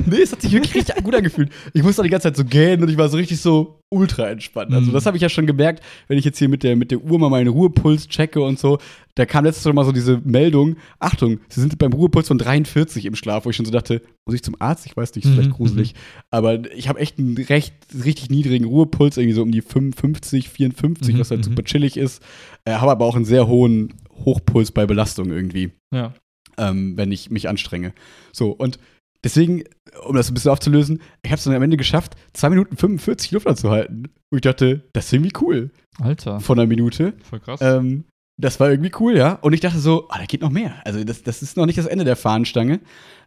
[0.06, 1.52] Nee, es hat sich wirklich richtig gut angefühlt.
[1.74, 4.74] Ich musste die ganze Zeit so gähnen und ich war so richtig so ultra entspannt.
[4.74, 4.94] Also, Mhm.
[4.94, 7.18] das habe ich ja schon gemerkt, wenn ich jetzt hier mit der, mit der Uhr
[7.18, 8.78] mal meinen Ruhepuls checke und so.
[9.16, 13.16] Da kam letztes Mal so diese Meldung: Achtung, Sie sind beim Ruhepuls von 43 im
[13.16, 14.86] Schlaf, wo ich schon so dachte, muss ich zum Arzt?
[14.86, 15.96] Ich weiß nicht, ist vielleicht Mhm, gruselig.
[16.30, 17.74] Aber ich habe echt einen recht,
[18.06, 21.44] richtig niedrigen Ruhepuls, irgendwie so um die 55, 54, Mhm, was halt mhm.
[21.46, 22.22] super chillig ist.
[22.66, 26.14] Äh, habe aber auch einen sehr hohen Hochpuls bei Belastung irgendwie Ja.
[26.58, 27.94] ähm, wenn ich mich anstrenge.
[28.34, 28.78] So, und
[29.24, 29.64] deswegen,
[30.06, 33.32] um das ein bisschen aufzulösen, ich habe es dann am Ende geschafft, 2 Minuten 45
[33.32, 34.08] Luft anzuhalten.
[34.32, 37.14] Und ich dachte, das ist irgendwie cool Alter, von einer Minute.
[37.24, 37.60] voll krass.
[37.62, 38.06] Ähm,
[38.40, 39.34] das war irgendwie cool, ja.
[39.34, 40.76] Und ich dachte so, ah, da geht noch mehr.
[40.86, 42.80] Also das, das ist noch nicht das Ende der Fahnenstange.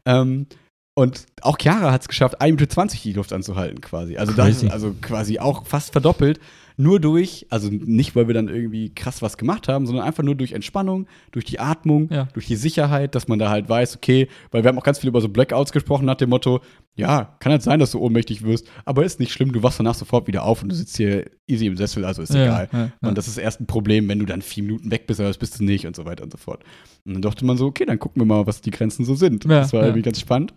[0.07, 0.47] Ähm,
[0.95, 4.16] und auch Chiara hat es geschafft, 1 Minute 20 die Luft anzuhalten quasi.
[4.16, 6.38] Also, das, also quasi auch fast verdoppelt.
[6.77, 10.35] Nur durch, also nicht, weil wir dann irgendwie krass was gemacht haben, sondern einfach nur
[10.35, 12.29] durch Entspannung, durch die Atmung, Ja.
[12.33, 15.09] durch die Sicherheit, dass man da halt weiß, okay, weil wir haben auch ganz viel
[15.09, 16.61] über so Blackouts gesprochen nach dem Motto,
[16.95, 19.95] ja, kann halt sein, dass du ohnmächtig wirst, aber ist nicht schlimm, du wachst danach
[19.95, 22.68] sofort wieder auf und du sitzt hier easy im Sessel, also ist Ja, egal.
[22.73, 23.09] ja.
[23.09, 25.39] Und das ist erst ein Problem, wenn du dann vier Minuten weg bist, aber das
[25.39, 26.62] bist du nicht und so weiter und so fort.
[27.05, 29.45] Und dann dachte man so, okay, dann gucken wir mal, was die Grenzen so sind.
[29.45, 30.55] Das war irgendwie ganz spannend.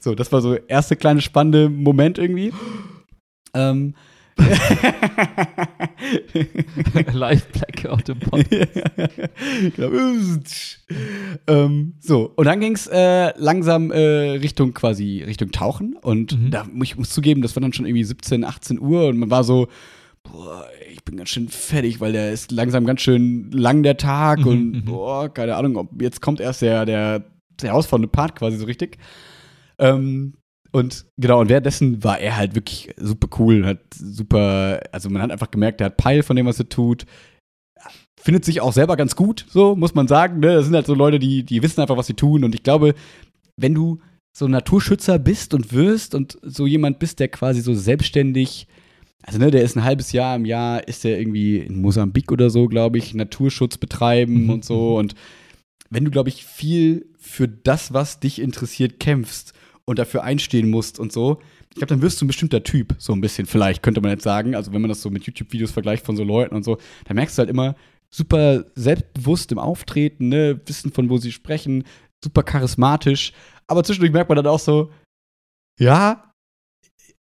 [0.00, 2.52] So, das war so der erste kleine spannende Moment irgendwie.
[3.54, 3.94] ähm.
[7.12, 9.76] Live Blackout im Podcast.
[11.46, 15.96] ähm, so, und dann ging es äh, langsam äh, Richtung quasi Richtung Tauchen.
[16.00, 16.50] Und Mhm.
[16.50, 19.30] da muss ich muss zugeben, das war dann schon irgendwie 17, 18 Uhr und man
[19.30, 19.68] war so,
[20.22, 24.40] boah, ich bin ganz schön fertig, weil der ist langsam ganz schön lang, der Tag.
[24.40, 24.84] Mhm, und mhm.
[24.84, 27.24] boah, keine Ahnung, ob jetzt kommt erst der, der,
[27.60, 28.98] der herausfordernde Part quasi so richtig.
[29.78, 30.34] Ähm,
[30.72, 35.30] und genau, und währenddessen war er halt wirklich super cool, hat super, also man hat
[35.30, 37.04] einfach gemerkt, er hat Peil von dem, was er tut.
[38.18, 40.40] Findet sich auch selber ganz gut, so muss man sagen.
[40.40, 40.54] Ne?
[40.54, 42.44] Das sind halt so Leute, die, die wissen einfach, was sie tun.
[42.44, 42.94] Und ich glaube,
[43.56, 44.00] wenn du
[44.34, 48.66] so ein Naturschützer bist und wirst und so jemand bist, der quasi so selbstständig,
[49.22, 52.48] also ne, der ist ein halbes Jahr im Jahr, ist der irgendwie in Mosambik oder
[52.48, 54.96] so, glaube ich, Naturschutz betreiben Mhm, und so.
[54.96, 55.14] Und
[55.90, 59.52] wenn du, glaube ich, viel für das, was dich interessiert, kämpfst
[59.84, 63.12] und dafür einstehen musst und so, ich glaube, dann wirst du ein bestimmter Typ, so
[63.12, 64.54] ein bisschen vielleicht, könnte man jetzt sagen.
[64.54, 67.36] Also wenn man das so mit YouTube-Videos vergleicht von so Leuten und so, dann merkst
[67.38, 67.74] du halt immer,
[68.14, 71.84] super selbstbewusst im Auftreten, ne, wissen von wo sie sprechen,
[72.22, 73.32] super charismatisch.
[73.66, 74.90] Aber zwischendurch merkt man dann auch so,
[75.80, 76.30] ja,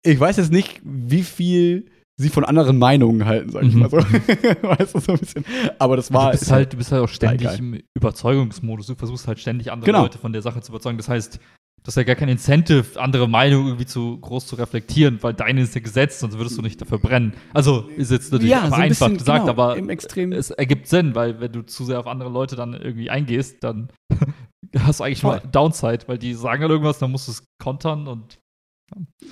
[0.03, 3.79] ich weiß jetzt nicht, wie viel sie von anderen Meinungen halten, sag ich Mhm.
[3.81, 3.97] mal so.
[4.61, 5.45] weißt du, so ein bisschen.
[5.77, 6.31] Aber das war.
[6.31, 7.59] du, bist halt, du bist halt auch ständig geil.
[7.59, 8.87] im Überzeugungsmodus.
[8.87, 10.01] Du versuchst halt ständig andere Genau.
[10.03, 10.97] Leute von der Sache zu überzeugen.
[10.97, 11.39] Das heißt,
[11.83, 15.61] du hast ja gar kein Incentive, andere Meinungen irgendwie zu groß zu reflektieren, weil deine
[15.61, 17.33] ist ja gesetzt, sonst würdest du nicht dafür brennen.
[17.53, 20.31] Also ist jetzt natürlich ja, so ein vereinfacht bisschen, gesagt, genau, aber im Extrem.
[20.31, 23.89] es ergibt Sinn, weil wenn du zu sehr auf andere Leute dann irgendwie eingehst, dann
[24.77, 25.39] hast du eigentlich Voll.
[25.41, 28.39] nur Downside, weil die sagen halt irgendwas, dann musst du es kontern und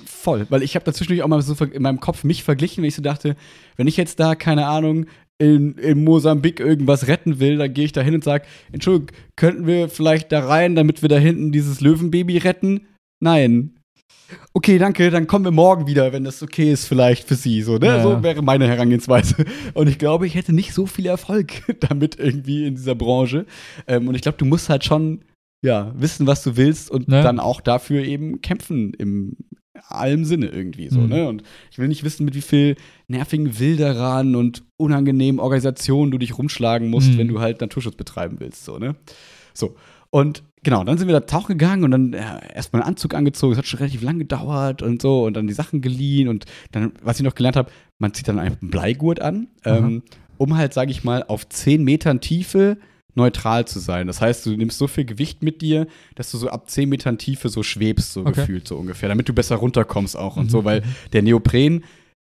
[0.06, 2.94] Voll, weil ich habe dazwischen auch mal so in meinem Kopf mich verglichen, wenn ich
[2.94, 3.34] so dachte,
[3.76, 5.06] wenn ich jetzt da, keine Ahnung,
[5.38, 9.66] in, in Mosambik irgendwas retten will, dann gehe ich da hin und sage, Entschuldigung, könnten
[9.66, 12.86] wir vielleicht da rein, damit wir da hinten dieses Löwenbaby retten?
[13.20, 13.74] Nein.
[14.52, 17.62] Okay, danke, dann kommen wir morgen wieder, wenn das okay ist, vielleicht für Sie.
[17.62, 17.86] So, ne?
[17.86, 18.02] Ja.
[18.02, 19.44] so wäre meine Herangehensweise.
[19.74, 23.46] Und ich glaube, ich hätte nicht so viel Erfolg damit irgendwie in dieser Branche.
[23.86, 25.22] Ähm, und ich glaube, du musst halt schon
[25.64, 27.22] ja, wissen, was du willst und Ne?
[27.22, 29.36] dann auch dafür eben kämpfen im
[29.88, 31.08] allem Sinne irgendwie so, Mhm.
[31.08, 31.28] ne?
[31.28, 32.76] Und ich will nicht wissen, mit wie viel
[33.06, 37.18] nervigen Wilderern und unangenehmen Organisationen du dich rumschlagen musst, Mhm.
[37.18, 38.96] wenn du halt Naturschutz betreiben willst, so, ne?
[39.54, 39.74] So.
[40.10, 43.52] Und genau, dann sind wir da tauchen gegangen und dann ja, erstmal einen Anzug angezogen.
[43.52, 46.92] Es hat schon relativ lang gedauert und so und dann die Sachen geliehen und dann,
[47.02, 50.02] was ich noch gelernt habe, man zieht dann einfach einen Bleigurt an, ähm,
[50.38, 52.78] um halt, sage ich mal, auf 10 Metern Tiefe
[53.14, 54.06] neutral zu sein.
[54.06, 57.18] Das heißt, du nimmst so viel Gewicht mit dir, dass du so ab 10 Metern
[57.18, 58.32] Tiefe so schwebst, so Okay.
[58.32, 60.50] gefühlt, so ungefähr, damit du besser runterkommst auch und Mhm.
[60.50, 60.82] so, weil
[61.12, 61.84] der Neopren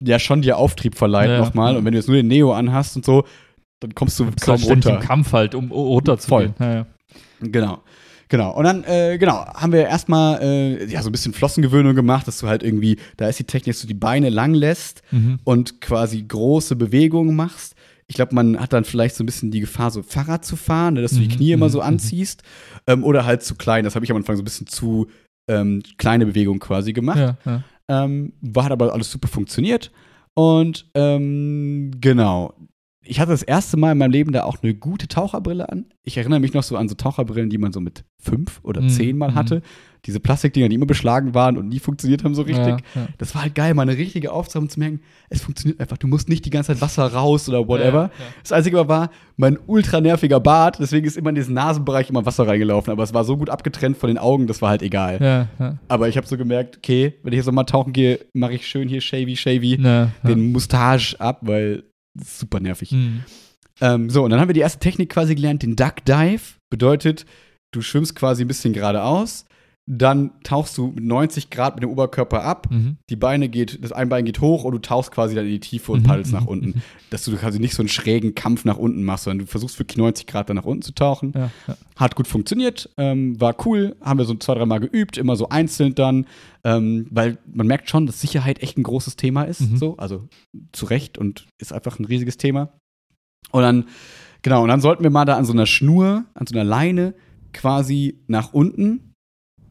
[0.03, 1.73] ja schon dir Auftrieb verleiht Ja, nochmal.
[1.73, 1.79] ja.
[1.79, 3.23] Und wenn du jetzt nur den Neo anhast und so,
[3.79, 4.95] dann kommst du kaum runter.
[4.95, 6.53] im Kampf halt, um runterzugehen.
[6.59, 6.85] Ja, ja.
[7.41, 7.79] Genau.
[8.29, 8.55] Genau.
[8.57, 12.39] Und dann, äh, genau, haben wir erstmal äh, ja, so ein bisschen Flossengewöhnung gemacht, dass
[12.39, 15.39] du halt irgendwie, da ist die Technik, dass du die Beine lang lässt Mhm.
[15.43, 17.72] und quasi große Bewegungen machst.
[18.07, 20.95] Ich glaube, man hat dann vielleicht so ein bisschen die Gefahr, so Fahrrad zu fahren,
[20.95, 21.87] ne, dass du die Mhm, Knie immer mhm, so mhm.
[21.87, 22.43] anziehst.
[22.87, 23.83] Ähm, oder halt zu klein.
[23.83, 25.07] Das habe ich am Anfang so ein bisschen zu
[25.49, 27.17] ähm, kleine Bewegungen quasi gemacht.
[27.17, 27.63] Ja, ja.
[27.87, 29.91] Ähm, war, hat aber alles super funktioniert.
[30.35, 32.53] Und ähm, genau.
[33.05, 35.85] Ich hatte das erste Mal in meinem Leben da auch eine gute Taucherbrille an.
[36.03, 38.89] Ich erinnere mich noch so an so Taucherbrillen, die man so mit fünf oder Mhm,
[38.89, 39.35] zehn Mal mhm.
[39.35, 39.61] hatte.
[40.05, 42.67] Diese Plastikdinger, die immer beschlagen waren und nie funktioniert haben so richtig.
[42.67, 43.07] Ja, ja.
[43.17, 44.99] Das war halt geil, mal eine richtige Aufzeichnung zu merken,
[45.29, 45.97] es funktioniert einfach.
[45.97, 48.03] Du musst nicht die ganze Zeit Wasser raus oder whatever.
[48.03, 48.25] Ja.
[48.41, 52.45] Das Einzige war mein ultra nerviger Bart, deswegen ist immer in diesen Nasenbereich immer Wasser
[52.47, 52.91] reingelaufen.
[52.91, 55.47] Aber es war so gut abgetrennt von den Augen, das war halt egal.
[55.87, 58.89] Aber ich habe so gemerkt, okay, wenn ich jetzt nochmal tauchen gehe, mache ich schön
[58.89, 61.83] hier shavy, shavy den Mustache ab, weil
[62.15, 62.91] super nervig.
[62.91, 63.23] Mhm.
[63.81, 66.41] Ähm, so, und dann haben wir die erste Technik quasi gelernt, den Duck Dive.
[66.69, 67.25] Bedeutet,
[67.71, 69.45] du schwimmst quasi ein bisschen geradeaus,
[69.85, 72.95] dann tauchst du mit 90 Grad mit dem Oberkörper ab, Mhm.
[73.09, 75.59] die Beine geht, das ein Bein geht hoch und du tauchst quasi dann in die
[75.59, 76.67] Tiefe und Mhm, paddelst nach mhm, unten.
[76.69, 76.81] mhm.
[77.09, 79.97] Dass du quasi nicht so einen schrägen Kampf nach unten machst, sondern du versuchst wirklich
[79.97, 81.33] 90 Grad dann nach unten zu tauchen.
[81.35, 81.75] Ja, ja.
[81.97, 85.95] Hat gut funktioniert, ähm, war cool, haben wir so zwei, dreimal geübt, immer so einzeln
[85.95, 86.27] dann,
[86.63, 89.75] ähm, weil man merkt schon, dass Sicherheit echt ein großes Thema ist, Mhm.
[89.77, 90.27] so, also
[90.71, 92.69] zu Recht und ist einfach ein riesiges Thema.
[93.51, 93.85] Und dann,
[94.43, 97.13] genau, und dann sollten wir mal da an so einer Schnur, an so einer Leine
[97.51, 99.12] quasi nach unten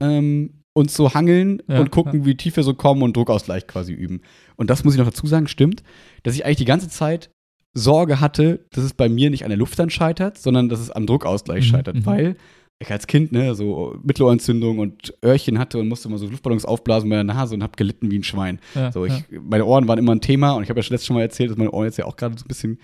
[0.02, 3.92] ähm, uns so hangeln Ja, und gucken, wie tief wir so kommen und Druckausgleich quasi
[3.92, 4.20] üben.
[4.56, 5.82] Und das muss ich noch dazu sagen, stimmt,
[6.22, 7.30] dass ich eigentlich die ganze Zeit
[7.74, 10.90] Sorge hatte, dass es bei mir nicht an der Luft dann scheitert, sondern dass es
[10.90, 12.06] am Druckausgleich Mhm, scheitert, mhm.
[12.06, 12.36] weil
[12.78, 17.08] ich als Kind, ne, so Mittelohrentzündung und Öhrchen hatte und musste immer so Luftballons aufblasen
[17.08, 18.58] bei der Nase und hab gelitten wie ein Schwein.
[18.74, 19.16] Ja, So, ja.
[19.16, 21.22] ich, meine Ohren waren immer ein Thema und ich habe ja schon letztes schon mal
[21.22, 22.78] erzählt, dass meine Ohren jetzt ja auch gerade so ein bisschen,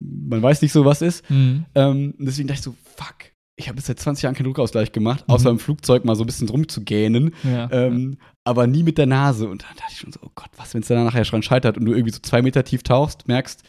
[0.00, 1.28] man weiß nicht so, was ist.
[1.30, 1.64] Mhm.
[1.74, 3.14] Ähm, und deswegen dachte ich so, fuck,
[3.58, 5.34] ich habe bis seit 20 Jahren keinen Druckausgleich gemacht, Mhm.
[5.34, 9.48] außer im Flugzeug mal so ein bisschen rumzugähnen, Ja, ähm, aber nie mit der Nase.
[9.48, 11.76] Und dann dachte ich schon so, oh Gott, was, wenn es dann nachher schon scheitert
[11.76, 13.62] und du irgendwie so zwei Meter tief tauchst, merkst,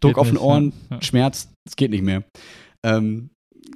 [0.00, 1.02] Druck Geht auf den nicht, Ohren, ja, ja.
[1.02, 2.24] Schmerz, es geht nicht mehr.
[2.82, 3.30] Ähm,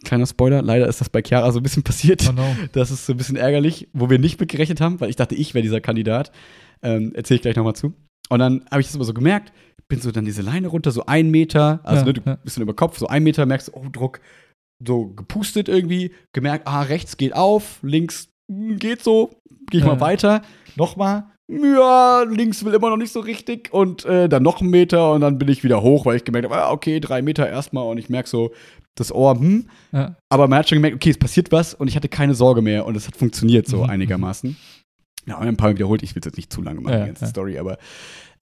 [0.04, 2.26] kleiner Spoiler, leider ist das bei Chiara so ein bisschen passiert.
[2.28, 2.56] Oh no.
[2.72, 5.34] Das ist so ein bisschen ärgerlich, wo wir nicht mit gerechnet haben, weil ich dachte,
[5.34, 6.32] ich wäre dieser Kandidat.
[6.82, 7.94] Ähm, Erzähle ich gleich nochmal zu.
[8.28, 9.52] Und dann habe ich das aber so gemerkt,
[9.88, 12.36] bin so dann diese Leine runter, so ein Meter, also Ja, ne, du ja.
[12.42, 14.20] bist dann über Kopf, so ein Meter, merkst, oh, Druck,
[14.85, 19.31] so gepustet irgendwie, gemerkt, ah, rechts geht auf, links geht so,
[19.70, 19.95] gehe ich Ja.
[19.95, 20.43] mal weiter,
[20.77, 25.12] nochmal, ja, links will immer noch nicht so richtig und äh, dann noch einen Meter
[25.12, 27.85] und dann bin ich wieder hoch, weil ich gemerkt habe, ah, okay, drei Meter erstmal
[27.87, 28.53] und ich merke so,
[28.97, 30.16] das Ohr, hm, Ja.
[30.29, 32.85] aber man hat schon gemerkt, okay, es passiert was und ich hatte keine Sorge mehr
[32.87, 34.57] und es hat funktioniert so Mhm, einigermaßen.
[35.29, 37.01] Ja, und ein paar Mal wiederholt, ich will es jetzt nicht zu lange machen, Ja,
[37.01, 37.31] die ganze ja.
[37.31, 37.79] Story, aber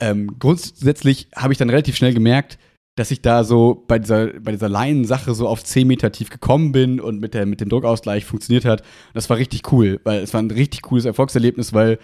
[0.01, 2.59] ähm, grundsätzlich habe ich dann relativ schnell gemerkt,
[2.97, 6.73] dass ich da so bei dieser, bei dieser Leinensache so auf 10 Meter tief gekommen
[6.73, 8.83] bin und mit, der, mit dem Druckausgleich funktioniert hat.
[9.15, 11.99] Das war richtig cool, weil es war ein richtig cooles Erfolgserlebnis, weil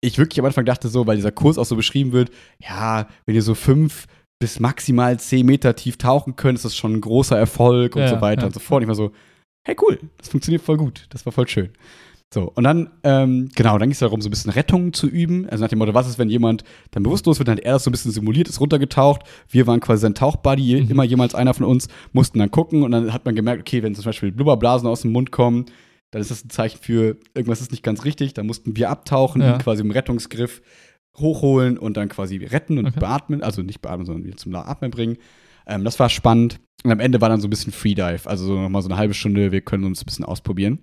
[0.00, 3.34] ich wirklich am Anfang dachte so, weil dieser Kurs auch so beschrieben wird, ja, wenn
[3.34, 4.06] ihr so fünf
[4.40, 8.08] bis maximal 10 Meter tief tauchen können, ist das schon ein großer Erfolg und Ja,
[8.08, 8.46] so weiter ja.
[8.46, 8.78] und so fort.
[8.78, 9.12] Und ich war so,
[9.64, 11.70] hey cool, das funktioniert voll gut, das war voll schön.
[12.32, 15.46] So, und dann, ähm, genau, dann ging es darum, so ein bisschen Rettungen zu üben.
[15.50, 17.84] Also nach dem Motto, was ist, wenn jemand dann bewusstlos wird, dann hat er das
[17.84, 19.22] so ein bisschen simuliert, ist runtergetaucht.
[19.50, 20.90] Wir waren quasi sein Tauchbuddy, Mhm.
[20.90, 23.94] immer jemals einer von uns, mussten dann gucken und dann hat man gemerkt, okay, wenn
[23.94, 25.66] zum Beispiel Blubberblasen aus dem Mund kommen,
[26.10, 28.32] dann ist das ein Zeichen für, irgendwas ist nicht ganz richtig.
[28.32, 29.58] Da mussten wir abtauchen, Ja.
[29.58, 30.62] quasi im Rettungsgriff
[31.18, 33.00] hochholen und dann quasi retten und Okay.
[33.00, 35.18] beatmen, also nicht beatmen, sondern wieder zum Atmen bringen.
[35.66, 36.60] Ähm, das war spannend.
[36.82, 39.12] Und am Ende war dann so ein bisschen Freedive, also so nochmal so eine halbe
[39.14, 40.78] Stunde, wir können uns ein bisschen ausprobieren.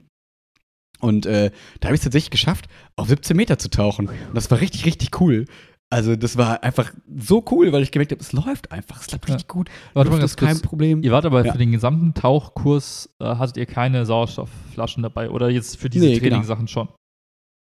[0.99, 4.07] Und äh, da habe ich es tatsächlich geschafft, auf 17 Meter zu tauchen.
[4.09, 5.45] Und das war richtig, richtig cool.
[5.91, 9.27] Also das war einfach so cool, weil ich gemerkt habe, es läuft einfach, es klappt
[9.27, 9.35] Ja.
[9.35, 9.69] richtig gut.
[9.93, 10.61] Warte mal ganz ist kein.
[10.61, 11.01] Problem.
[11.01, 11.51] Ihr wart aber Ja.
[11.51, 16.19] für den gesamten Tauchkurs, äh, hattet ihr keine Sauerstoffflaschen dabei oder jetzt für diese Nee,
[16.19, 16.29] genau.
[16.35, 16.89] Trainingssachen schon?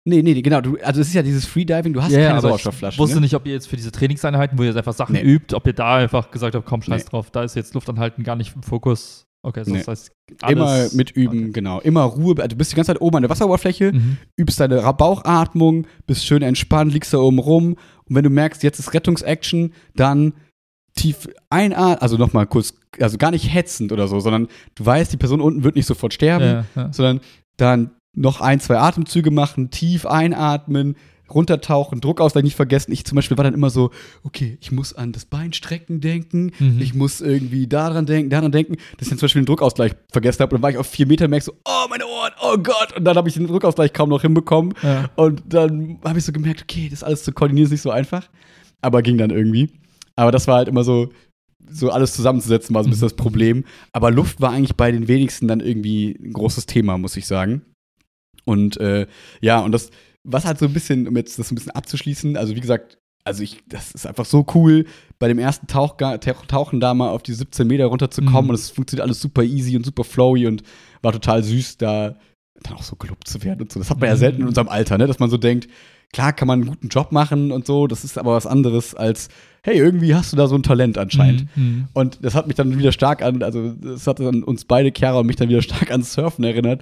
[0.06, 0.62] Nee, nee, genau.
[0.62, 2.96] Du, also es ist ja dieses Freediving, du hast keine aber Sauerstoffflasche.
[2.96, 3.22] Ich wusste ne?
[3.22, 5.22] nicht, ob ihr jetzt für diese Trainingseinheiten, wo ihr jetzt einfach Sachen Nee.
[5.22, 7.10] übt, ob ihr da einfach gesagt habt, komm, scheiß Nee.
[7.10, 9.26] drauf, da ist jetzt Luftanhalten gar nicht im Fokus.
[9.44, 9.80] Okay, so Nee.
[9.80, 10.12] das heißt,
[10.48, 11.52] Immer mitüben, Okay.
[11.52, 11.80] genau.
[11.82, 12.36] Immer Ruhe.
[12.38, 14.18] Also du bist die ganze Zeit oben an der Wasseroberfläche, Mhm.
[14.38, 17.70] übst deine Bauchatmung, bist schön entspannt, liegst da oben rum.
[18.08, 20.34] Und wenn du merkst, jetzt ist Rettungsaction, dann
[20.96, 25.18] tief einatmen, also nochmal kurz, also gar nicht hetzend oder so, sondern du weißt, die
[25.18, 26.94] Person unten wird nicht sofort sterben, Ja, ja.
[26.94, 27.22] sondern
[27.58, 30.96] dann noch ein, zwei Atemzüge machen, tief einatmen,
[31.34, 32.92] runtertauchen, Druckausgleich nicht vergessen.
[32.92, 33.92] Ich zum Beispiel war dann immer so,
[34.24, 36.80] okay, ich muss an das Beinstrecken denken, Mhm.
[36.82, 40.42] ich muss irgendwie daran denken, daran denken, dass ich dann zum Beispiel den Druckausgleich vergessen
[40.42, 42.58] habe und dann war ich auf vier Meter und merke so, oh, meine Ohren, oh
[42.58, 42.96] Gott.
[42.98, 44.74] Und dann habe ich den Druckausgleich kaum noch hinbekommen.
[44.84, 45.10] Ja.
[45.16, 48.30] Und dann habe ich so gemerkt, okay, das alles zu koordinieren ist nicht so einfach.
[48.82, 49.70] Aber ging dann irgendwie.
[50.16, 51.10] Aber das war halt immer so,
[51.70, 53.10] so alles zusammenzusetzen, war so ein bisschen Mhm.
[53.12, 53.64] das Problem.
[53.94, 57.62] Aber Luft war eigentlich bei den wenigsten dann irgendwie ein großes Thema, muss ich sagen.
[58.44, 59.06] Und äh,
[59.42, 59.92] ja, und das,
[60.24, 63.44] was halt so ein bisschen, um jetzt das ein bisschen abzuschließen, also wie gesagt, also
[63.44, 64.86] ich, das ist einfach so cool,
[65.20, 68.50] bei dem ersten Tauch- Tauchen da mal auf die 17 Meter runterzukommen Mhm.
[68.50, 70.64] und es funktioniert alles super easy und super flowy und
[71.02, 72.16] war total süß, da
[72.64, 73.80] dann auch so gelobt zu werden und so.
[73.80, 74.20] Das hat man ja Mhm.
[74.20, 75.08] selten in unserem Alter, ne?
[75.08, 75.68] dass man so denkt,
[76.14, 79.30] klar kann man einen guten Job machen und so, das ist aber was anderes als,
[79.64, 81.46] hey, irgendwie hast du da so ein Talent anscheinend.
[81.56, 81.88] Mhm.
[81.94, 85.20] Und das hat mich dann wieder stark an, also das hat dann uns beide, Chiara
[85.20, 86.82] und mich dann wieder stark ans Surfen erinnert.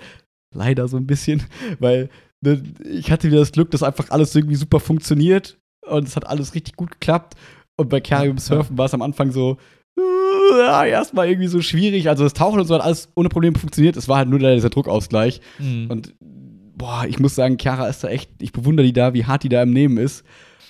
[0.54, 1.44] Leider so ein bisschen,
[1.80, 2.10] weil
[2.42, 6.56] ich hatte wieder das Glück, dass einfach alles irgendwie super funktioniert und es hat alles
[6.56, 7.36] richtig gut geklappt.
[7.76, 9.58] Und bei beim Surfen war es am Anfang so,
[9.98, 12.10] äh, ja, erstmal irgendwie so schwierig.
[12.10, 13.96] Also das Tauchen und so hat alles ohne Probleme funktioniert.
[13.96, 15.42] Es war halt nur dieser Druckausgleich.
[15.60, 15.90] Mhm.
[15.90, 19.44] Und boah, ich muss sagen, Chiara ist da echt, ich bewundere die da, wie hart
[19.44, 20.24] die da im Nehmen ist,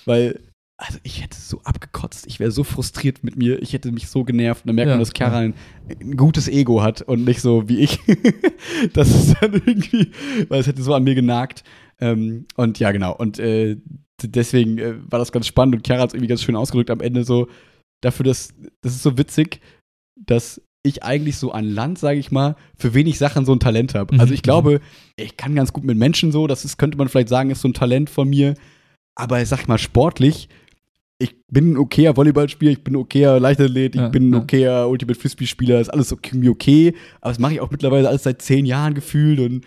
[0.04, 0.40] weil
[0.80, 4.24] also ich hätte so abgekotzt, ich wäre so frustriert mit mir, ich hätte mich so
[4.24, 4.64] genervt.
[4.64, 5.54] Und dann merkt Ja, man, dass Chiara ein,
[6.00, 7.98] ein gutes Ego hat und nicht so wie ich.
[8.94, 10.10] das ist dann irgendwie,
[10.48, 11.64] weil es hätte so an mir genagt.
[12.00, 13.14] Ähm, und ja, genau.
[13.14, 13.76] Und äh,
[14.22, 17.00] deswegen äh, war das ganz spannend und Chiara hat es irgendwie ganz schön ausgedrückt am
[17.00, 17.48] Ende so,
[18.00, 19.60] dafür, dass das ist so witzig,
[20.16, 23.94] dass ich eigentlich so an Land, sage ich mal, für wenig Sachen so ein Talent
[23.94, 24.14] habe.
[24.14, 24.44] Mhm, Also ich mhm.
[24.44, 24.80] glaube,
[25.16, 27.68] ich kann ganz gut mit Menschen so, das ist, könnte man vielleicht sagen, ist so
[27.68, 28.54] ein Talent von mir.
[29.14, 30.48] Aber sag ich mal, sportlich,
[31.20, 34.38] ich bin ein okayer Volleyballspieler, ich bin ein okayer Leichtathlet, ich Ja, bin ein ja.
[34.40, 36.94] okayer Ultimate Frisbee-Spieler, ist alles okay, okay.
[37.20, 39.64] Aber das mache ich auch mittlerweile alles seit zehn Jahren gefühlt und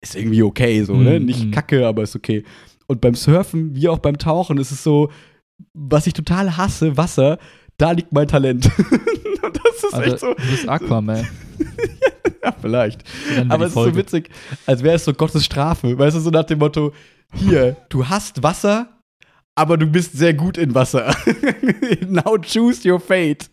[0.00, 1.18] ist irgendwie okay, so, ne?
[1.18, 1.50] Mhm, Nicht mhm.
[1.50, 2.44] kacke, aber ist okay.
[2.86, 5.10] Und beim Surfen, wie auch beim Tauchen, ist es so,
[5.74, 7.38] was ich total hasse, Wasser,
[7.78, 8.66] da liegt mein Talent.
[9.42, 11.26] und das ist Also, echt so, du bist Aquaman.
[12.44, 13.02] ja, vielleicht.
[13.48, 14.30] Aber es ist so witzig,
[14.66, 15.98] als wäre es so Gottes Strafe.
[15.98, 16.92] Weißt du, so nach dem Motto:
[17.34, 18.88] Hier, du hast Wasser,
[19.54, 21.14] aber du bist sehr gut in Wasser.
[22.08, 23.50] Now choose your fate.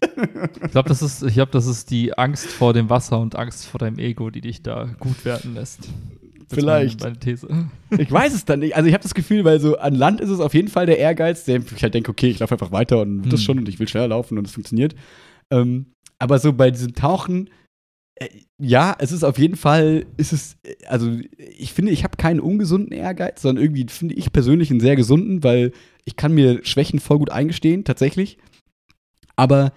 [0.64, 3.66] Ich glaube, das ist, ich glaube, das ist die Angst vor dem Wasser und Angst
[3.66, 5.80] vor deinem Ego, die dich da gut werden lässt.
[5.80, 7.02] Das ist Vielleicht.
[7.02, 7.47] Meine, meine These.
[7.97, 8.76] Ich weiß es dann nicht.
[8.76, 10.97] Also, ich habe das Gefühl, weil so an Land ist es auf jeden Fall der
[10.97, 13.45] Ehrgeiz, der ich halt denke: Okay, ich laufe einfach weiter und wird das Hm.
[13.45, 14.95] schon und ich will schneller laufen und es funktioniert.
[15.52, 15.88] Ähm,
[16.18, 17.50] aber so bei diesem Tauchen,
[18.59, 21.11] ja, es ist auf jeden Fall, ist es, äh, also
[21.57, 25.43] ich finde, ich habe keinen ungesunden Ehrgeiz, sondern irgendwie finde ich persönlich einen sehr gesunden,
[25.43, 25.72] weil
[26.05, 28.38] ich kann mir Schwächen voll gut eingestehen, tatsächlich.
[29.36, 29.72] Aber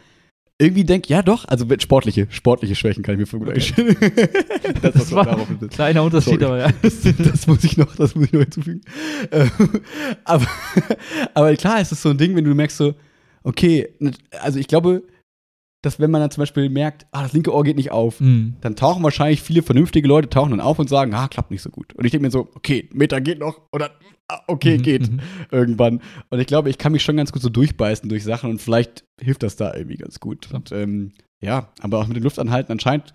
[0.59, 3.61] irgendwie denke ja doch, also sportliche, sportliche Schwächen kann ich mir voll gut Okay.
[3.61, 3.97] eingestehen.
[4.83, 6.45] das, Das war darauf- Kleiner Unterschied, Sorry.
[6.45, 6.73] aber ja.
[6.83, 8.81] das, das muss ich noch, das muss ich noch hinzufügen.
[9.31, 9.51] Ähm,
[10.25, 10.47] aber,
[11.35, 12.95] aber klar, es ist so ein Ding, wenn du merkst so,
[13.43, 15.03] okay, ne- also ich glaube,
[15.83, 18.55] dass wenn man dann zum Beispiel merkt, ah, das linke Ohr geht nicht auf, Mhm.
[18.61, 21.71] dann tauchen wahrscheinlich viele vernünftige Leute tauchen dann auf und sagen, ah, klappt nicht so
[21.71, 21.93] gut.
[21.95, 23.91] Und ich denke mir so, okay, Meter geht noch oder
[24.29, 25.21] ah, okay, Mhm, geht mhm.
[25.51, 26.01] irgendwann.
[26.31, 29.05] Und ich glaube, ich kann mich schon ganz gut so durchbeißen durch Sachen und vielleicht
[29.21, 30.43] hilft das da irgendwie ganz gut.
[30.49, 30.61] Klar.
[30.61, 31.13] Und ähm,
[31.43, 33.13] ja, aber auch mit den Luftanhalten anscheinend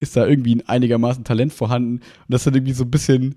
[0.00, 1.96] ist da irgendwie ein einigermaßen Talent vorhanden.
[1.98, 3.36] Und das ist dann irgendwie so ein bisschen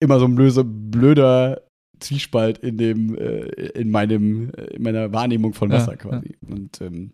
[0.00, 1.62] immer so ein blöser, blöder
[2.00, 6.34] Zwiespalt in dem, äh, in meinem, äh, in meiner Wahrnehmung von Ja, Wasser quasi.
[6.46, 7.12] Und ähm,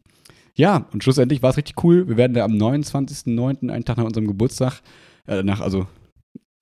[0.58, 2.08] ja, und schlussendlich war es richtig cool.
[2.08, 4.82] Wir werden da am 29.09., einen Tag nach unserem Geburtstag,
[5.26, 5.86] äh, nach, also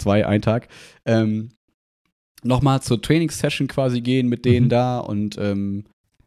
[0.01, 0.68] zwei, ein Tag,
[1.07, 1.49] ähm,
[2.42, 4.70] nochmal zur Trainingssession quasi gehen mit denen Mhm.
[4.70, 5.84] da und ähm,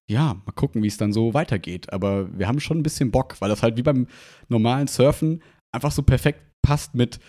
[0.09, 1.93] ja, mal gucken, wie es dann so weitergeht.
[1.93, 4.07] Aber wir haben schon ein bisschen Bock, weil das halt wie beim
[4.47, 7.19] normalen Surfen einfach so perfekt passt mit,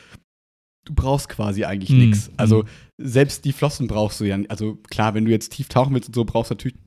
[0.87, 1.99] du brauchst quasi eigentlich Mhm.
[1.99, 2.31] nichts.
[2.39, 2.67] Also Mhm.
[2.97, 4.39] selbst die Flossen brauchst du ja.
[4.39, 4.51] nicht.
[4.51, 6.79] Also klar, wenn du jetzt tief tauchen willst und so, brauchst du natürlich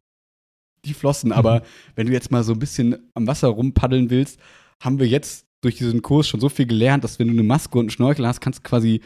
[0.85, 1.31] die Flossen.
[1.31, 1.63] Aber Mhm.
[1.95, 4.39] wenn du jetzt mal so ein bisschen am Wasser rumpaddeln willst,
[4.81, 7.77] haben wir jetzt durch diesen Kurs schon so viel gelernt, dass wenn du eine Maske
[7.77, 9.01] und einen Schnorchel hast, kannst du quasi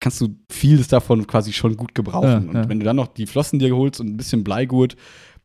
[0.00, 2.28] kannst du vieles davon quasi schon gut gebrauchen.
[2.28, 2.68] Ja, und ja.
[2.68, 4.96] wenn du dann noch die Flossen dir holst und ein bisschen Bleigurt,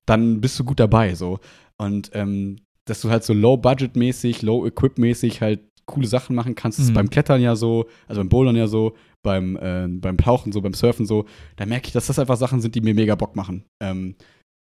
[0.05, 1.15] dann bist du gut dabei.
[1.15, 1.39] So.
[1.77, 6.91] Und ähm, dass du halt so low-budget-mäßig, low-equip-mäßig halt coole Sachen machen kannst, das ist
[6.91, 6.95] Mhm.
[6.95, 10.73] beim Klettern ja so, also beim Bouldern ja so, beim, äh, beim Tauchen so, beim
[10.73, 11.25] Surfen so,
[11.55, 13.63] da merke ich, dass das einfach Sachen sind, die mir mega Bock machen.
[13.81, 14.15] Ähm,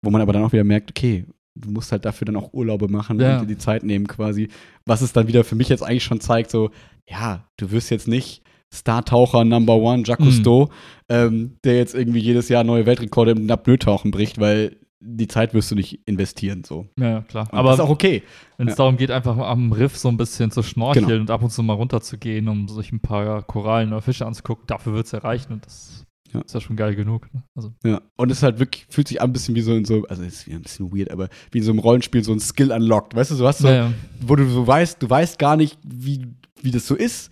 [0.02, 1.26] wo man aber dann auch wieder merkt, okay,
[1.56, 3.36] du musst halt dafür dann auch Urlaube machen Ja.
[3.40, 4.48] und dir die Zeit nehmen quasi.
[4.86, 6.70] Was es dann wieder für mich jetzt eigentlich schon zeigt, so,
[7.08, 8.44] ja, du wirst jetzt nicht
[8.74, 10.30] Star-Taucher Number One, Jacques Mhm.
[10.30, 10.70] Cousteau,
[11.10, 15.72] ähm, der jetzt irgendwie jedes Jahr neue Weltrekorde im Apnoe-Tauchen bricht, weil die Zeit wirst
[15.72, 16.88] du nicht investieren, so.
[17.00, 17.48] Ja, klar.
[17.52, 18.22] Und Aber das ist auch okay.
[18.58, 18.78] wenn es ja.
[18.78, 21.22] darum geht, einfach am Riff so ein bisschen zu schnorcheln Genau.
[21.22, 24.94] und ab und zu mal runterzugehen, um sich ein paar Korallen oder Fische anzugucken, dafür
[24.94, 26.42] wird es erreichen und das Ja.
[26.42, 27.28] ist ja schon geil genug.
[27.34, 27.44] Ne?
[27.56, 29.86] Also, Ja, und es ist halt wirklich, fühlt sich an ein bisschen wie so in
[29.86, 32.40] so, also ist wieder ein bisschen weird, aber wie in so einem Rollenspiel so ein
[32.40, 33.16] Skill unlocked.
[33.16, 33.94] Weißt du, du hast so, ja, ja.
[34.22, 36.26] wo du so weißt, du weißt gar nicht, wie,
[36.62, 37.32] wie das so ist.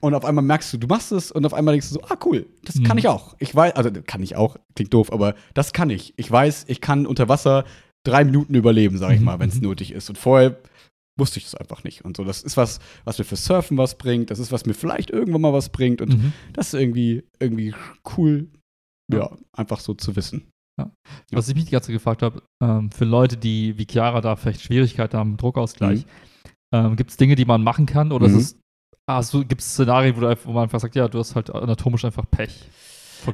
[0.00, 2.16] Und auf einmal merkst du, du machst es und auf einmal denkst du so, ah
[2.26, 2.98] cool, das kann Mhm.
[2.98, 3.34] ich auch.
[3.38, 6.12] Ich weiß, also kann ich auch, klingt doof, aber das kann ich.
[6.16, 7.64] Ich weiß, ich kann unter Wasser
[8.04, 10.10] drei Minuten überleben, sag ich Mhm, mal, wenn es nötig ist.
[10.10, 10.58] Und vorher
[11.18, 12.04] wusste ich das einfach nicht.
[12.04, 14.74] Und so, das ist was, was mir für Surfen was bringt, das ist, was mir
[14.74, 16.00] vielleicht irgendwann mal was bringt.
[16.02, 16.32] Und Mhm.
[16.52, 17.74] das ist irgendwie, irgendwie
[18.16, 18.48] cool,
[19.12, 20.48] ja, einfach so zu wissen.
[20.78, 20.90] Ja.
[21.30, 24.36] Was ich mich die ganze Zeit gefragt habe, ähm, für Leute, die wie Chiara da
[24.36, 26.04] vielleicht Schwierigkeiten haben Druckausgleich,
[26.74, 28.12] ähm, gibt es Dinge, die man machen kann?
[28.12, 28.38] Oder Mhm.
[28.38, 28.58] ist
[29.08, 31.34] ah, so, gibt es Szenarien, wo, du, einfach- wo man einfach sagt, ja, du hast
[31.36, 32.68] halt anatomisch einfach Pech?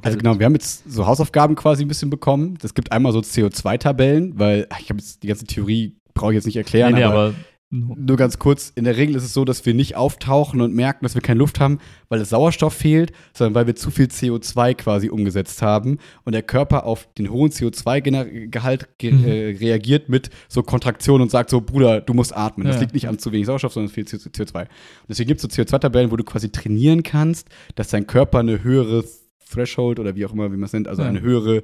[0.03, 2.57] Also genau, wir haben jetzt so Hausaufgaben quasi ein bisschen bekommen.
[2.63, 6.47] Es gibt einmal so CO2-Tabellen, weil ich habe jetzt die ganze Theorie, brauche ich jetzt
[6.47, 7.35] nicht erklären, nee, nee, aber, aber,
[7.75, 11.07] nur ganz kurz, in der Regel ist es so, dass wir nicht auftauchen und merken,
[11.07, 11.79] dass wir keine Luft haben,
[12.11, 16.43] weil es Sauerstoff fehlt, sondern weil wir zu viel CO2 quasi umgesetzt haben und der
[16.43, 19.25] Körper auf den hohen CO2-Gehalt ge Mhm.
[19.25, 22.67] äh, reagiert mit so Kontraktion und sagt so, Bruder, du musst atmen.
[22.67, 22.81] Das Ja.
[22.83, 24.61] liegt nicht an zu wenig Sauerstoff, sondern viel CO2.
[24.61, 24.69] Und
[25.09, 29.03] deswegen gibt es so CO2-Tabellen, wo du quasi trainieren kannst, dass dein Körper eine höhere
[29.51, 31.09] Threshold oder wie auch immer, wie man es nennt, also Ja.
[31.09, 31.63] eine höhere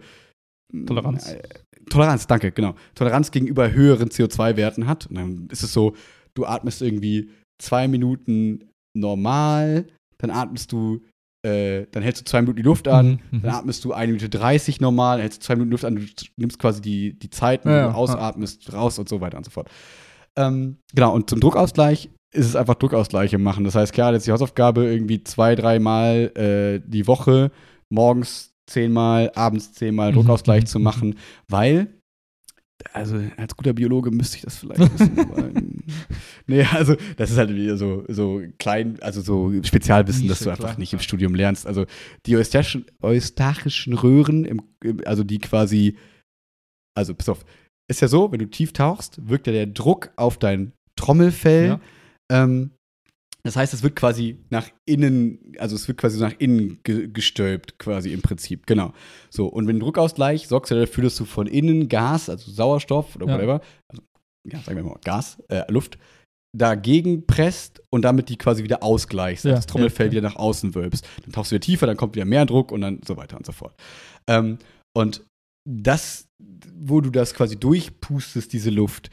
[0.86, 1.34] Toleranz.
[1.89, 2.74] Toleranz, danke, genau.
[2.95, 5.07] Toleranz gegenüber höheren CO2-Werten hat.
[5.07, 5.95] Und dann ist es so,
[6.34, 7.30] du atmest irgendwie
[7.61, 9.86] zwei Minuten normal,
[10.18, 11.01] dann atmest du,
[11.47, 13.43] äh, dann hältst du zwei Minuten die Luft an, Mhm, mhm.
[13.43, 16.03] dann atmest du eine Minute 30 normal, hältst du zwei Minuten Luft an, du
[16.36, 17.95] nimmst quasi die, die Zeit, wo Ja, du ja.
[17.95, 19.68] ausatmest, raus und so weiter und so fort.
[20.36, 23.64] Ähm, genau, und zum Druckausgleich ist es einfach Druckausgleiche machen.
[23.64, 27.51] Das heißt, klar, jetzt die Hausaufgabe irgendwie zwei, dreimal äh, die Woche,
[27.91, 31.14] morgens zehnmal, abends zehnmal Druckausgleich mhm, zu machen,
[31.49, 31.89] weil,
[32.93, 35.19] also als guter Biologe müsste ich das vielleicht wissen.
[35.19, 35.51] aber,
[36.47, 40.51] nee, also das ist halt wieder so, so klein, also so Spezialwissen, das Nische, du
[40.51, 41.03] einfach klar, nicht im ja.
[41.03, 41.66] Studium lernst.
[41.66, 41.87] Also
[42.27, 45.97] die eustachischen, eustachischen Röhren, im, im, also die quasi,
[46.97, 47.45] also pass auf,
[47.91, 51.66] ist ja so, wenn du tief tauchst, wirkt ja der Druck auf dein Trommelfell.
[51.69, 51.81] Ja.
[52.31, 52.73] Ähm,
[53.45, 57.78] das heißt, es wird quasi nach innen, also es wird quasi nach innen ge gestülpt,
[57.78, 58.93] quasi im Prinzip, genau.
[59.30, 63.26] So, und wenn Druckausgleich sorgst du dafür, dass du von innen Gas, also Sauerstoff oder
[63.26, 63.34] Ja.
[63.34, 64.03] whatever, also,
[64.51, 65.99] ja, sagen wir mal Gas, äh, Luft,
[66.57, 70.18] dagegen presst und damit die quasi wieder ausgleichst, Ja, das Trommelfell ja, ja.
[70.18, 71.07] wieder nach außen wölbst.
[71.22, 73.47] Dann tauchst du wieder tiefer, dann kommt wieder mehr Druck und dann so weiter und
[73.47, 73.74] so fort.
[74.26, 74.59] Ähm,
[74.97, 75.22] und
[75.68, 76.26] das,
[76.74, 79.11] wo du das quasi durchpustest, diese Luft,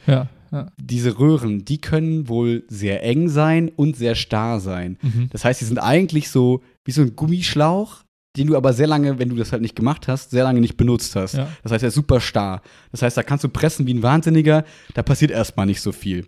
[0.56, 4.98] Ja, diese Röhren, die können wohl sehr eng sein und sehr starr sein.
[5.02, 5.28] Mhm.
[5.30, 8.02] Das heißt, die sind eigentlich so wie so ein Gummischlauch,
[8.36, 10.76] den du aber sehr lange, wenn du das halt nicht gemacht hast, sehr lange nicht
[10.76, 11.34] benutzt hast.
[11.34, 11.48] Ja.
[11.62, 12.60] Das heißt, er ist super starr.
[12.92, 16.26] Das heißt, da kannst du pressen wie ein Wahnsinniger, da passiert erstmal nicht so viel.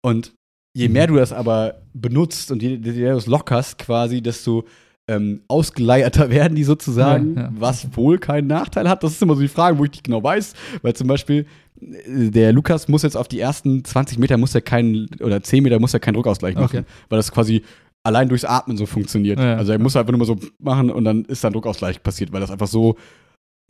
[0.00, 0.32] Und
[0.76, 0.92] je Mhm.
[0.92, 4.64] mehr du das aber benutzt und je, je mehr du es lockerst quasi, desto
[5.10, 7.52] ähm, ausgeleierter werden die sozusagen, Ja, ja.
[7.54, 9.02] was wohl keinen Nachteil hat.
[9.02, 10.52] Das ist immer so die Frage, wo ich nicht genau weiß,
[10.82, 11.46] weil zum Beispiel
[11.80, 15.78] der Lukas muss jetzt auf die ersten 20 Meter muss er keinen, oder 10 Meter
[15.78, 16.84] muss er keinen Druckausgleich machen, Okay.
[17.08, 17.62] weil das quasi
[18.04, 19.38] allein durchs Atmen so funktioniert.
[19.38, 22.32] Ja, also er muss einfach nur mal so machen und dann ist dann Druckausgleich passiert,
[22.32, 22.96] weil das einfach so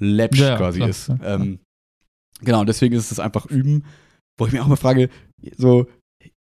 [0.01, 0.89] läppsch Ja, quasi klar.
[0.91, 1.11] ist.
[1.25, 1.59] Ähm,
[2.41, 3.85] genau, deswegen ist es einfach üben,
[4.39, 5.11] wo ich mir auch mal frage,
[5.57, 5.87] so,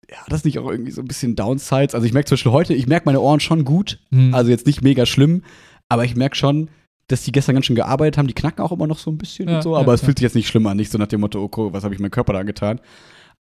[0.09, 1.93] ja, hat das nicht auch irgendwie so ein bisschen Downsides?
[1.95, 4.33] Also ich merke zum Beispiel heute, ich merke meine Ohren schon gut, Mhm.
[4.33, 5.43] also jetzt nicht mega schlimm,
[5.89, 6.69] aber ich merke schon,
[7.11, 8.27] dass die gestern ganz schön gearbeitet haben.
[8.27, 10.05] Die knacken auch immer noch so ein bisschen Ja, und so, ja, aber es ja.
[10.05, 10.77] fühlt sich jetzt nicht schlimm an.
[10.77, 12.79] Nicht so nach dem Motto, okay, was habe ich meinem Körper da angetan.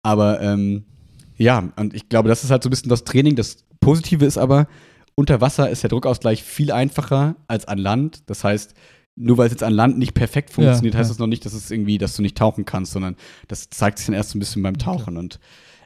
[0.02, 0.84] Aber ähm,
[1.36, 3.36] ja, und ich glaube, das ist halt so ein bisschen das Training.
[3.36, 4.66] Das Positive ist aber,
[5.14, 8.28] unter Wasser ist der Druckausgleich viel einfacher als an Land.
[8.28, 8.74] Das heißt,
[9.16, 11.12] nur weil es jetzt an Land nicht perfekt funktioniert, Ja, heißt ja.
[11.14, 13.16] das noch nicht, dass es irgendwie, dass du nicht tauchen kannst, sondern
[13.48, 14.78] das zeigt sich dann erst so ein bisschen beim.
[14.78, 15.16] Tauchen.
[15.16, 15.40] Und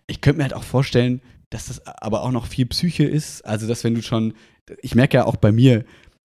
[0.06, 1.20] ich könnte mir halt auch vorstellen,
[1.50, 3.44] dass das aber auch noch viel Psyche ist.
[3.44, 4.34] Also, dass wenn du schon,
[4.82, 5.84] ich merke ja auch bei mir,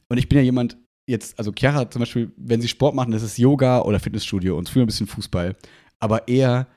[0.10, 0.78] und ich bin ja jemand,
[1.10, 4.70] jetzt, also Chiara zum Beispiel, wenn sie Sport machen, das ist Yoga oder Fitnessstudio und
[4.70, 5.55] früher ein bisschen Fußball.
[5.99, 6.68] Aber eher,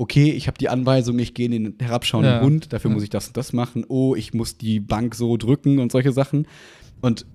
[0.00, 2.40] okay, ich habe die Anweisung, ich gehe in den herabschauenden Ja.
[2.40, 2.94] Hund, dafür Ja.
[2.94, 3.84] muss ich das und das machen.
[3.88, 6.46] Oh, ich muss die Bank so drücken und solche Sachen.
[7.00, 7.26] Und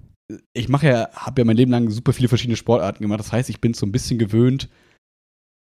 [0.53, 3.19] ich mache ja, habe ja mein Leben lang super viele verschiedene Sportarten gemacht.
[3.19, 4.69] Das heißt, ich bin so ein bisschen gewöhnt,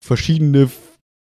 [0.04, 0.70] verschiedene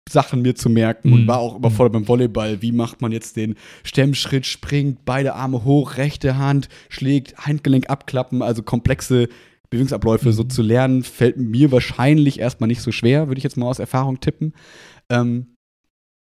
[0.07, 1.27] Sachen mir zu merken und Mhm.
[1.27, 2.61] war auch überfordert beim Volleyball.
[2.61, 8.41] Wie macht man jetzt den Stemmschritt, springt, beide Arme hoch, rechte Hand, schlägt, Handgelenk abklappen,
[8.41, 9.27] also komplexe
[9.71, 10.33] Bewegungsabläufe Mhm.
[10.33, 13.79] so zu lernen, fällt mir wahrscheinlich erstmal nicht so schwer, würde ich jetzt mal aus
[13.79, 14.53] Erfahrung tippen.
[15.09, 15.47] Ähm,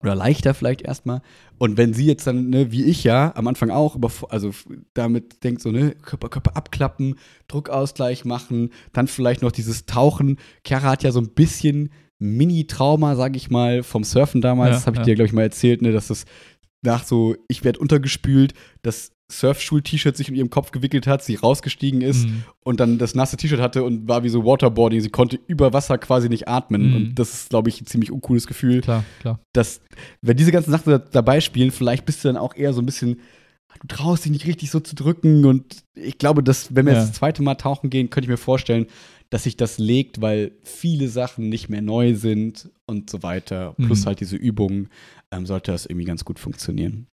[0.02, 1.22] oder leichter vielleicht erstmal.
[1.56, 3.96] Und wenn sie jetzt dann, ne, wie ich ja, am Anfang auch,
[4.28, 4.50] also
[4.92, 7.14] damit denkt so, ne, Körper, Körper abklappen,
[7.48, 10.36] Druckausgleich machen, dann vielleicht noch dieses Tauchen.
[10.66, 11.90] Chiara hat ja so ein bisschen
[12.24, 14.70] Mini-Trauma, sag ich mal, vom Surfen damals.
[14.70, 15.04] Ja, das habe ich ja.
[15.04, 16.24] dir, glaube ich, mal erzählt, ne, dass das
[16.82, 18.52] nach so, ich werde untergespült,
[18.82, 22.44] das Surfschul-T-Shirt sich in ihrem Kopf gewickelt hat, sie rausgestiegen ist Mhm.
[22.62, 25.00] und dann das nasse T-Shirt hatte und war wie so Waterboarding.
[25.00, 26.90] Sie konnte über Wasser quasi nicht atmen.
[26.90, 26.96] Mhm.
[26.96, 29.40] Und das ist, glaube ich, ein ziemlich uncooles Gefühl Klar, klar.
[29.54, 29.80] dass,
[30.20, 32.86] wenn diese ganzen Sachen da, dabei spielen, vielleicht bist du dann auch eher so ein
[32.86, 33.18] bisschen,
[33.80, 35.44] du traust dich nicht richtig so zu drücken.
[35.44, 36.98] Und ich glaube, dass, wenn wir Ja.
[37.00, 38.86] jetzt das zweite Mal tauchen gehen, könnte ich mir vorstellen,
[39.30, 43.74] dass sich das legt, weil viele Sachen nicht mehr neu sind und so weiter.
[43.74, 44.06] Plus Mhm.
[44.06, 44.88] halt diese Übungen,
[45.32, 47.06] ähm, sollte das irgendwie ganz gut funktionieren.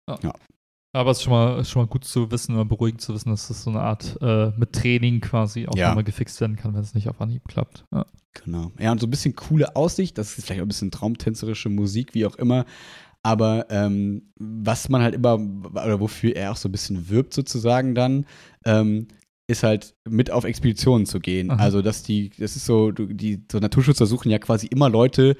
[0.92, 3.48] Aber es ist schon mal, schon mal gut zu wissen oder beruhigend zu wissen, dass
[3.48, 5.90] das so eine Art äh, mit Training quasi auch Ja.
[5.90, 7.86] nochmal gefixt werden kann, wenn es nicht auf Anhieb klappt.
[7.94, 8.08] Ja.
[8.44, 8.72] Genau.
[8.80, 12.16] Ja, und so ein bisschen coole Aussicht, das ist vielleicht auch ein bisschen traumtänzerische Musik,
[12.16, 12.66] wie auch immer.
[13.24, 15.34] Aber ähm, was man halt immer,
[15.72, 18.26] oder wofür er auch so ein bisschen wirbt, sozusagen dann,
[18.66, 19.08] ähm,
[19.50, 21.50] ist halt mit auf Expeditionen zu gehen.
[21.50, 21.62] Aha.
[21.62, 25.36] Also, dass die, das ist so, die so Naturschützer suchen ja quasi immer Leute,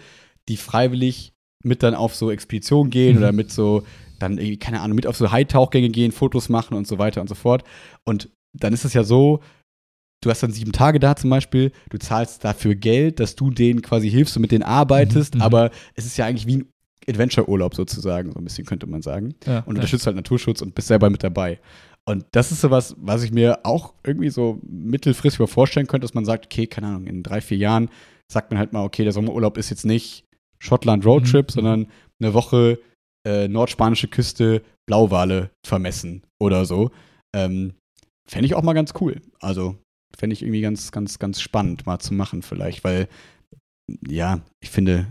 [0.50, 3.22] die freiwillig mit dann auf so Expeditionen gehen Mhm.
[3.22, 3.84] oder mit so,
[4.18, 7.28] dann irgendwie, keine Ahnung, mit auf so High-Tauchgänge gehen, Fotos machen und so weiter und
[7.28, 7.64] so fort.
[8.04, 9.42] Und dann ist es ja so,
[10.22, 13.82] du hast dann sieben Tage da zum Beispiel, du zahlst dafür Geld, dass du denen
[13.82, 15.44] quasi hilfst und mit denen arbeitest, Mhm, mhm.
[15.44, 16.70] aber es ist ja eigentlich wie ein
[17.08, 19.36] Adventure-Urlaub sozusagen, so ein bisschen könnte man sagen.
[19.46, 19.80] Ja, Und ja.
[19.80, 21.60] unterstützt halt Naturschutz und bist selber mit dabei.
[22.06, 26.14] Und das ist sowas, was ich mir auch irgendwie so mittelfristig mal vorstellen könnte, dass
[26.14, 27.90] man sagt, okay, keine Ahnung, in drei, vier Jahren
[28.32, 30.26] sagt man halt mal, okay, der Sommerurlaub ist jetzt nicht
[30.60, 31.54] Schottland Roadtrip, Mhm.
[31.54, 31.88] sondern
[32.22, 32.80] eine Woche
[33.28, 36.90] äh, nordspanische Küste Blauwale vermessen oder so.
[37.36, 37.74] Ähm,
[38.28, 39.22] Fände ich auch mal ganz cool.
[39.40, 39.76] Also
[40.18, 43.08] fände ich irgendwie ganz, ganz, ganz spannend mal zu machen vielleicht, weil
[44.08, 45.08] ja, ich finde,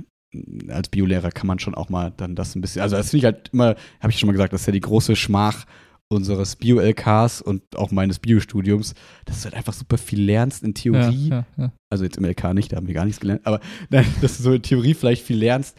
[0.69, 3.25] als Biolehrer kann man schon auch mal dann das ein bisschen, also das finde ich
[3.25, 5.65] halt immer, habe ich schon mal gesagt, das ist ja die große Schmach
[6.09, 8.95] unseres Bio-LKs und auch meines Biostudiums,
[9.27, 11.73] dass du halt einfach super viel lernst in Theorie, Ja, ja, ja.
[11.91, 13.61] also jetzt im LK nicht, da haben wir gar nichts gelernt, aber
[13.91, 15.77] nein, dass du so in Theorie vielleicht viel lernst,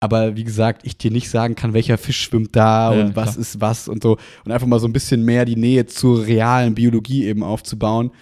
[0.00, 3.40] aber wie gesagt, ich dir nicht sagen kann, welcher Fisch schwimmt da und was klar.
[3.40, 6.74] ist was und so und einfach mal so ein bisschen mehr die Nähe zur realen
[6.74, 8.12] Biologie eben aufzubauen,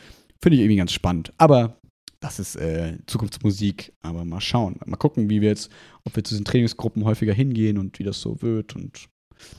[0.41, 1.33] finde ich irgendwie ganz spannend.
[1.39, 1.77] Aber
[2.21, 4.77] das ist äh, Zukunftsmusik, aber mal schauen.
[4.87, 5.71] Mal gucken, wie wir jetzt,
[6.05, 9.07] ob wir zu diesen Trainingsgruppen häufiger hingehen und wie das so wird und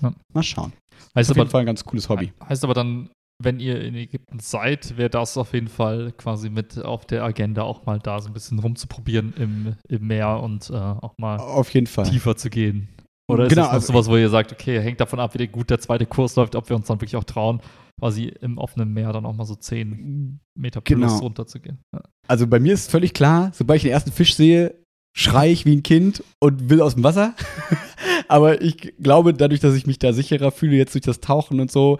[0.01, 0.13] Ja.
[0.33, 0.73] mal schauen.
[1.15, 2.33] Heißt, Auf jeden aber, Fall ein ganz cooles Hobby.
[2.47, 3.09] heißt aber dann,
[3.43, 7.61] wenn ihr in Ägypten seid, wäre das auf jeden Fall quasi mit auf der Agenda,
[7.61, 11.69] auch mal da so ein bisschen rumzuprobieren im, im Meer und äh, auch mal Auf
[11.71, 12.09] jeden Fall.
[12.09, 12.89] tiefer zu gehen.
[13.29, 15.47] Oder ist Genau, das noch also- sowas, wo ihr sagt, okay, hängt davon ab, wie
[15.47, 17.59] gut der zweite Kurs läuft, ob wir uns dann wirklich auch trauen,
[17.99, 21.17] quasi im offenen Meer dann auch mal so 10 Meter plus Genau.
[21.19, 21.79] runterzugehen.
[21.93, 22.01] Ja.
[22.27, 24.75] Also bei mir ist völlig klar, sobald ich den ersten Fisch sehe,
[25.15, 27.33] schreie ich wie ein Kind und will aus dem Wasser.
[28.27, 31.71] Aber ich glaube, dadurch, dass ich mich da sicherer fühle, jetzt durch das Tauchen und
[31.71, 31.97] so,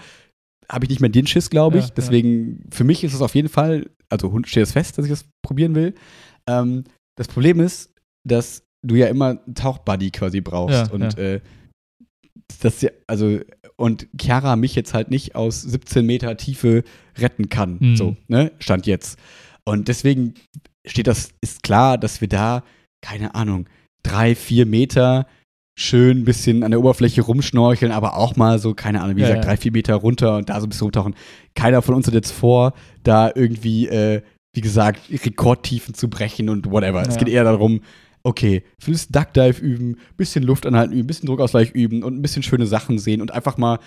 [0.70, 1.86] habe ich nicht mehr den Schiss, glaube ich.
[1.86, 1.94] Ja, ja.
[1.96, 5.12] Deswegen, für mich ist es auf jeden Fall, also Hund steht es fest, dass ich
[5.12, 5.94] das probieren will.
[6.48, 6.84] Ähm,
[7.18, 7.92] das Problem ist,
[8.28, 10.88] dass du ja immer einen Tauchbuddy quasi brauchst.
[10.88, 11.20] Ja, und ja.
[11.20, 11.42] Äh,
[12.62, 13.40] das ja, also,
[13.76, 16.84] und Chiara mich jetzt halt nicht aus 17 Meter Tiefe
[17.18, 17.78] retten kann.
[17.80, 17.96] Mhm.
[17.96, 18.52] So, ne?
[18.60, 19.20] Stand jetzt.
[19.66, 20.34] Und deswegen
[20.86, 22.64] steht das, ist klar, dass wir da,
[23.02, 23.68] keine Ahnung,
[24.04, 25.28] drei, vier Meter
[25.78, 29.28] schön ein bisschen an der Oberfläche rumschnorcheln, aber auch mal so, keine Ahnung, wie Ja,
[29.28, 31.16] gesagt, drei, vier Meter runter und da so ein bisschen rumtauchen.
[31.54, 32.74] Keiner von uns hat jetzt vor,
[33.04, 34.22] da irgendwie, äh,
[34.56, 37.04] wie gesagt, Rekordtiefen zu brechen und whatever.
[37.08, 37.82] Es geht eher darum,
[38.28, 42.68] okay, fürs Duckdive üben, bisschen Luft anhalten üben, bisschen Druckausgleich üben und ein bisschen schöne
[42.68, 43.80] Sachen sehen und einfach mal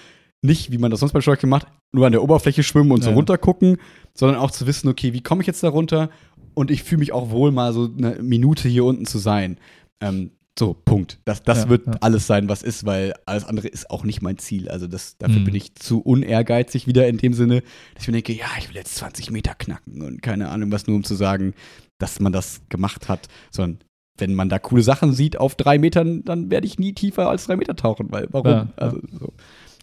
[0.43, 3.11] nicht, wie man das sonst bei Steuerung macht, nur an der Oberfläche schwimmen und so
[3.11, 3.17] Ja.
[3.17, 3.77] runter gucken,
[4.15, 6.09] sondern auch zu wissen, okay, wie komme ich jetzt da runter?
[6.55, 9.59] Und ich fühle mich auch wohl, mal so eine Minute hier unten zu sein.
[10.01, 11.19] Ähm, so, Punkt.
[11.27, 11.93] Das, das Ja, wird ja.
[12.01, 14.69] alles sein, was ist, weil alles andere ist auch nicht mein Ziel.
[14.71, 15.45] Also das, dafür Mhm.
[15.45, 17.63] bin ich zu unehrgeizig wieder in dem Sinne,
[17.95, 20.87] dass ich mir denke, ja, ich will jetzt 20 Meter knacken und keine Ahnung was,
[20.87, 21.53] nur um zu sagen,
[21.99, 23.29] dass man das gemacht hat.
[23.51, 23.79] Sondern
[24.21, 27.47] wenn man da coole Sachen sieht auf drei Metern, dann werde ich nie tiefer als
[27.47, 28.51] drei Meter tauchen, weil warum?
[28.51, 28.73] Ja, ja.
[28.77, 29.33] Also, so.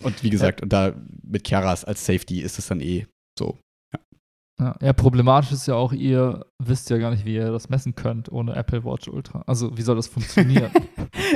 [0.03, 3.07] Und wie gesagt, und da mit Chiaras als Safety ist es dann eh
[3.37, 3.57] so.
[4.59, 7.93] Ja, ja, problematisch ist ja auch, ihr wisst ja gar nicht, wie ihr das messen
[7.93, 9.43] könnt ohne Apple Watch Ultra.
[9.45, 10.71] Also, wie soll das funktionieren?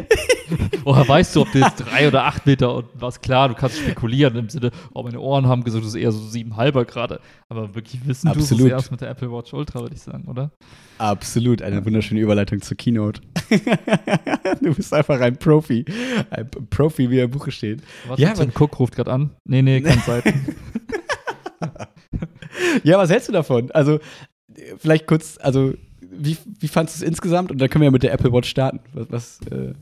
[0.83, 3.77] Woher weißt du, ob du jetzt drei oder acht Meter und was klar, du kannst
[3.77, 7.19] spekulieren im Sinne, oh, meine Ohren haben gesagt, das ist eher so siebenhalber gerade.
[7.47, 8.65] Aber wirklich wissen du Absolut.
[8.65, 10.49] es erst mit der Apple Watch Ultra, würde ich sagen, oder?
[10.97, 13.21] Absolut, eine wunderschöne Überleitung zur Keynote.
[14.61, 15.85] du bist einfach ein Profi.
[16.31, 17.83] Ein Profi, wie er im Buche steht.
[18.07, 19.29] Warte, Ja, Tim Cook ruft gerade an.
[19.45, 20.33] Nee, nee, keine Zeit.
[22.83, 23.71] Ja, was hältst du davon?
[23.71, 23.99] Also,
[24.77, 27.51] vielleicht kurz, also, wie, wie fandest du es insgesamt?
[27.51, 28.79] Und dann können wir ja mit der Apple Watch starten.
[28.93, 29.73] Was, was äh,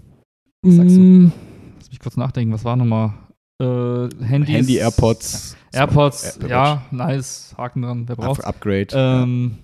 [0.62, 1.00] Was sagst du?
[1.02, 1.32] Mm,
[1.80, 3.14] Lass mich kurz nachdenken, was war nochmal?
[3.62, 8.44] Äh, Handys, Handy, AirPods, AirPods, Apple ja, nice, Haken dran, wer braucht.
[8.44, 8.88] Up Upgrade.
[8.94, 9.58] Ähm,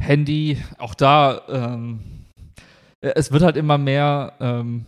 [0.00, 2.00] Handy, auch da, ähm,
[3.00, 4.86] äh, es wird halt immer mehr ähm,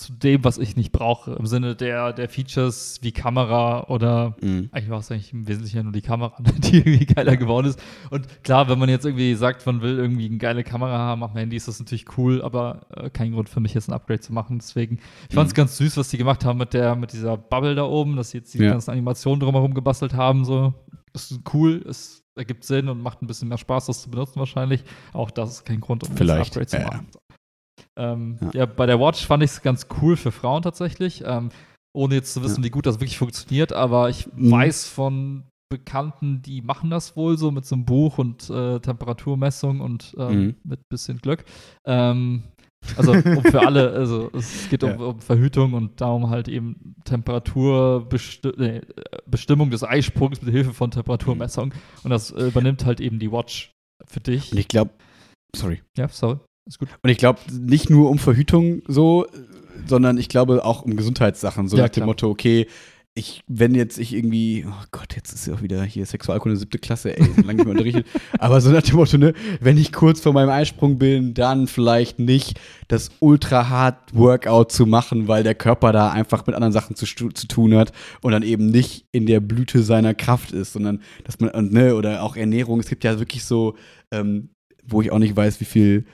[0.00, 4.68] zu dem, was ich nicht brauche, im Sinne der, der Features wie Kamera oder Mhm.
[4.72, 7.80] eigentlich war es eigentlich im Wesentlichen ja nur die Kamera, die irgendwie geiler geworden ist.
[8.10, 11.32] Und klar, wenn man jetzt irgendwie sagt, man will irgendwie eine geile Kamera haben auf
[11.32, 14.20] dem Handy, ist das natürlich cool, aber äh, kein Grund für mich, jetzt ein Upgrade
[14.20, 14.58] zu machen.
[14.58, 14.98] Deswegen,
[15.28, 15.56] ich fand es Mhm.
[15.56, 18.38] ganz süß, was die gemacht haben mit der, mit dieser Bubble da oben, dass sie
[18.38, 18.70] jetzt die Ja.
[18.70, 20.44] ganzen Animationen drumherum gebastelt haben.
[20.44, 20.74] So,
[21.12, 24.38] das ist cool, es ergibt Sinn und macht ein bisschen mehr Spaß, das zu benutzen
[24.38, 24.82] wahrscheinlich.
[25.12, 26.84] Auch das ist kein Grund, um Vielleicht, Upgrade zu ja.
[26.84, 27.08] machen.
[27.96, 28.50] Ähm, Ja.
[28.60, 28.66] ja.
[28.66, 31.22] bei der Watch fand ich es ganz cool für Frauen tatsächlich.
[31.26, 31.50] Ähm,
[31.92, 34.50] ohne jetzt zu wissen, wie gut das wirklich funktioniert, aber ich Mhm.
[34.50, 39.80] weiß von Bekannten, die machen das wohl so mit so einem Buch und äh, Temperaturmessung
[39.80, 40.54] und ähm, Mhm.
[40.64, 41.44] mit bisschen Glück.
[41.86, 42.42] Ähm,
[42.96, 44.96] also um für alle, also es geht um, Ja.
[44.96, 48.82] um Verhütung und darum halt eben Temperaturbestimmung nee, äh,
[49.26, 51.72] Bestimmung des Eisprungs mit Hilfe von Temperaturmessung.
[52.02, 53.72] Und das übernimmt halt eben die Watch
[54.06, 54.52] für dich.
[54.52, 54.90] Und ich glaube,
[55.54, 55.82] sorry.
[55.96, 56.38] Ja, sorry.
[56.70, 56.88] Ist gut.
[57.02, 59.26] Und ich glaube, nicht nur um Verhütung so,
[59.86, 61.66] sondern ich glaube auch um Gesundheitssachen.
[61.66, 62.06] So Ja, nach dem klar.
[62.06, 62.68] Motto, okay,
[63.14, 66.78] ich, wenn jetzt ich irgendwie, oh Gott, jetzt ist ja auch wieder hier Sexualkunde siebte
[66.78, 68.06] Klasse, ey, so lange nicht mehr unterrichtet.
[68.38, 72.20] Aber so nach dem Motto, ne, wenn ich kurz vor meinem Eisprung bin, dann vielleicht
[72.20, 76.94] nicht das ultra hart Workout zu machen, weil der Körper da einfach mit anderen Sachen
[76.94, 77.90] zu, zu tun hat
[78.22, 81.96] und dann eben nicht in der Blüte seiner Kraft ist, sondern dass man, und, ne,
[81.96, 83.74] oder auch Ernährung, es gibt ja wirklich so,
[84.12, 84.50] ähm,
[84.86, 86.04] wo ich auch nicht weiß, wie viel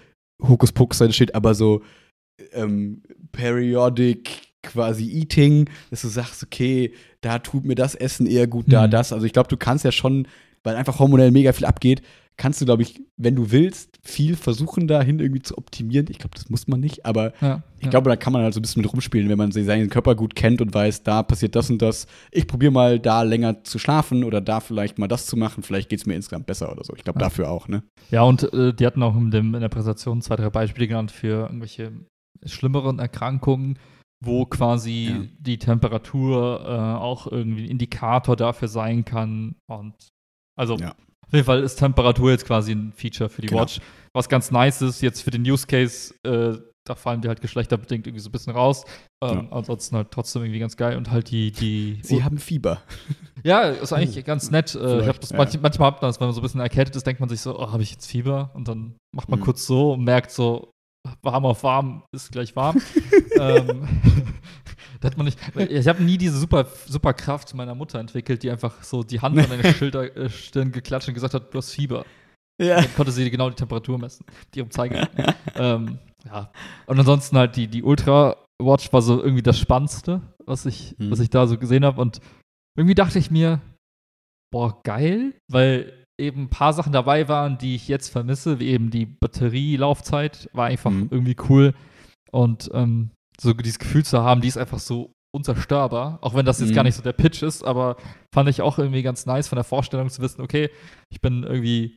[0.43, 1.82] Hokuspokus da steht, aber so
[2.53, 8.66] ähm, periodic quasi Eating, dass du sagst, okay, da tut mir das Essen eher gut,
[8.68, 8.91] da Mhm.
[8.91, 9.12] das.
[9.12, 10.26] Also ich glaube, du kannst ja schon,
[10.64, 12.03] weil einfach hormonell mega viel abgeht,
[12.39, 16.07] kannst du, glaube ich, wenn du willst, viel versuchen, dahin irgendwie zu optimieren.
[16.11, 17.91] Ich glaube, das muss man nicht, aber Ja, ich ja.
[17.91, 20.34] glaube, da kann man halt so ein bisschen mit rumspielen, wenn man seinen Körper gut
[20.34, 22.07] kennt und weiß, da passiert das und das.
[22.30, 25.62] Ich probiere mal da länger zu schlafen oder da vielleicht mal das zu machen.
[25.62, 26.95] Vielleicht geht es mir insgesamt besser oder so.
[26.95, 27.24] Ich glaube, Ja.
[27.26, 27.82] dafür auch, ne?
[28.11, 31.11] Ja, und äh, die hatten auch in, dem, in der Präsentation zwei, drei Beispiele genannt
[31.12, 31.93] für irgendwelche
[32.45, 33.78] schlimmeren Erkrankungen,
[34.22, 35.24] wo quasi Ja.
[35.39, 39.57] die Temperatur äh, auch irgendwie ein Indikator dafür sein kann.
[39.66, 39.95] Und
[40.55, 40.95] also Ja.
[41.27, 43.62] Auf jeden Fall ist Temperatur jetzt quasi ein Feature für die Genau.
[43.62, 43.81] Watch.
[44.12, 46.57] Was ganz nice ist, jetzt für den Use Case, äh,
[46.87, 48.85] da fallen die halt geschlechterbedingt irgendwie so ein bisschen raus.
[49.23, 52.81] Ähm, Ansonsten halt trotzdem irgendwie ganz geil und halt die, die Sie haben Fieber.
[53.43, 54.75] ja, ist eigentlich ganz nett.
[54.77, 55.37] Äh, ich hab das ja.
[55.37, 57.41] manch, manchmal hat man das, wenn man so ein bisschen erkältet ist, denkt man sich
[57.41, 58.53] so, oh, habe ich jetzt Fieber?
[58.55, 59.45] Und dann macht man Mhm.
[59.45, 60.71] kurz so und merkt so,
[61.23, 62.81] warm auf warm ist gleich warm.
[63.41, 63.89] ähm,
[65.07, 65.39] hat man nicht.
[65.57, 69.39] Ich habe nie diese super, super Kraft meiner Mutter entwickelt, die einfach so die Hand
[69.39, 72.05] an deine Schilder, äh, Stirn geklatscht und gesagt hat, du hast Fieber.
[72.61, 72.81] Ja.
[72.81, 75.35] Dann konnte sie genau die Temperatur messen, die ihrem Zeigefinger.
[75.57, 76.51] ähm, ja.
[76.87, 81.11] Und ansonsten halt die, die Ultra Watch war so irgendwie das Spannendste, was ich, Mhm.
[81.11, 82.01] was ich da so gesehen habe.
[82.01, 82.21] Und
[82.79, 83.61] irgendwie dachte ich mir,
[84.51, 88.91] boah, geil, weil eben ein paar Sachen dabei waren, die ich jetzt vermisse, wie eben
[88.91, 91.09] die Batterielaufzeit, war einfach Mhm.
[91.11, 91.75] irgendwie cool.
[92.33, 96.61] Und ähm, so dieses Gefühl zu haben, die ist einfach so unzerstörbar, auch wenn das
[96.61, 96.74] jetzt Mhm.
[96.74, 97.97] gar nicht so der Pitch ist, aber
[98.34, 100.70] fand ich auch irgendwie ganz nice von der Vorstellung zu wissen, okay,
[101.11, 101.97] ich bin irgendwie,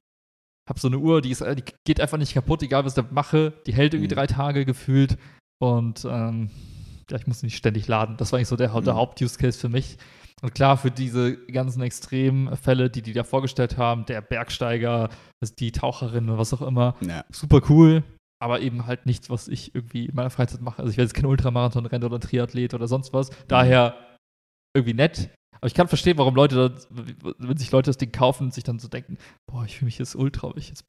[0.69, 3.09] hab so eine Uhr, die, ist, die geht einfach nicht kaputt, egal was ich da
[3.11, 4.15] mache, die hält irgendwie Mhm.
[4.15, 5.17] drei Tage gefühlt
[5.61, 6.49] und ähm,
[7.09, 8.17] ja, ich muss nicht ständig laden.
[8.17, 8.97] Das war eigentlich so der, der Mhm.
[8.97, 9.97] Haupt-Use-Case für mich.
[10.41, 15.09] Und klar, für diese ganzen Extremfälle, die die da vorgestellt haben, der Bergsteiger,
[15.41, 17.25] also die Taucherin oder was auch immer, ja.
[17.31, 18.03] super cool,
[18.41, 20.79] aber eben halt nichts, was ich irgendwie in meiner Freizeit mache.
[20.79, 23.29] Also ich werde jetzt kein Ultramarathon rennen oder Triathlet oder sonst was.
[23.47, 23.95] Daher
[24.73, 25.29] irgendwie nett.
[25.55, 28.79] Aber ich kann verstehen, warum Leute, da, wenn sich Leute das Ding kaufen, sich dann
[28.79, 29.17] so denken,
[29.51, 30.85] boah, ich fühle mich jetzt ultra, ich jetzt,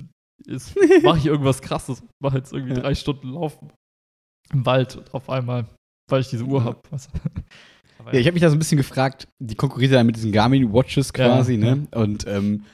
[0.46, 2.80] jetzt mache ich irgendwas krasses, mache jetzt irgendwie Ja.
[2.80, 3.72] drei Stunden laufen
[4.53, 5.66] im Wald und auf einmal,
[6.09, 6.64] weil ich diese Uhr Ja.
[6.66, 6.80] habe.
[8.12, 10.72] Ja, ich habe mich da so ein bisschen gefragt, die konkurriert ja mit diesen Garmin
[10.72, 11.88] Watches quasi, Ja, ne?
[11.94, 12.64] Und ähm,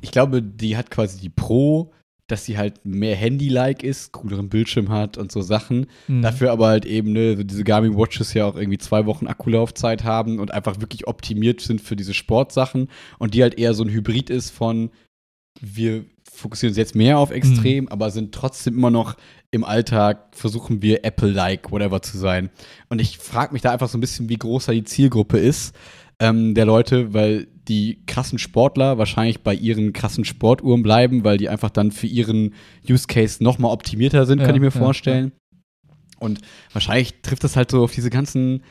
[0.00, 1.92] ich glaube, die hat quasi die Pro,
[2.28, 5.86] dass sie halt mehr Handy-like ist, cooleren Bildschirm hat und so Sachen.
[6.08, 6.22] Mhm.
[6.22, 10.38] Dafür aber halt eben, ne, diese Garmin Watches ja auch irgendwie zwei Wochen Akkulaufzeit haben
[10.38, 14.30] und einfach wirklich optimiert sind für diese Sportsachen und die halt eher so ein Hybrid
[14.30, 14.90] ist von
[15.60, 19.16] wir fokussieren uns jetzt mehr auf Extrem, aber sind trotzdem immer noch
[19.50, 22.48] im Alltag, versuchen wir Apple-like, whatever zu sein.
[22.88, 25.76] Und ich frage mich da einfach so ein bisschen, wie groß da die Zielgruppe ist
[26.22, 31.48] ähm, der Leute, weil die krassen Sportler wahrscheinlich bei ihren krassen Sportuhren bleiben, weil die
[31.48, 32.54] einfach dann für ihren
[32.88, 35.32] Use Case noch mal optimierter sind, Ja, kann ich mir ja, vorstellen.
[36.20, 36.40] Und
[36.72, 38.62] wahrscheinlich trifft das halt so auf diese ganzen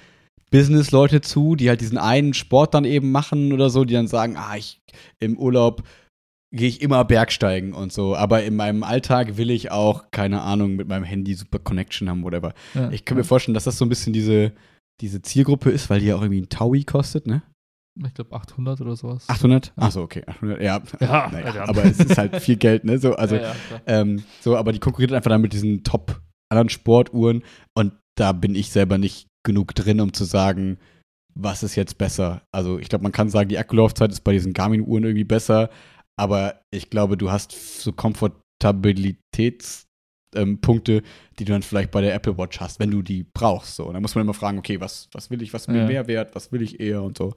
[0.51, 4.37] Business-Leute zu, die halt diesen einen Sport dann eben machen oder so, die dann sagen,
[4.37, 4.79] ah, ich
[5.19, 5.83] im Urlaub
[6.53, 10.75] gehe ich immer Bergsteigen und so, aber in meinem Alltag will ich auch, keine Ahnung,
[10.75, 12.53] mit meinem Handy super Connection haben, whatever.
[12.73, 12.89] Ja.
[12.91, 14.51] Ich kann mir vorstellen, dass das so ein bisschen diese,
[15.01, 17.41] diese Zielgruppe ist, weil die ja auch irgendwie ein Taui kostet, ne?
[18.05, 19.27] Ich glaube 800 oder sowas.
[19.27, 19.73] 800?
[19.75, 20.81] Achso, okay, 800, ja.
[21.01, 21.67] Ja, naja, ja.
[21.67, 22.97] aber es ist halt viel Geld, ne?
[22.97, 23.53] So, also, ja,
[23.85, 27.43] ähm, so, aber die konkurriert einfach dann mit diesen top anderen Sportuhren
[27.75, 30.77] und da bin ich selber nicht genug drin, um zu sagen,
[31.33, 32.43] was ist jetzt besser.
[32.53, 35.69] Also ich glaube, man kann sagen, die Akkulaufzeit ist bei diesen Garmin-Uhren irgendwie besser,
[36.17, 39.90] aber ich glaube, du hast so Komfortabilitätspunkte,
[40.35, 41.01] ähm, Punkte,
[41.39, 43.75] die du dann vielleicht bei der Apple Watch hast, wenn du die brauchst.
[43.75, 45.79] So, und dann muss man immer fragen, okay, was, was will ich, was ist mir
[45.79, 45.87] Ja.
[45.87, 47.33] mehr wert, was will ich eher und so.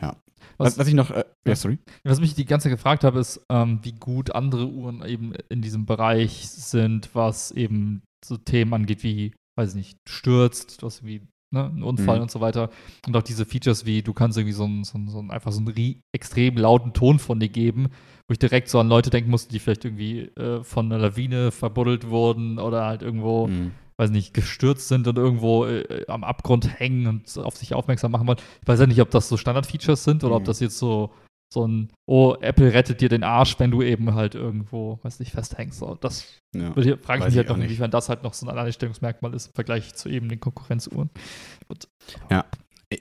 [0.00, 0.16] Ja.
[0.58, 1.78] Was- Was, ich noch, äh, ja, sorry.
[2.04, 5.60] Was mich die ganze Zeit gefragt habe, ist, ähm, wie gut andere Uhren eben in
[5.62, 10.98] diesem Bereich sind, was eben so Themen angeht wie, weiß ich nicht, stürzt, du hast
[11.00, 11.22] irgendwie
[11.54, 12.22] ne, einen Unfall Mhm.
[12.22, 12.70] und so weiter.
[13.06, 15.52] Und auch diese Features wie, du kannst irgendwie so einen, so einen, so einen einfach
[15.52, 17.88] so einen extrem lauten Ton von dir geben,
[18.28, 21.50] wo ich direkt so an Leute denken musste, die vielleicht irgendwie äh, von einer Lawine
[21.52, 23.72] verbuddelt wurden oder halt irgendwo Mhm.
[23.98, 28.26] weiß nicht, gestürzt sind und irgendwo äh, am Abgrund hängen und auf sich aufmerksam machen
[28.26, 28.38] wollen.
[28.60, 30.46] Ich weiß ja nicht, ob das so Standard-Features sind oder ob Mhm.
[30.46, 31.12] das jetzt so,
[31.54, 35.30] so ein, oh, Apple rettet dir den Arsch, wenn du eben halt irgendwo, weiß nicht,
[35.30, 35.78] festhängst.
[35.78, 36.74] So, das Ja.
[36.76, 37.66] würde ich- frage ich mich ich halt noch, nicht.
[37.66, 41.08] inwiefern das halt noch so ein Alleinstellungsmerkmal ist im Vergleich zu eben den Konkurrenzuhren.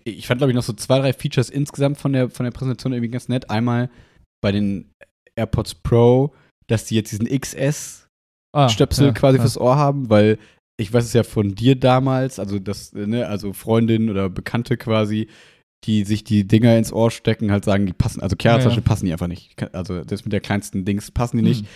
[0.04, 2.94] Ich fand, glaube ich, noch so zwei, drei Features insgesamt von der, von der Präsentation
[2.94, 3.50] irgendwie ganz nett.
[3.50, 3.90] Einmal
[4.42, 4.92] bei den
[5.36, 6.34] AirPods Pro,
[6.68, 9.42] dass die jetzt diesen XS-Stöpsel Ah, ja, quasi ja.
[9.42, 10.38] fürs Ohr haben, weil
[10.78, 15.28] ich weiß es ja von dir damals, also das, ne, also Freundinnen oder Bekannte quasi,
[15.86, 18.82] die sich die Dinger ins Ohr stecken, halt sagen, die passen, also Chiara Ja, ja.
[18.82, 19.56] Passen die einfach nicht.
[19.74, 21.62] Also das mit der kleinsten Dings passen die nicht.
[21.62, 21.68] Hm.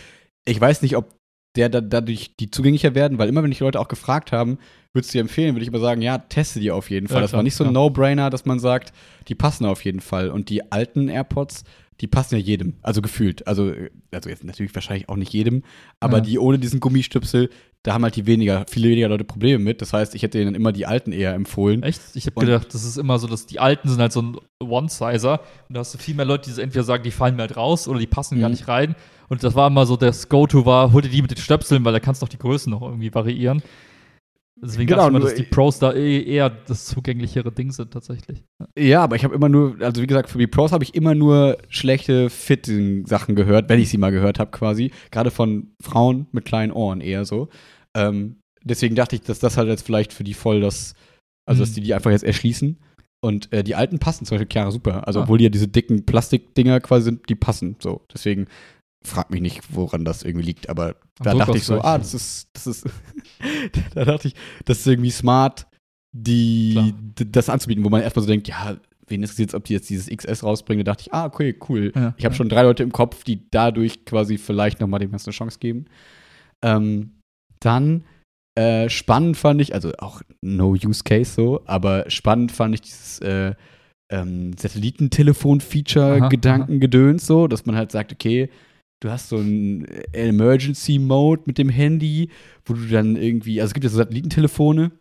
[0.45, 1.13] Ich weiß nicht, ob
[1.55, 4.57] der da, dadurch die zugänglicher werden, weil immer wenn ich Leute auch gefragt haben,
[4.93, 7.17] würdest du dir empfehlen, würde ich aber sagen, ja, teste die auf jeden Fall.
[7.17, 7.73] Ja, das klar, war nicht so ein.
[7.73, 8.93] No-Brainer, dass man sagt,
[9.27, 10.29] die passen auf jeden Fall.
[10.29, 11.63] Und die alten AirPods,
[12.01, 13.45] die passen ja jedem, also gefühlt.
[13.47, 13.73] Also,
[14.11, 15.63] also jetzt natürlich wahrscheinlich auch nicht jedem,
[15.99, 16.23] aber Ja.
[16.23, 17.49] die ohne diesen Gummistüpsel,
[17.83, 19.81] da haben halt die weniger, viele weniger Leute Probleme mit.
[19.81, 21.81] Das heißt, ich hätte ihnen immer die alten eher empfohlen.
[21.83, 22.01] Echt?
[22.15, 25.39] Ich habe gedacht, das ist immer so, dass die alten sind halt so ein One-Sizer
[25.67, 27.87] und da hast du viel mehr Leute, die entweder sagen, die fallen mir halt raus
[27.87, 28.53] oder die passen gar Mhm.
[28.55, 28.95] nicht rein.
[29.29, 31.93] Und das war immer so, das Go-To war, hol dir die mit den Stöpseln, weil
[31.93, 33.61] da kannst du noch die Größen noch irgendwie variieren.
[34.61, 37.91] Deswegen Genau, dachte ich mal, dass die Pros da eh eher das zugänglichere Ding sind
[37.91, 38.43] tatsächlich.
[38.77, 41.15] Ja, aber ich habe immer nur, also wie gesagt, für die Pros habe ich immer
[41.15, 44.91] nur schlechte Fitting-Sachen gehört, wenn ich sie mal gehört habe quasi.
[45.11, 47.47] Gerade von Frauen mit kleinen Ohren eher so.
[47.95, 50.93] Ähm, deswegen dachte ich, dass das halt jetzt vielleicht für die voll das,
[51.47, 51.75] also dass Mhm.
[51.75, 52.77] die die einfach jetzt erschließen.
[53.21, 55.05] Und äh, die alten passen zum Beispiel Chiara super.
[55.07, 55.23] Also Ah.
[55.23, 58.01] obwohl die ja diese dicken Plastikdinger quasi sind, die passen so.
[58.13, 58.47] Deswegen
[59.03, 60.69] frag mich nicht, woran das irgendwie liegt.
[60.69, 62.85] Aber da dachte ich so, ah, das ist, das ist,
[63.95, 64.35] da dachte ich,
[64.65, 65.67] das ist irgendwie smart,
[66.11, 68.77] die, das anzubieten, wo man erstmal so denkt, ja,
[69.07, 70.85] wen ist es jetzt, ob die jetzt dieses XS rausbringen?
[70.85, 71.91] Da dachte ich, ah, okay, cool.
[71.95, 72.37] Ja, ich habe ja.
[72.37, 75.85] schon drei Leute im Kopf, die dadurch quasi vielleicht nochmal dem Ganzen eine Chance geben.
[76.63, 77.11] Ähm,
[77.59, 78.05] dann
[78.55, 83.19] äh, spannend fand ich, also auch no use case so, aber spannend fand ich dieses
[83.19, 83.53] äh,
[84.11, 88.49] ähm, Satellitentelefon-Feature-Gedankengedöns so, dass man halt sagt, okay,
[89.01, 92.29] du hast so einen Emergency-Mode mit dem Handy,
[92.65, 94.91] wo du dann irgendwie, also es gibt ja so Satellitentelefone,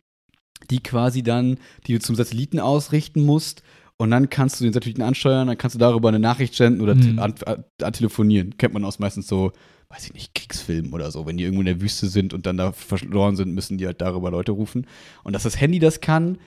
[0.71, 3.63] die quasi dann, die du zum Satelliten ausrichten musst
[3.97, 6.95] und dann kannst du den Satelliten ansteuern, dann kannst du darüber eine Nachricht senden oder
[6.95, 7.19] Mhm.
[7.19, 8.57] an, an, an telefonieren.
[8.59, 9.53] Kennt man aus meistens so,
[9.89, 11.27] weiß ich nicht, Kriegsfilmen oder so.
[11.27, 14.01] Wenn die irgendwo in der Wüste sind und dann da verloren sind, müssen die halt
[14.01, 14.87] darüber Leute rufen.
[15.25, 16.39] Und dass das Handy das kann,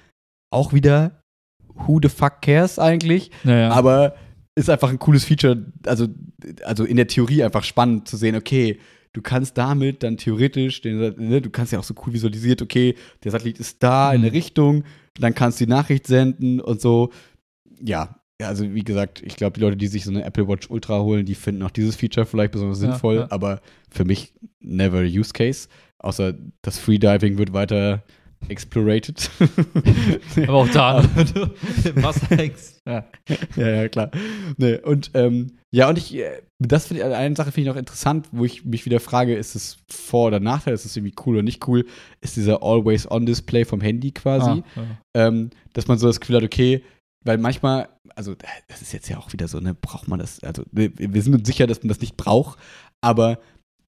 [0.53, 1.21] auch wieder,
[1.73, 3.31] who the fuck cares eigentlich?
[3.43, 3.69] Ja, ja.
[3.71, 4.15] Aber
[4.55, 6.07] ist einfach ein cooles Feature, also,
[6.63, 8.79] also in der Theorie einfach spannend zu sehen, okay,
[9.13, 12.95] du kannst damit dann theoretisch, den, ne, du kannst ja auch so cool visualisiert, okay,
[13.23, 14.27] der Satellit ist da in Mhm.
[14.27, 14.83] eine Richtung,
[15.19, 17.11] dann kannst du die Nachricht senden und so.
[17.81, 20.67] ja, ja, also wie gesagt, ich glaube, die Leute, die sich so eine Apple Watch
[20.71, 23.27] Ultra holen, die finden auch dieses Feature vielleicht besonders Ja, sinnvoll, ja.
[23.29, 23.61] aber
[23.91, 25.67] für mich never use case.
[25.99, 26.33] Außer
[26.63, 28.03] das Freediving wird weiter
[28.49, 29.29] explorated.
[30.47, 32.81] Aber auch da, wenn du im Wasser hängst.
[32.87, 33.05] Ja.
[33.55, 34.11] ja, ja, klar.
[34.57, 37.79] Nee, und ähm, ja, und ich, äh, das finde ich, eine Sache finde ich noch
[37.79, 41.35] interessant, wo ich mich wieder frage, ist es Vor- oder Nachteil, ist es irgendwie cool
[41.35, 41.85] oder nicht cool,
[42.21, 44.49] ist dieser Always-On-Display vom Handy quasi.
[44.49, 45.27] Ah, ja.
[45.27, 46.83] ähm, dass man so das Gefühl hat, okay,
[47.23, 48.35] weil manchmal, also
[48.67, 50.91] das ist jetzt ja auch wieder so, ne, braucht man das, also wir,
[51.21, 52.59] sind uns sicher, dass man das nicht braucht,
[52.99, 53.39] aber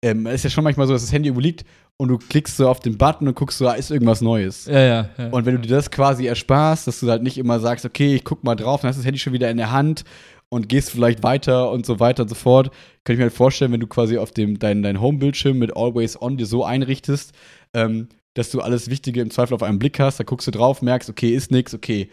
[0.03, 1.65] ähm, es ist ja schon manchmal so, dass das Handy irgendwo liegt
[1.97, 4.65] und du klickst so auf den Button und guckst so, ah, ist irgendwas Neues.
[4.65, 5.29] Ja, ja, ja.
[5.29, 8.23] Und wenn du dir das quasi ersparst, dass du halt nicht immer sagst, okay, ich
[8.23, 10.03] guck mal drauf, dann hast du das Handy schon wieder in der Hand
[10.49, 12.71] und gehst vielleicht weiter und so weiter und so fort,
[13.03, 16.21] kann ich mir halt vorstellen, wenn du quasi auf dem dein, dein Home-Bildschirm mit Always
[16.21, 17.33] On dir so einrichtest,
[17.73, 20.81] ähm, dass du alles Wichtige im Zweifel auf einen Blick hast, da guckst du drauf,
[20.81, 22.09] merkst, okay, ist nix, okay,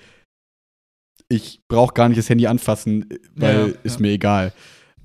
[1.28, 4.02] ich brauche gar nicht das Handy anfassen, weil Ja, ja, ist ja.
[4.02, 4.52] mir egal.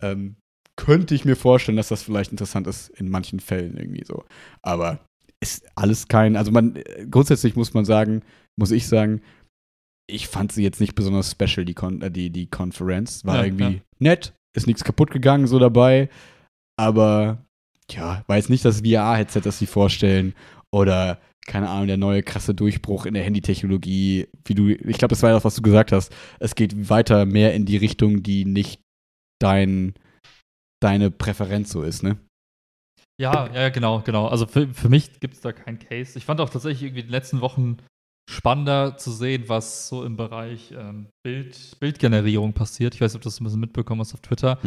[0.01, 0.35] Ähm,
[0.77, 4.23] könnte ich mir vorstellen, dass das vielleicht interessant ist in manchen Fällen irgendwie so.
[4.61, 4.99] Aber
[5.41, 8.23] ist alles kein, also man, äh, grundsätzlich muss man sagen,
[8.57, 9.21] muss ich sagen,
[10.07, 13.25] ich fand sie jetzt nicht besonders special, die, Kon äh, die, die Konferenz.
[13.25, 13.81] War Ja, irgendwie ja.
[13.99, 16.09] nett, ist nichts kaputt gegangen so dabei,
[16.77, 17.45] aber
[17.91, 20.33] ja, war jetzt nicht das VR-Headset, das sie vorstellen
[20.71, 25.21] oder keine Ahnung, der neue krasse Durchbruch in der Handytechnologie, wie du, ich glaube, das
[25.21, 26.11] war das, was du gesagt hast.
[26.39, 28.81] Es geht weiter mehr in die Richtung, die nicht
[29.39, 29.93] dein,
[30.85, 32.17] deine Präferenz so ist, ne?
[33.19, 34.27] Ja, ja, genau, genau.
[34.27, 36.15] Also für, für mich gibt es da keinen Case.
[36.15, 37.77] Ich fand auch tatsächlich irgendwie in den letzten Wochen
[38.27, 42.95] spannender zu sehen, was so im Bereich ähm, Bild, Bildgenerierung passiert.
[42.95, 44.57] Ich weiß nicht, ob du das ein bisschen mitbekommen hast auf Twitter.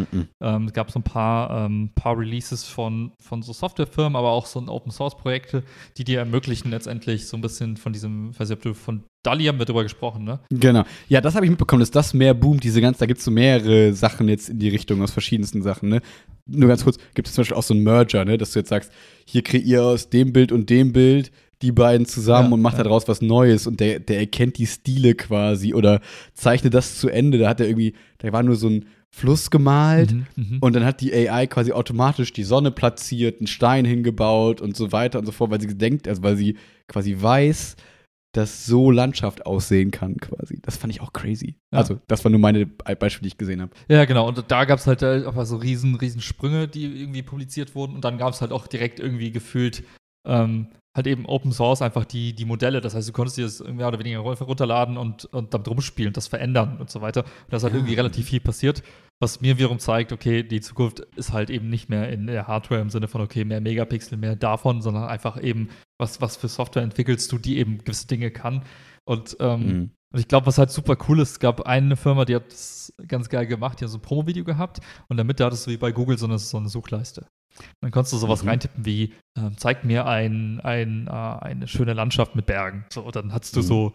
[0.40, 4.46] Ähm, es gab so ein paar, ähm, paar Releases von, von so Softwarefirmen, aber auch
[4.46, 5.64] so Open-Source-Projekte,
[5.96, 9.02] die dir ermöglichen, letztendlich so ein bisschen von diesem, ich weiß nicht, ob du von
[9.24, 10.38] Dali haben wir drüber gesprochen, ne?
[10.50, 10.84] Genau.
[11.08, 13.32] Ja, das habe ich mitbekommen, dass das mehr boomt, diese ganze, da gibt es so
[13.32, 16.00] mehrere Sachen jetzt in die Richtung aus verschiedensten Sachen, ne?
[16.46, 18.38] Nur ganz kurz, gibt es zum Beispiel auch so einen Merger, ne?
[18.38, 18.92] Dass du jetzt sagst,
[19.26, 21.32] hier kreier aus dem Bild und dem Bild
[21.62, 22.84] die beiden zusammen Ja, und macht ja.
[22.84, 26.00] daraus was Neues und der, der erkennt die Stile quasi oder
[26.34, 27.38] zeichnet das zu Ende.
[27.38, 30.58] Da hat er irgendwie, da war nur so ein Fluss gemalt Mhm, mhm.
[30.60, 34.92] und dann hat die AI quasi automatisch die Sonne platziert, einen Stein hingebaut und so
[34.92, 36.56] weiter und so fort, weil sie denkt, also weil sie
[36.88, 37.76] quasi weiß,
[38.32, 40.60] dass so Landschaft aussehen kann quasi.
[40.62, 41.56] Das fand ich auch crazy.
[41.72, 41.78] Ja.
[41.78, 43.72] Also, das war nur meine Be- Beispiele, die ich gesehen habe.
[43.88, 44.28] Ja, genau.
[44.28, 47.94] Und da gab es halt äh, einfach so riesen, riesen Sprünge, die irgendwie publiziert wurden.
[47.94, 49.82] Und dann gab es halt auch direkt irgendwie gefühlt
[50.28, 52.80] ähm, halt eben Open Source einfach die, die Modelle.
[52.80, 56.26] Das heißt, du konntest dir das mehr oder weniger runterladen und, und damit rumspielen, das
[56.26, 57.24] verändern und so weiter.
[57.24, 58.82] Und da ist halt irgendwie relativ viel passiert,
[59.20, 62.80] was mir wiederum zeigt, okay, die Zukunft ist halt eben nicht mehr in der Hardware
[62.80, 65.68] im Sinne von, okay, mehr Megapixel, mehr davon, sondern einfach eben,
[65.98, 68.62] was, was für Software entwickelst du, die eben gewisse Dinge kann.
[69.04, 69.90] Und ähm, Mhm.
[70.12, 72.92] und ich glaube, was halt super cool ist, es gab eine Firma, die hat das
[73.06, 75.76] ganz geil gemacht, die hat so ein Promo-Video gehabt und der Mitte hattest du wie
[75.76, 77.26] bei Google so eine, so eine Suchleiste.
[77.80, 78.48] Dann konntest du sowas Mhm.
[78.50, 82.84] reintippen wie, ähm, zeig mir ein, ein, äh, eine schöne Landschaft mit Bergen.
[82.92, 83.64] So, und dann hattest du Mhm.
[83.64, 83.94] so,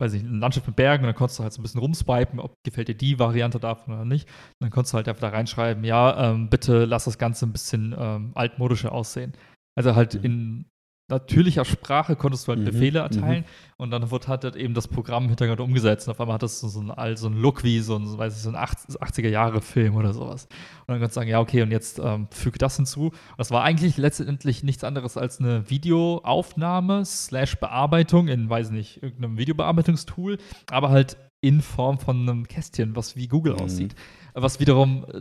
[0.00, 2.38] weiß ich, eine Landschaft mit Bergen und dann konntest du halt so ein bisschen rumswipen,
[2.40, 4.28] ob gefällt dir die Variante davon oder nicht.
[4.28, 7.52] Und dann konntest du halt einfach da reinschreiben, ja, ähm, bitte lass das Ganze ein
[7.52, 9.32] bisschen ähm, altmodischer aussehen.
[9.76, 10.24] Also halt Mhm.
[10.24, 10.64] in
[11.08, 13.44] natürlicher Sprache konntest du halt Mhm, Befehle erteilen
[13.76, 16.42] und dann wurde halt halt eben das Programm im Hintergrund umgesetzt und auf einmal hat
[16.42, 20.14] das so, einen, so einen Look wie so ein, weiß ich, so ein 80er-Jahre-Film oder
[20.14, 20.44] sowas.
[20.86, 23.08] Und dann kannst du sagen, ja, okay, und jetzt ähm, füge das hinzu.
[23.08, 29.02] Und das war eigentlich letztendlich nichts anderes als eine Videoaufnahme slash Bearbeitung in, weiß nicht,
[29.02, 30.38] irgendeinem Videobearbeitungstool,
[30.70, 33.60] aber halt in Form von einem Kästchen, was wie Google Mhm.
[33.60, 33.94] aussieht.
[34.32, 35.20] Was wiederum äh,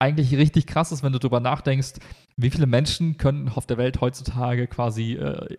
[0.00, 1.94] eigentlich richtig krass ist, wenn du drüber nachdenkst,
[2.36, 5.56] wie viele Menschen können auf der Welt heutzutage quasi äh,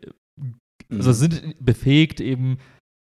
[0.89, 2.57] also sind befähigt, eben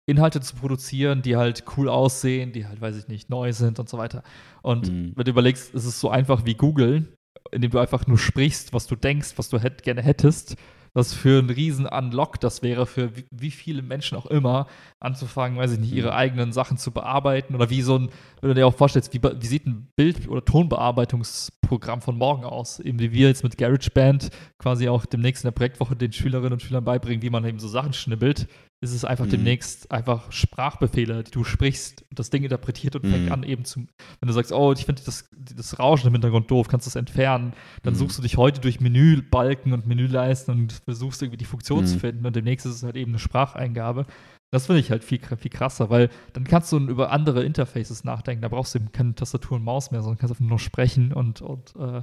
[0.07, 3.89] Inhalte zu produzieren, die halt cool aussehen, die halt, weiß ich nicht, neu sind und
[3.89, 4.23] so weiter.
[4.63, 5.13] Und Mhm.
[5.17, 7.15] wenn du überlegst, es ist so einfach wie Google,
[7.51, 10.57] indem du einfach nur sprichst, was du denkst, was du hätt, gerne hättest,
[10.95, 14.69] was für ein riesen Unlock das wäre, für wie, viele Menschen auch immer,
[15.01, 16.15] anzufangen, weiß ich nicht, ihre Mhm.
[16.15, 18.11] eigenen Sachen zu bearbeiten oder wie so ein,
[18.41, 22.79] wenn du dir auch vorstellst, wie, wie sieht ein Bild- oder Tonbearbeitungsprogramm von morgen aus,
[22.79, 26.63] eben wie wir jetzt mit GarageBand quasi auch demnächst in der Projektwoche den Schülerinnen und
[26.63, 28.47] Schülern beibringen, wie man eben so Sachen schnibbelt,
[28.85, 29.31] ist es einfach Mhm.
[29.31, 33.33] demnächst einfach Sprachbefehle, die du sprichst und das Ding interpretiert und fängt Mhm.
[33.33, 36.69] an eben zu, wenn du sagst, oh, ich finde das, das Rauschen im Hintergrund doof,
[36.69, 37.53] kannst du das entfernen,
[37.83, 37.99] dann Mhm.
[37.99, 41.87] suchst du dich heute durch Menübalken und Menüleisten und versuchst irgendwie die Funktion Mhm.
[41.87, 44.07] zu finden und demnächst ist es halt eben eine Spracheingabe.
[44.53, 48.43] Das finde ich halt viel, viel krasser, weil dann kannst du über andere Interfaces nachdenken.
[48.43, 51.43] Da brauchst du eben keine Tastatur und Maus mehr, sondern kannst einfach nur sprechen und,
[51.43, 52.03] und äh,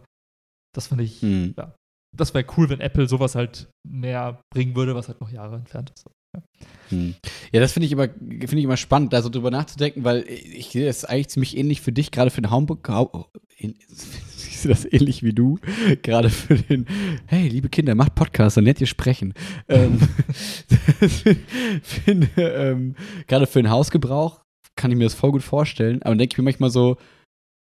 [0.76, 1.56] das finde ich, Mhm.
[2.18, 5.92] das wäre cool, wenn Apple sowas halt mehr bringen würde, was halt noch Jahre entfernt
[5.96, 6.06] ist.
[6.90, 7.16] Hm.
[7.52, 10.70] Ja, das finde ich immer, finde ich immer spannend, da so drüber nachzudenken, weil ich
[10.70, 12.88] sehe das eigentlich ziemlich ähnlich für dich, gerade für den Homebook.
[13.58, 15.58] Ich sehe das ähnlich wie du,
[16.04, 16.86] gerade für den,
[17.26, 19.34] hey, liebe Kinder, macht Podcast, dann lernt ihr sprechen.
[19.70, 20.00] ähm,
[22.38, 22.96] ähm,
[23.28, 24.42] gerade für den Hausgebrauch
[24.76, 26.98] kann ich mir das voll gut vorstellen, aber denke ich mir manchmal so,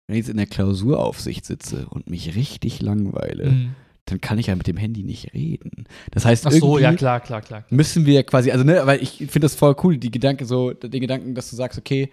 [0.07, 3.75] wenn ich jetzt in der Klausuraufsicht sitze und mich richtig langweile, Mhm.
[4.07, 5.87] Dann kann ich ja mit dem Handy nicht reden.
[6.11, 7.65] Das heißt, Ach so, ja, klar, klar, klar.
[7.71, 11.01] müssen wir quasi, also ne, weil ich finde das voll cool, die Gedanke so, den
[11.01, 12.11] Gedanken, dass du sagst, okay,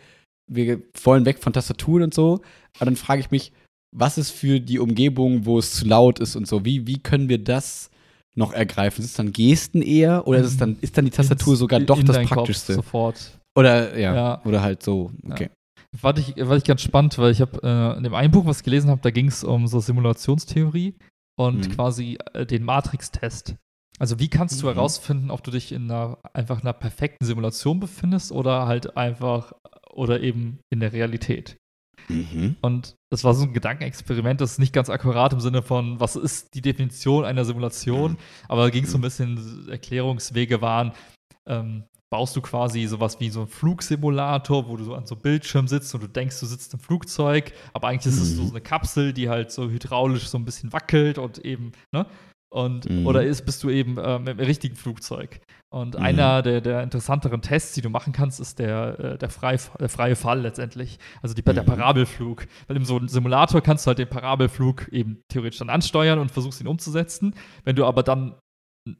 [0.47, 2.41] wir wollen weg von Tastaturen und so,
[2.77, 3.51] aber dann frage ich mich,
[3.93, 7.27] was ist für die Umgebung, wo es zu laut ist und so, wie, wie können
[7.27, 7.89] wir das
[8.35, 9.01] noch ergreifen?
[9.03, 12.05] Ist es dann Gesten eher oder ist dann, ist dann die Tastatur sogar doch in
[12.05, 12.75] das deinen Kopf Praktischste?
[12.75, 13.37] Sofort.
[13.55, 14.41] Oder ja, Ja.
[14.45, 15.49] oder halt so, okay.
[15.99, 18.59] Fand ich, fand ich ganz spannend, weil ich habe äh, in dem einen Buch, was
[18.59, 20.95] ich gelesen habe, da ging es um so Simulationstheorie
[21.37, 21.71] und Mhm.
[21.71, 23.55] quasi äh, den Matrix-Test.
[23.99, 24.73] Also wie kannst du Mhm.
[24.73, 29.53] herausfinden, ob du dich in einer einfach einer perfekten Simulation befindest oder halt einfach
[29.91, 31.57] oder eben in der Realität.
[32.07, 32.55] Mhm.
[32.61, 36.15] Und das war so ein Gedankenexperiment, das ist nicht ganz akkurat im Sinne von, was
[36.15, 38.17] ist die Definition einer Simulation,
[38.47, 40.93] aber da ging es so ein bisschen, Erklärungswege waren,
[41.47, 45.21] ähm, baust du quasi sowas wie so einen Flugsimulator, wo du so an so einem
[45.21, 48.49] Bildschirm sitzt und du denkst, du sitzt im Flugzeug, aber eigentlich ist es so Mhm.
[48.51, 52.05] eine Kapsel, die halt so hydraulisch so ein bisschen wackelt und eben, ne?
[52.53, 53.07] Und, Mhm.
[53.07, 55.39] oder ist, bist du eben ähm, im richtigen Flugzeug?
[55.73, 56.01] Und Mhm.
[56.03, 59.87] einer der, der interessanteren Tests, die du machen kannst, ist der, äh, der, frei, der
[59.87, 60.99] freie Fall letztendlich.
[61.21, 61.65] Also die, der Mhm.
[61.65, 62.45] Parabelflug.
[62.67, 66.29] Weil in so einem Simulator kannst du halt den Parabelflug eben theoretisch dann ansteuern und
[66.29, 67.33] versuchst ihn umzusetzen.
[67.63, 68.35] Wenn du aber dann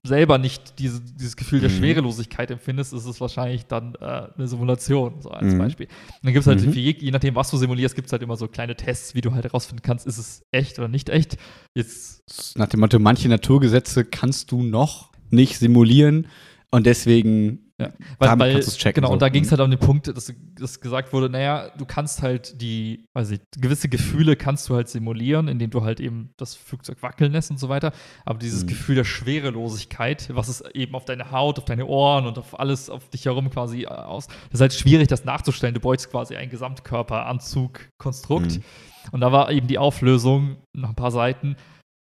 [0.03, 1.75] selber nicht diese, dieses Gefühl der Mhm.
[1.77, 5.57] Schwerelosigkeit empfindest, ist es wahrscheinlich dann äh, eine Simulation, so als Mhm.
[5.57, 5.87] Beispiel.
[5.87, 6.73] Und dann gibt es halt, Mhm.
[6.73, 9.33] je, je nachdem, was du simulierst, gibt es halt immer so kleine Tests, wie du
[9.33, 11.37] halt herausfinden kannst, ist es echt oder nicht echt.
[11.75, 16.27] Jetzt Nach dem Motto, manche Naturgesetze kannst du noch nicht simulieren
[16.69, 17.89] und deswegen Ja,
[18.19, 19.13] Damit kannst du's checken, Genau, so.
[19.13, 19.51] und da ging es Mhm.
[19.51, 23.89] halt um den Punkt, dass, dass gesagt wurde, naja, du kannst halt die, ich, gewisse
[23.89, 27.69] Gefühle kannst du halt simulieren, indem du halt eben das Flugzeug wackeln lässt und so
[27.69, 27.91] weiter.
[28.25, 28.67] Aber dieses Mhm.
[28.67, 32.89] Gefühl der Schwerelosigkeit, was es eben auf deine Haut, auf deine Ohren und auf alles
[32.89, 35.73] auf dich herum quasi äh, aus, das ist halt schwierig, das nachzustellen.
[35.73, 38.57] Du bräuchst quasi ein Gesamtkörperanzug-Konstrukt.
[38.57, 38.63] Mhm.
[39.11, 41.55] Und da war eben die Auflösung nach ein paar Seiten,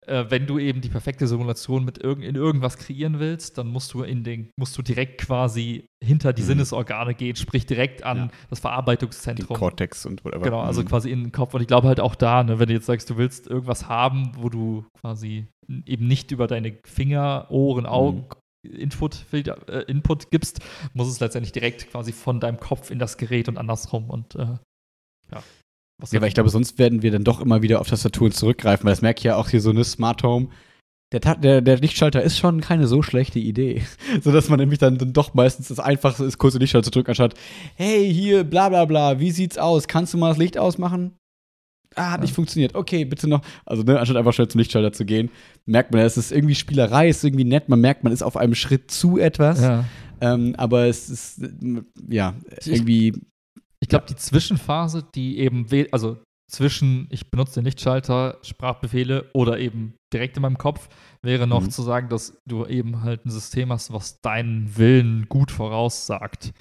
[0.09, 3.93] äh, wenn du eben die perfekte Simulation mit irg in irgendwas kreieren willst, dann musst
[3.95, 6.47] du in den, musst du direkt quasi hinter die Mhm.
[6.47, 8.29] Sinnesorgane gehen, sprich direkt an Ja.
[8.51, 9.57] das den Verarbeitungszentrum.
[9.57, 10.45] Cortex und whatever.
[10.45, 10.87] Genau, also Mhm.
[10.87, 11.55] quasi in den Kopf.
[11.55, 14.33] Und ich glaube halt auch da, ne, wenn du jetzt sagst, du willst irgendwas haben,
[14.37, 15.47] wo du quasi
[15.87, 18.27] eben nicht über deine Finger, Ohren, Augen
[18.65, 20.61] Input, äh, Input gibst,
[20.93, 24.11] muss es letztendlich direkt quasi von deinem Kopf in das Gerät und andersrum.
[24.11, 24.57] Und äh,
[25.33, 25.43] ja.
[26.01, 28.85] Was Ja, weil ich glaube, sonst werden wir dann doch immer wieder auf Tastaturen zurückgreifen,
[28.85, 30.49] weil das merke ich ja auch hier so eine Smart Home.
[31.13, 33.83] Der, der, der Lichtschalter ist schon keine so schlechte Idee.
[34.23, 36.91] so dass man nämlich dann, dann doch meistens das Einfachste ist, kurz den Lichtschalter zu
[36.91, 37.35] drücken, anstatt,
[37.77, 39.89] hey, hier, bla bla bla, wie sieht's aus?
[39.89, 41.17] Kannst du mal das Licht ausmachen?
[41.95, 42.23] Ah, hat Ja.
[42.25, 42.75] nicht funktioniert.
[42.75, 43.41] Okay, bitte noch.
[43.65, 45.31] Also, ne, anstatt einfach schnell zum Lichtschalter zu gehen,
[45.65, 48.37] merkt man, es ist irgendwie Spielerei, es ist irgendwie nett, man merkt, man ist auf
[48.37, 49.61] einem Schritt zu etwas.
[49.63, 49.85] ja.
[50.21, 51.41] Ähm, aber es ist,
[52.09, 52.35] ja,
[52.65, 53.15] irgendwie.
[53.81, 56.19] Ich glaube, die Zwischenphase, die eben, also
[56.51, 60.89] zwischen ich benutze den Lichtschalter, Sprachbefehle oder eben direkt in meinem Kopf,
[61.23, 61.71] wäre noch Mhm.
[61.71, 66.53] zu sagen, dass du eben halt ein System hast, was deinen Willen gut voraussagt.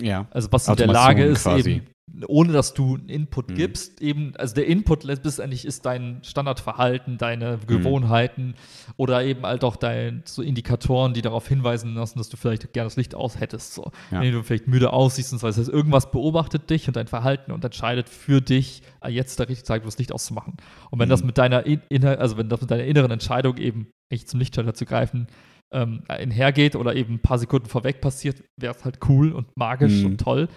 [0.00, 0.26] Ja.
[0.30, 1.70] Also was in der Lage ist, quasi.
[1.70, 1.86] eben,
[2.26, 3.54] ohne dass du einen Input Mhm.
[3.54, 7.66] gibst, eben, also der Input letztendlich ist dein Standardverhalten, deine Mhm.
[7.66, 8.54] Gewohnheiten
[8.96, 12.86] oder eben halt auch dein, so Indikatoren, die darauf hinweisen lassen, dass du vielleicht gerne
[12.86, 13.74] das Licht aus hättest.
[13.74, 13.90] So.
[14.10, 14.20] Ja.
[14.20, 15.46] Wenn du vielleicht müde aussiehst und so.
[15.46, 19.48] Das heißt, irgendwas beobachtet dich und dein Verhalten und entscheidet für dich, ah, jetzt der
[19.48, 20.56] richtige Zeitpunkt, das Licht auszumachen.
[20.90, 21.26] Und wenn das Mhm.
[21.28, 24.84] mit deiner in, also wenn das mit deiner inneren Entscheidung eben echt zum Lichtschalter zu
[24.84, 25.28] greifen,
[25.72, 30.00] ähm, einhergeht oder eben ein paar Sekunden vorweg passiert, wäre es halt cool und magisch
[30.00, 30.06] Mhm.
[30.06, 30.48] und toll,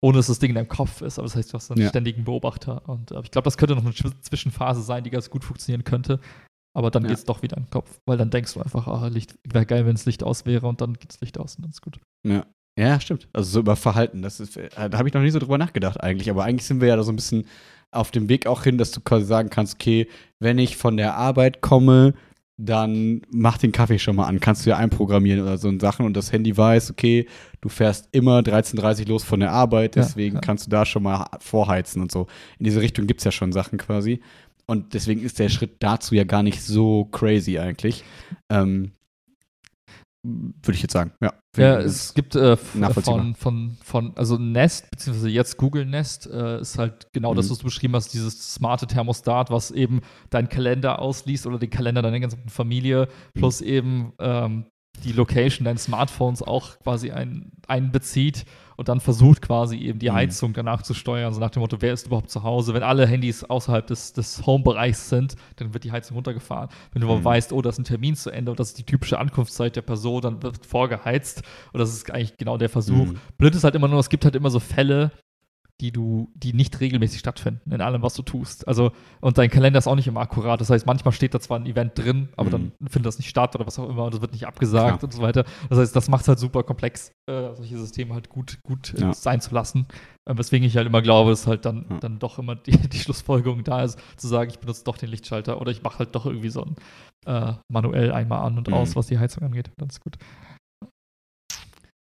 [0.00, 1.18] ohne dass das Ding in deinem Kopf ist.
[1.18, 1.88] Aber das heißt, du hast einen Ja.
[1.88, 2.88] ständigen Beobachter.
[2.88, 5.84] Und äh, ich glaube, das könnte noch eine Zw- Zwischenphase sein, die ganz gut funktionieren
[5.84, 6.20] könnte.
[6.76, 7.08] Aber dann Ja.
[7.08, 9.66] geht es doch wieder in den Kopf, weil dann denkst du einfach, ah, Licht wäre
[9.66, 11.82] geil, wenn das Licht aus wäre und dann geht das Licht aus und dann ist
[11.82, 11.98] gut.
[12.24, 12.46] Ja.
[12.78, 13.26] Ja, stimmt.
[13.32, 14.22] Also so über Verhalten.
[14.22, 16.30] Das ist, äh, da habe ich noch nie so drüber nachgedacht eigentlich.
[16.30, 17.44] Aber eigentlich sind wir ja da so ein bisschen
[17.90, 20.06] auf dem Weg auch hin, dass du quasi sagen kannst, okay,
[20.38, 22.14] wenn ich von der Arbeit komme,
[22.60, 24.40] dann mach den Kaffee schon mal an.
[24.40, 27.26] Kannst du ja einprogrammieren oder so Sachen und das Handy weiß, okay,
[27.60, 30.40] du fährst immer 13.30 los von der Arbeit, Ja, deswegen ja.
[30.40, 32.26] kannst du da schon mal vorheizen und so.
[32.58, 34.20] In diese Richtung gibt es ja schon Sachen quasi.
[34.66, 38.04] Und deswegen ist der Schritt dazu ja gar nicht so crazy eigentlich.
[38.50, 38.90] Ähm,
[40.24, 41.32] Würde ich jetzt sagen, ja.
[41.56, 46.78] Ja, es gibt äh, von, von, von, also Nest, beziehungsweise jetzt Google Nest, äh, ist
[46.78, 47.50] halt genau das, Mhm.
[47.50, 50.00] was du beschrieben hast, dieses smarte Thermostat, was eben
[50.30, 53.38] deinen Kalender ausliest oder den Kalender deiner ganzen Familie, Mhm.
[53.40, 54.66] plus eben ähm,
[55.04, 58.44] die Location deines Smartphones auch quasi ein, einbezieht
[58.76, 60.14] und dann versucht quasi eben die Mhm.
[60.14, 62.74] Heizung danach zu steuern, so nach dem Motto, wer ist überhaupt zu Hause?
[62.74, 66.68] Wenn alle Handys außerhalb des, des Home-Bereichs sind, dann wird die Heizung runtergefahren.
[66.92, 67.24] Wenn du aber Mhm.
[67.24, 69.82] weißt, oh, da ist ein Termin zu Ende und das ist die typische Ankunftszeit der
[69.82, 71.42] Person, dann wird vorgeheizt
[71.72, 73.06] und das ist eigentlich genau der Versuch.
[73.06, 73.16] Mhm.
[73.36, 75.10] Blöd ist halt immer nur, es gibt halt immer so Fälle,
[75.80, 78.66] die du, die nicht regelmäßig stattfinden in allem, was du tust.
[78.66, 78.90] Also,
[79.20, 80.60] und dein Kalender ist auch nicht immer akkurat.
[80.60, 82.72] Das heißt, manchmal steht da zwar ein Event drin, aber Mhm.
[82.80, 85.04] dann findet das nicht statt oder was auch immer und es wird nicht abgesagt Klar.
[85.04, 85.44] und so weiter.
[85.70, 89.02] Das heißt, das macht es halt super komplex, äh, solche Systeme halt gut, gut äh,
[89.02, 89.12] Ja.
[89.12, 89.86] sein zu lassen.
[90.28, 91.98] Äh, weswegen ich halt immer glaube, dass halt dann, Ja.
[92.00, 95.60] dann doch immer die, die Schlussfolgerung da ist, zu sagen, ich benutze doch den Lichtschalter
[95.60, 96.76] oder ich mache halt doch irgendwie so ein
[97.26, 98.74] äh, manuell einmal an und Mhm.
[98.74, 99.70] aus, was die Heizung angeht.
[99.76, 100.16] Dann ist gut.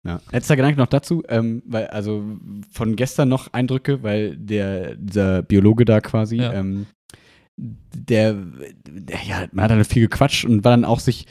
[0.07, 0.21] Ja.
[0.31, 2.23] Letzter Gedanke noch dazu, ähm, weil, also
[2.71, 6.53] von gestern noch Eindrücke, weil der, dieser Biologe da quasi, Ja.
[6.53, 6.85] ähm,
[7.57, 8.33] der,
[8.87, 11.25] der, ja, man hat dann viel gequatscht und war dann auch sich,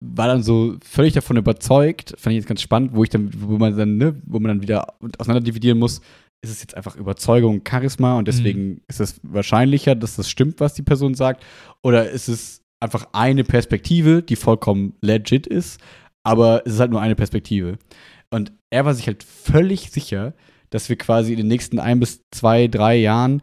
[0.00, 3.56] war dann so völlig davon überzeugt, fand ich jetzt ganz spannend, wo ich dann, wo
[3.56, 6.00] man dann, ne, wo man dann wieder auseinander dividieren muss,
[6.42, 10.74] ist es jetzt einfach Überzeugung, Charisma und deswegen ist es wahrscheinlicher, dass das stimmt, was
[10.74, 11.44] die Person sagt,
[11.82, 15.80] oder ist es einfach eine Perspektive, die vollkommen legit ist,
[16.22, 17.78] aber es ist halt nur eine Perspektive.
[18.30, 20.34] Und er war sich halt völlig sicher,
[20.70, 23.42] dass wir quasi in den nächsten ein bis zwei, drei Jahren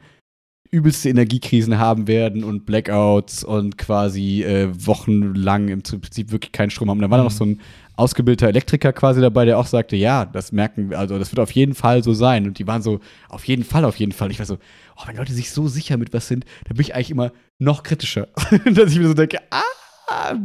[0.69, 6.89] übelste Energiekrisen haben werden und Blackouts und quasi äh, wochenlang im Prinzip wirklich keinen Strom
[6.89, 6.99] haben.
[6.99, 7.31] Da war dann Mhm.
[7.31, 7.61] noch so ein
[7.95, 11.51] ausgebildeter Elektriker quasi dabei, der auch sagte, ja, das merken wir, also das wird auf
[11.51, 12.45] jeden Fall so sein.
[12.45, 12.99] Und die waren so,
[13.29, 14.29] auf jeden Fall, auf jeden Fall.
[14.29, 14.57] Ich war so,
[14.97, 17.83] oh, wenn Leute sich so sicher mit was sind, dann bin ich eigentlich immer noch
[17.83, 18.27] kritischer.
[18.73, 19.61] Dass ich mir so denke, ah,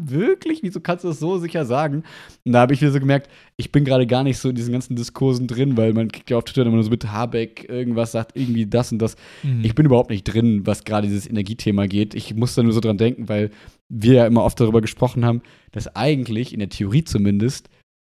[0.06, 0.62] wirklich?
[0.62, 2.02] Wieso kannst du das so sicher sagen?
[2.44, 4.72] Und da habe ich wieder so gemerkt, ich bin gerade gar nicht so in diesen
[4.72, 8.12] ganzen Diskursen drin, weil man kriegt ja auf Twitter immer nur so mit Habeck irgendwas
[8.12, 9.16] sagt, irgendwie das und das.
[9.42, 9.64] Mhm.
[9.64, 12.14] Ich bin überhaupt nicht drin, was gerade dieses Energiethema geht.
[12.14, 13.50] Ich muss da nur so dran denken, weil
[13.88, 17.68] wir ja immer oft darüber gesprochen haben, dass eigentlich, in der Theorie zumindest,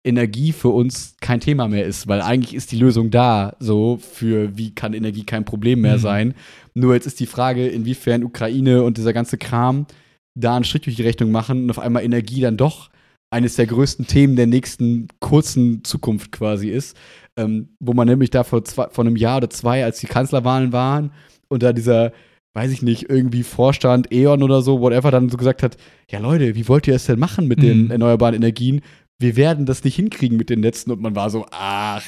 [0.05, 4.57] Energie für uns kein Thema mehr ist, weil eigentlich ist die Lösung da, so für
[4.57, 6.01] wie kann Energie kein Problem mehr Mhm.
[6.01, 6.33] sein.
[6.73, 9.85] Nur jetzt ist die Frage, inwiefern Ukraine und dieser ganze Kram
[10.35, 12.89] da einen Strich durch die Rechnung machen und auf einmal Energie dann doch
[13.29, 16.95] eines der größten Themen der nächsten kurzen Zukunft quasi ist.
[17.35, 20.71] Ähm, wo man nämlich da vor, zwei, vor einem Jahr oder zwei, als die Kanzlerwahlen
[20.71, 21.11] waren
[21.47, 22.11] und da dieser,
[22.53, 25.77] weiß ich nicht, irgendwie Vorstand, E.ON oder so, whatever, dann so gesagt hat,
[26.11, 27.91] ja Leute, wie wollt ihr es denn machen mit den Mhm.
[27.91, 28.81] erneuerbaren Energien?
[29.17, 30.91] Wir werden das nicht hinkriegen mit den Netzen.
[30.91, 32.03] Und man war so, ach,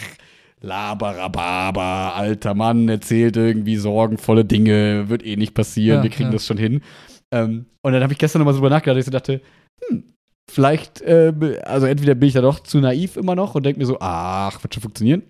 [0.61, 6.33] laberababa, alter Mann, erzählt irgendwie sorgenvolle Dinge, wird eh nicht passieren, Ja, wir kriegen ja.
[6.33, 6.81] das schon hin.
[7.33, 9.41] Ähm, und dann habe ich gestern nochmal so drüber nachgedacht, dass ich so dachte,
[9.87, 10.03] hm,
[10.49, 11.33] vielleicht, äh,
[11.63, 14.63] also entweder bin ich da doch zu naiv immer noch und denke mir so, ach,
[14.63, 15.23] wird schon funktionieren.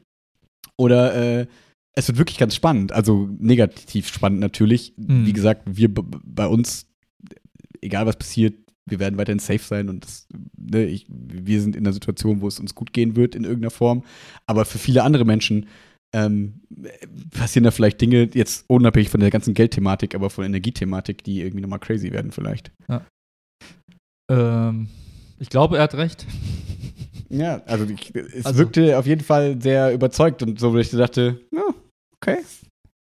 [0.78, 1.48] Oder äh,
[1.96, 4.94] es wird wirklich ganz spannend, also negativ spannend natürlich.
[4.98, 5.26] Mhm.
[5.26, 6.88] Wie gesagt, wir bei uns,
[7.82, 8.56] egal was passiert,
[8.88, 10.28] wir werden weiterhin safe sein und das,
[10.58, 13.72] ne, ich, wir sind in einer Situation, wo es uns gut gehen wird in irgendeiner
[13.72, 14.04] Form.
[14.46, 15.68] Aber für viele andere Menschen
[16.16, 16.62] ähm,
[17.32, 21.62] passieren da vielleicht Dinge, jetzt unabhängig von der ganzen Geldthematik, aber von Energiethematik, die irgendwie
[21.62, 22.72] nochmal crazy werden vielleicht.
[24.32, 24.88] Ähm,
[25.40, 26.26] ich glaube, er hat recht.
[27.30, 30.90] Ja, also ich, es Also- wirkte auf jeden Fall sehr überzeugt und so, wo ich
[30.92, 31.64] dachte, ja,
[32.16, 32.38] okay.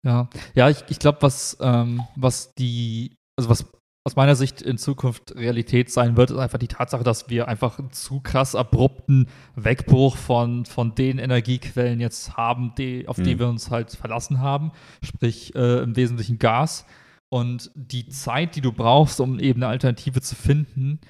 [0.04, 3.64] Ja, ja, ich, ich glaube, was, ähm, was die, also was
[4.08, 7.78] aus meiner Sicht in Zukunft Realität sein wird, ist einfach die Tatsache, dass wir einfach
[7.78, 13.38] einen zu krass abrupten Wegbruch von, von den Energiequellen jetzt haben, die, auf die Mhm.
[13.38, 14.72] wir uns halt verlassen haben,
[15.04, 16.86] sprich äh, im Wesentlichen Gas.
[17.30, 21.00] Und die Zeit, die du brauchst, um eben eine Alternative zu finden,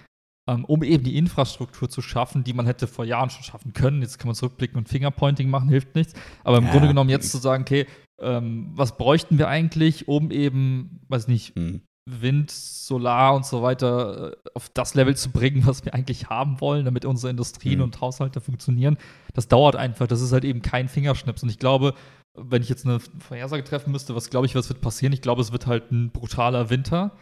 [0.48, 4.02] ähm, um eben die Infrastruktur zu schaffen, die man hätte vor Jahren schon schaffen können.
[4.02, 6.14] Jetzt kann man zurückblicken und Fingerpointing machen, hilft nichts.
[6.42, 6.72] Aber im Ja.
[6.72, 7.86] Grunde genommen jetzt zu sagen, okay,
[8.20, 11.82] ähm, was bräuchten wir eigentlich, um eben, weiß nicht, Hm.
[12.20, 16.60] Wind, Solar und so weiter äh, auf das Level zu bringen, was wir eigentlich haben
[16.60, 17.85] wollen, damit unsere Industrien Mhm.
[17.85, 18.97] und Haushalte funktionieren.
[19.35, 20.06] Das dauert einfach.
[20.06, 21.43] Das ist halt eben kein Fingerschnips.
[21.43, 21.94] Und ich glaube,
[22.35, 25.12] wenn ich jetzt eine Vorhersage treffen müsste, was glaube ich, was wird passieren?
[25.12, 27.12] Ich glaube, es wird halt ein brutaler Winter,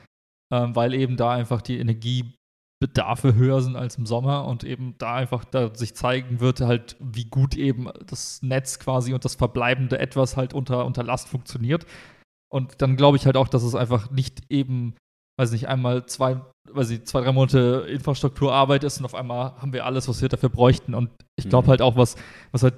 [0.53, 5.15] ähm, weil eben da einfach die Energiebedarfe höher sind als im Sommer und eben da
[5.15, 9.99] einfach da sich zeigen wird, halt, wie gut eben das Netz quasi und das verbleibende
[9.99, 11.87] etwas halt unter, unter Last funktioniert.
[12.53, 14.95] Und dann glaube ich halt auch, dass es einfach nicht eben,
[15.39, 16.41] weiß nicht, einmal zwei,
[16.71, 20.29] weiß ich, zwei, drei Monate Infrastrukturarbeit ist und auf einmal haben wir alles, was wir
[20.29, 20.95] dafür bräuchten.
[20.95, 21.71] Und ich glaube Mhm.
[21.71, 22.17] halt auch, was,
[22.53, 22.75] was halt,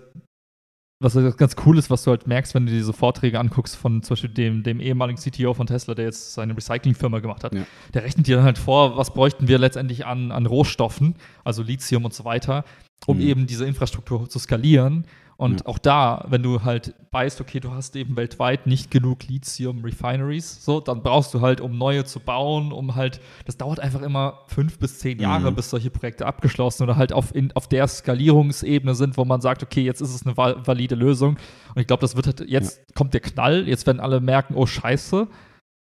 [1.01, 4.03] was halt ganz cool ist, was du halt merkst, wenn du diese Vorträge anguckst von
[4.03, 7.55] zum Beispiel dem, dem ehemaligen CTO von Tesla, der jetzt seine Recyclingfirma gemacht hat.
[7.55, 7.65] Ja.
[7.95, 11.15] Der rechnet dir dann halt vor, was bräuchten wir letztendlich an, an Rohstoffen,
[11.45, 12.65] also Lithium und so weiter,
[13.07, 13.23] um Mhm.
[13.23, 15.07] eben diese Infrastruktur zu skalieren.
[15.41, 15.67] Und Ja.
[15.67, 20.81] auch da, wenn du halt weißt, okay, du hast eben weltweit nicht genug Lithium-Refineries, so,
[20.81, 24.79] dann brauchst du halt, um neue zu bauen, um halt, das dauert einfach immer fünf
[24.79, 25.55] bis zehn Jahre, Mhm.
[25.55, 29.63] bis solche Projekte abgeschlossen oder halt auf, in, auf der Skalierungsebene sind, wo man sagt,
[29.63, 31.37] okay, jetzt ist es eine val- valide Lösung.
[31.75, 34.67] Und ich glaube, das wird halt, jetzt kommt der Knall, jetzt werden alle merken, oh
[34.67, 35.29] Scheiße.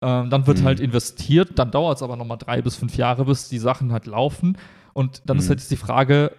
[0.03, 0.63] Ähm, dann wird Mhm.
[0.65, 4.05] halt investiert, dann dauert es aber nochmal drei bis fünf Jahre, bis die Sachen halt
[4.07, 4.57] laufen.
[4.93, 5.49] Und dann ist Mhm.
[5.49, 6.31] halt jetzt die Frage,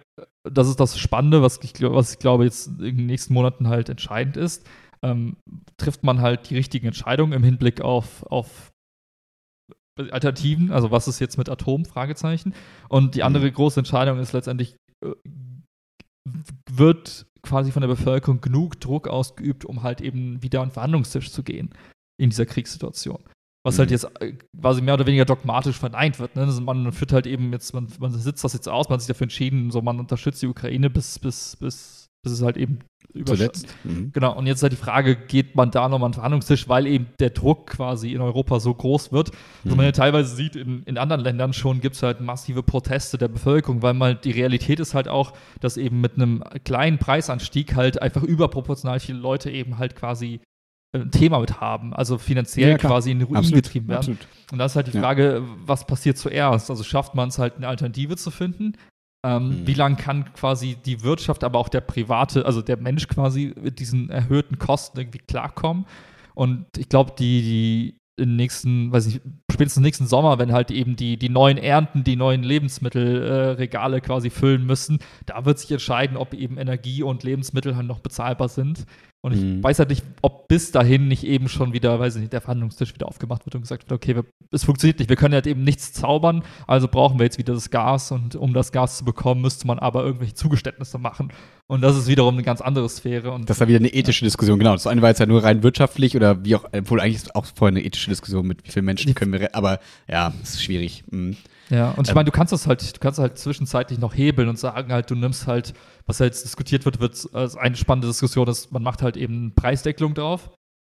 [0.51, 3.89] das ist das Spannende, was ich, was ich glaube jetzt in den nächsten Monaten halt
[3.89, 4.67] entscheidend ist.
[5.01, 5.37] Ähm,
[5.77, 8.71] trifft man halt die richtigen Entscheidungen im Hinblick auf, auf
[9.97, 12.53] Alternativen, also was ist jetzt mit Atom, Fragezeichen.
[12.89, 15.11] Und die andere große Entscheidung ist letztendlich, äh,
[16.69, 21.31] wird quasi von der Bevölkerung genug Druck ausgeübt, um halt eben wieder an den Verhandlungstisch
[21.31, 21.69] zu gehen
[22.17, 23.23] in dieser Kriegssituation.
[23.65, 23.93] Was halt Mhm.
[23.93, 26.35] jetzt äh, quasi mehr oder weniger dogmatisch verneint wird.
[26.35, 26.43] Ne?
[26.43, 29.07] Also man führt halt eben jetzt, man, man sitzt das jetzt aus, man hat sich
[29.07, 32.79] dafür entschieden, so man unterstützt die Ukraine bis, bis, bis, bis es halt eben
[33.23, 33.67] Zuletzt.
[33.85, 34.11] Mhm.
[34.11, 36.85] Genau, und jetzt ist halt die Frage, geht man da nochmal an den Verhandlungstisch, weil
[36.85, 39.31] eben der Druck quasi in Europa so groß wird.
[39.31, 39.69] Mhm.
[39.69, 43.17] dass man ja teilweise sieht, in, in anderen Ländern schon gibt es halt massive Proteste
[43.17, 47.75] der Bevölkerung, weil mal die Realität ist halt auch, dass eben mit einem kleinen Preisanstieg
[47.75, 50.41] halt einfach überproportional viele Leute eben halt quasi
[51.01, 53.63] ein Thema mit haben, also finanziell Ja, quasi in den Ruin Absolut.
[53.63, 53.97] getrieben werden.
[53.99, 54.27] Absolut.
[54.51, 55.01] Und da ist halt die Ja.
[55.01, 56.69] Frage, was passiert zuerst?
[56.69, 58.73] Also schafft man es halt eine Alternative zu finden?
[59.25, 59.67] Ähm, Mhm.
[59.67, 63.79] Wie lange kann quasi die Wirtschaft, aber auch der private, also der Mensch quasi mit
[63.79, 65.85] diesen erhöhten Kosten irgendwie klarkommen?
[66.35, 69.19] Und ich glaube, die, die im nächsten, weiß ich,
[69.51, 74.29] spätestens nächsten Sommer, wenn halt eben die, die neuen Ernten, die neuen Lebensmittelregale äh, quasi
[74.29, 78.85] füllen müssen, da wird sich entscheiden, ob eben Energie und Lebensmittel halt noch bezahlbar sind.
[79.25, 79.63] Und ich Mhm.
[79.63, 82.93] weiß halt nicht, ob bis dahin nicht eben schon wieder, weiß ich nicht, der Verhandlungstisch
[82.93, 85.63] wieder aufgemacht wird und gesagt wird, okay, wir, es funktioniert nicht, wir können halt eben
[85.63, 89.41] nichts zaubern, also brauchen wir jetzt wieder das Gas und um das Gas zu bekommen,
[89.41, 91.33] müsste man aber irgendwelche Zugeständnisse machen.
[91.65, 93.31] Und das ist wiederum eine ganz andere Sphäre.
[93.31, 94.73] Und Das ist ja wieder eine ethische Diskussion, genau.
[94.73, 97.47] Das eine war jetzt ja nur rein wirtschaftlich oder wie auch, obwohl eigentlich ist auch
[97.47, 101.03] vorher eine ethische Diskussion mit wie vielen Menschen können wir, aber ja, es ist schwierig.
[101.09, 101.35] Mhm.
[101.69, 104.49] Ja, und ich Ähm, meine, du kannst das halt, du kannst halt zwischenzeitlich noch hebeln
[104.49, 105.73] und sagen halt, du nimmst halt,
[106.05, 110.13] was jetzt diskutiert wird, wird als eine spannende Diskussion ist, man macht halt eben Preisdeckelung
[110.13, 110.51] drauf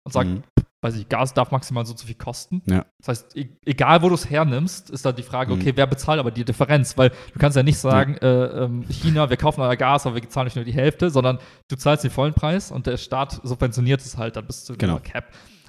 [0.06, 0.44] und sagt, Mhm.
[0.82, 2.62] weiß ich, Gas darf maximal so und so viel kosten.
[2.68, 2.86] Ja.
[3.00, 5.62] Das heißt, e egal wo du es hernimmst, ist dann die Frage, Mhm.
[5.62, 6.96] okay, wer bezahlt aber die Differenz?
[6.98, 8.28] Weil du kannst ja nicht sagen, äh,
[8.64, 11.40] ähm, China, wir kaufen euer Gas, aber wir zahlen nicht nur die Hälfte, sondern
[11.70, 15.00] du zahlst den vollen Preis und der Staat subventioniert es halt dann bis zu Genau.
[15.04, 15.26] Cap.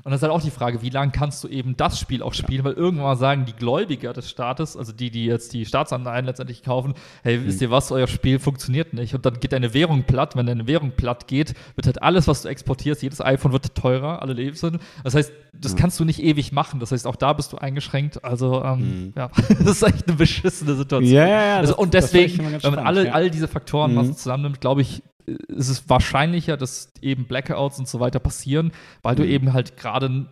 [0.07, 2.33] Und das ist halt auch die Frage, wie lange kannst du eben das Spiel auch
[2.33, 6.25] spielen, weil irgendwann mal sagen die Gläubiger des Staates, also die, die jetzt die Staatsanleihen
[6.27, 9.17] letztendlich kaufen, hey, wisst ihr was, euer Spiel funktioniert nicht.
[9.17, 10.37] Und dann geht deine Währung platt.
[10.37, 14.23] Wenn deine Währung platt geht, wird halt alles, was du exportierst, jedes iPhone wird teurer,
[14.23, 14.79] alle Lebensmittel.
[15.03, 15.79] Das heißt, das Ja.
[15.79, 16.79] kannst du nicht ewig machen.
[16.79, 18.23] Das heißt, auch da bist du eingeschränkt.
[18.23, 19.13] Also, ähm, Mhm.
[19.17, 19.29] ja,
[19.59, 21.13] das ist echt eine beschissene Situation.
[21.13, 21.57] Ja, ja, ja.
[21.57, 23.13] Also, und deswegen, wenn man alle, ja.
[23.13, 24.15] all diese Faktoren Mhm.
[24.15, 28.73] zusammennimmt, glaube ich, ist es wahrscheinlicher, dass eben Blackouts und so weiter passieren,
[29.03, 29.31] weil du Mhm.
[29.31, 30.27] eben halt gerade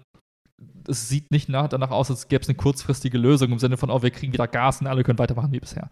[0.86, 3.90] es sieht nicht nach, danach aus, als gäbe es eine kurzfristige Lösung im Sinne von,
[3.90, 5.88] oh, wir kriegen wieder Gas und alle können weitermachen wie bisher.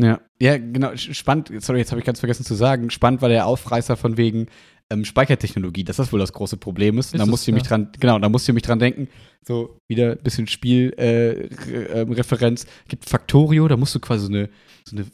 [0.00, 0.94] Ja, ja, genau.
[0.96, 2.88] Spannend, sorry, jetzt habe ich ganz vergessen zu sagen.
[2.90, 4.46] Spannend war der Aufreißer von wegen
[4.90, 7.14] ähm, Speichertechnologie, dass das wohl das große Problem ist.
[7.14, 7.68] Ist da musst du mich ja.
[7.68, 9.08] dran, genau, da musst du mich dran denken.
[9.46, 11.68] So wieder ein bisschen Spielreferenz.
[11.68, 12.66] Äh, Referenz.
[12.88, 14.48] Gibt Factorio, da musst du quasi so eine,
[14.84, 15.06] so eine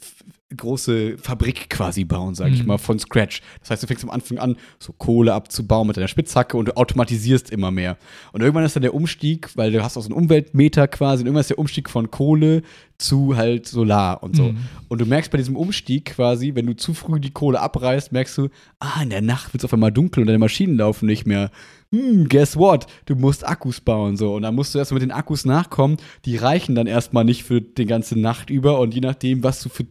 [0.55, 2.67] große Fabrik quasi bauen, sage ich Mhm.
[2.67, 3.41] mal, von Scratch.
[3.61, 6.77] Das heißt, du fängst am Anfang an, so Kohle abzubauen mit deiner Spitzhacke und du
[6.77, 7.97] automatisierst immer mehr.
[8.31, 11.27] Und irgendwann ist dann der Umstieg, weil du hast auch so einen Umweltmeter quasi, und
[11.27, 12.61] irgendwann ist der Umstieg von Kohle
[12.97, 14.51] zu halt Solar und so.
[14.51, 14.57] Mhm.
[14.87, 18.37] Und du merkst bei diesem Umstieg quasi, wenn du zu früh die Kohle abreißt, merkst
[18.37, 18.49] du,
[18.79, 21.51] ah, in der Nacht wird es auf einmal dunkel und deine Maschinen laufen nicht mehr.
[21.91, 22.87] Hm, guess what?
[23.05, 24.33] Du musst Akkus bauen so.
[24.35, 25.97] Und dann musst du erst mit den Akkus nachkommen.
[26.25, 29.69] Die reichen dann erstmal nicht für die ganze Nacht über und je nachdem, was du
[29.69, 29.85] für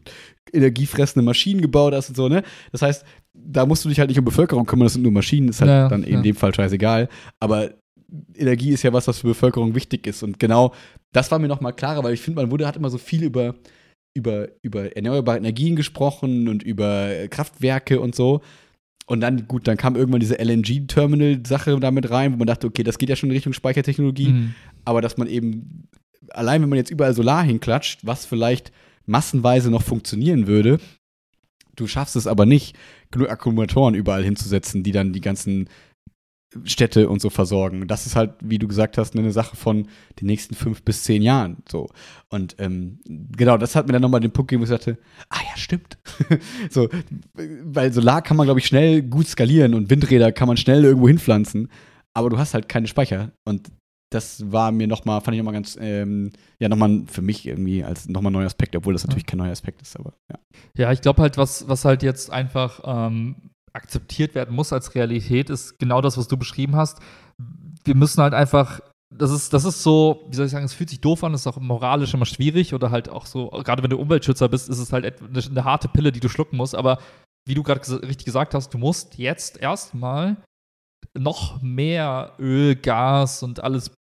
[0.52, 2.42] energiefressende Maschinen gebaut hast und so, ne?
[2.72, 5.48] Das heißt, da musst du dich halt nicht um Bevölkerung kümmern, das sind nur Maschinen,
[5.48, 6.22] ist halt Ja, dann in ja.
[6.22, 7.08] dem Fall scheißegal.
[7.40, 7.70] Aber
[8.36, 10.22] Energie ist ja was, was für Bevölkerung wichtig ist.
[10.22, 10.72] Und genau
[11.12, 13.24] das war mir noch mal klarer, weil ich finde, man wurde, hat immer so viel
[13.24, 13.54] über,
[14.14, 18.40] über, über erneuerbare Energien gesprochen und über Kraftwerke und so.
[19.06, 22.98] Und dann, gut, dann kam irgendwann diese LNG-Terminal-Sache damit rein, wo man dachte, okay, das
[22.98, 24.28] geht ja schon in Richtung Speichertechnologie.
[24.28, 24.54] Mhm.
[24.84, 25.88] Aber dass man eben,
[26.30, 28.72] allein wenn man jetzt überall Solar hinklatscht, was vielleicht
[29.04, 30.78] massenweise noch funktionieren würde,
[31.76, 32.76] du schaffst es aber nicht,
[33.10, 35.68] genug Akkumulatoren überall hinzusetzen, die dann die ganzen
[36.64, 37.86] Städte und so versorgen.
[37.86, 39.88] Das ist halt, wie du gesagt hast, eine Sache von
[40.20, 41.58] den nächsten fünf bis zehn Jahren.
[41.68, 41.88] So.
[42.30, 44.98] Und ähm, genau, das hat mir dann nochmal den Punkt gegeben, wo ich sagte,
[45.30, 45.98] ah ja, stimmt.
[46.70, 46.88] so,
[47.64, 51.08] weil Solar kann man, glaube ich, schnell gut skalieren und Windräder kann man schnell irgendwo
[51.08, 51.68] hinpflanzen,
[52.14, 53.32] aber du hast halt keine Speicher.
[53.44, 53.70] Und
[54.14, 58.08] das war mir nochmal, fand ich nochmal ganz, ähm, ja, nochmal für mich irgendwie als
[58.08, 60.38] nochmal ein neuer Aspekt, obwohl das natürlich kein neuer Aspekt ist, aber ja.
[60.76, 65.50] Ja, ich glaube halt, was, was halt jetzt einfach ähm, akzeptiert werden muss als Realität,
[65.50, 67.00] ist genau das, was du beschrieben hast.
[67.84, 68.80] Wir müssen halt einfach
[69.16, 71.46] das ist, das ist so, wie soll ich sagen, es fühlt sich doof an, ist
[71.46, 74.92] auch moralisch immer schwierig oder halt auch so, gerade wenn du Umweltschützer bist, ist es
[74.92, 76.74] halt eine, eine harte Pille, die du schlucken musst.
[76.74, 76.98] Aber
[77.46, 80.36] wie du gerade ges richtig gesagt hast, du musst jetzt erstmal
[81.16, 83.92] noch mehr Öl, Gas und alles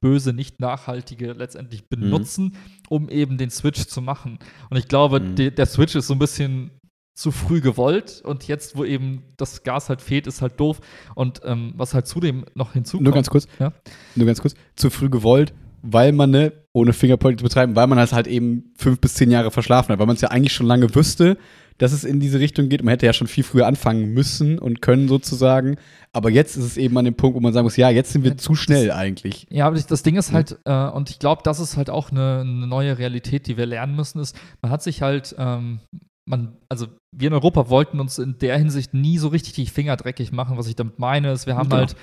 [0.00, 1.86] böse, nicht nachhaltige letztendlich mhm.
[1.90, 2.56] benutzen, mhm.
[2.88, 4.38] um eben den Switch zu machen.
[4.70, 5.36] Und ich glaube, mhm.
[5.36, 6.70] de, der Switch ist so ein bisschen
[7.14, 10.80] zu früh gewollt und jetzt, wo eben das Gas halt fehlt, ist halt doof.
[11.14, 13.04] Und ähm, was halt zudem noch hinzukommt.
[13.04, 13.46] Nur ganz kurz.
[13.58, 13.72] Ja?
[14.16, 14.54] Nur ganz kurz.
[14.74, 18.72] Zu früh gewollt, weil man, ne, ohne Fingerpointing zu betreiben, weil man das halt eben
[18.76, 21.38] fünf bis zehn Jahre verschlafen hat, weil man es ja eigentlich schon lange wüsste,
[21.78, 22.82] dass es in diese Richtung geht.
[22.82, 25.76] Man hätte ja schon viel früher anfangen müssen und können sozusagen.
[26.12, 28.22] Aber jetzt ist es eben an dem Punkt, wo man sagen muss, ja, jetzt sind
[28.22, 29.46] wir ja, zu schnell das, eigentlich.
[29.50, 32.40] Ja, aber das Ding ist halt, äh, und ich glaube, das ist halt auch eine,
[32.40, 35.80] eine, neue Realität, die wir lernen müssen, ist, man hat sich halt, ähm,
[36.26, 39.96] man, also wir in Europa wollten uns in der Hinsicht nie so richtig die Finger
[39.96, 40.56] dreckig machen.
[40.56, 41.78] Was ich damit meine, ist, wir haben ja.
[41.78, 41.96] halt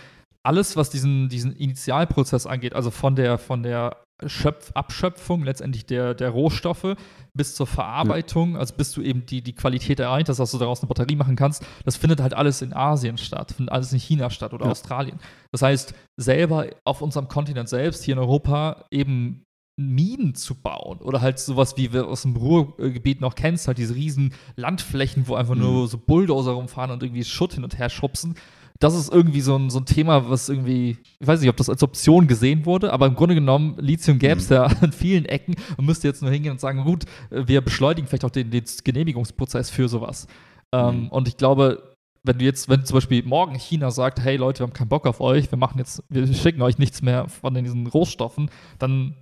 [0.43, 6.14] alles, was diesen, diesen Initialprozess angeht, also von der, von der Schöpf Abschöpfung letztendlich der,
[6.14, 6.95] der Rohstoffe
[7.34, 8.60] bis zur Verarbeitung, ja.
[8.60, 11.35] also bis du eben die, die Qualität erreicht hast, dass du daraus eine Batterie machen
[11.35, 14.72] kannst, das findet halt alles in Asien statt, findet alles in China statt oder ja.
[14.72, 15.19] Australien.
[15.52, 19.43] Das heißt, selber auf unserem Kontinent selbst, hier in Europa, eben
[19.89, 23.95] Minen zu bauen oder halt sowas, wie wir aus dem Ruhrgebiet noch kennst, halt diese
[23.95, 25.61] riesen Landflächen, wo einfach mhm.
[25.61, 28.35] nur so Bulldozer rumfahren und irgendwie Schutt hin und her schubsen
[28.81, 31.69] das ist irgendwie so ein, so ein Thema, was irgendwie, ich weiß nicht, ob das
[31.69, 34.55] als Option gesehen wurde, aber im Grunde genommen, Lithium gäbe es mhm.
[34.55, 38.25] ja an vielen Ecken und müsste jetzt nur hingehen und sagen, gut, wir beschleunigen vielleicht
[38.25, 40.27] auch den, den Genehmigungsprozess für sowas.
[40.71, 41.07] Ähm, mhm.
[41.09, 44.67] Und ich glaube, wenn du jetzt, wenn zum Beispiel morgen China sagt, hey Leute, wir
[44.67, 47.85] haben keinen Bock auf euch, wir machen jetzt, wir schicken euch nichts mehr von diesen
[47.85, 48.49] Rohstoffen,
[48.79, 49.15] dann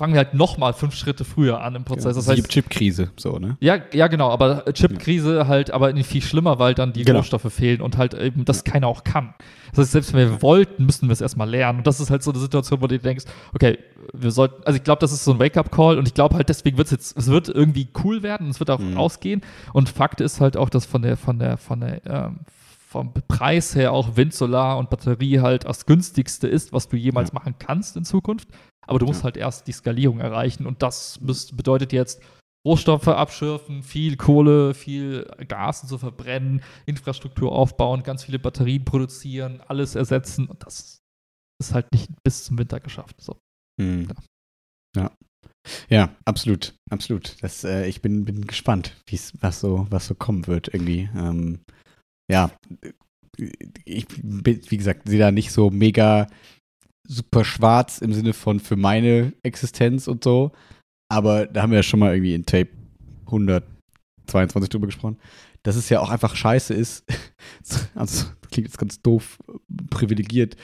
[0.00, 2.06] fangen wir halt nochmal fünf Schritte früher an im Prozess.
[2.06, 3.58] Ja, das heißt, Chip-Krise, so, ne?
[3.60, 5.46] Ja, ja, genau, aber Chip-Krise ja.
[5.46, 7.18] halt aber viel schlimmer, weil dann die genau.
[7.18, 9.34] Rohstoffe fehlen und halt eben das keiner auch kann.
[9.72, 11.80] Das heißt, selbst wenn wir wollten, müssten wir es erstmal lernen.
[11.80, 13.78] Und das ist halt so eine Situation, wo du denkst, okay,
[14.14, 16.78] wir sollten, also ich glaube, das ist so ein Wake-up-Call und ich glaube halt, deswegen
[16.78, 18.96] wird es jetzt, es wird irgendwie cool werden und es wird auch mhm.
[18.96, 19.42] ausgehen.
[19.74, 22.40] Und Fakt ist halt auch, dass von der, von der, von der, ähm,
[22.88, 27.28] vom Preis her auch Wind, Solar und Batterie halt das günstigste ist, was du jemals
[27.28, 27.34] ja.
[27.34, 28.48] machen kannst in Zukunft.
[28.90, 29.24] Aber du musst ja.
[29.24, 31.18] halt erst die Skalierung erreichen und das
[31.52, 32.20] bedeutet jetzt
[32.66, 39.94] Rohstoffe abschürfen, viel Kohle, viel Gas zu verbrennen, Infrastruktur aufbauen, ganz viele Batterien produzieren, alles
[39.94, 40.98] ersetzen und das
[41.62, 43.20] ist halt nicht bis zum Winter geschafft.
[43.20, 43.38] So.
[43.80, 44.08] Hm.
[44.96, 45.02] Ja.
[45.02, 45.10] ja.
[45.88, 47.36] Ja, absolut, absolut.
[47.42, 48.96] Das, äh, ich bin, bin gespannt,
[49.40, 51.08] was so, was so kommen wird irgendwie.
[51.14, 51.60] Ähm,
[52.30, 52.50] ja,
[53.84, 56.28] ich, wie gesagt, sehe da nicht so mega
[57.10, 60.52] super schwarz im Sinne von für meine Existenz und so.
[61.08, 62.70] Aber da haben wir ja schon mal irgendwie in Tape
[63.26, 65.18] 122 drüber gesprochen,
[65.64, 67.04] dass es ja auch einfach scheiße ist.
[67.94, 69.38] also, klingt jetzt ganz doof,
[69.90, 70.56] privilegiert,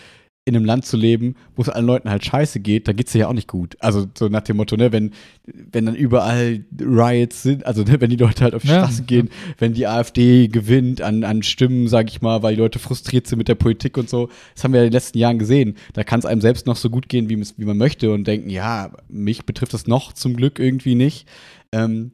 [0.48, 3.14] in einem Land zu leben, wo es allen Leuten halt scheiße geht, da geht es
[3.14, 3.76] ja auch nicht gut.
[3.80, 5.10] Also so nach dem Motto, ne, wenn,
[5.44, 9.02] wenn dann überall Riots sind, also ne, wenn die Leute halt auf die ja, Straße
[9.02, 9.28] gehen,
[9.58, 13.38] wenn die AfD gewinnt an, an Stimmen, sag ich mal, weil die Leute frustriert sind
[13.38, 15.74] mit der Politik und so, das haben wir ja in den letzten Jahren gesehen.
[15.94, 18.48] Da kann es einem selbst noch so gut gehen, wie, wie man möchte und denken,
[18.48, 21.26] ja, mich betrifft das noch zum Glück irgendwie nicht.
[21.72, 22.12] Ähm,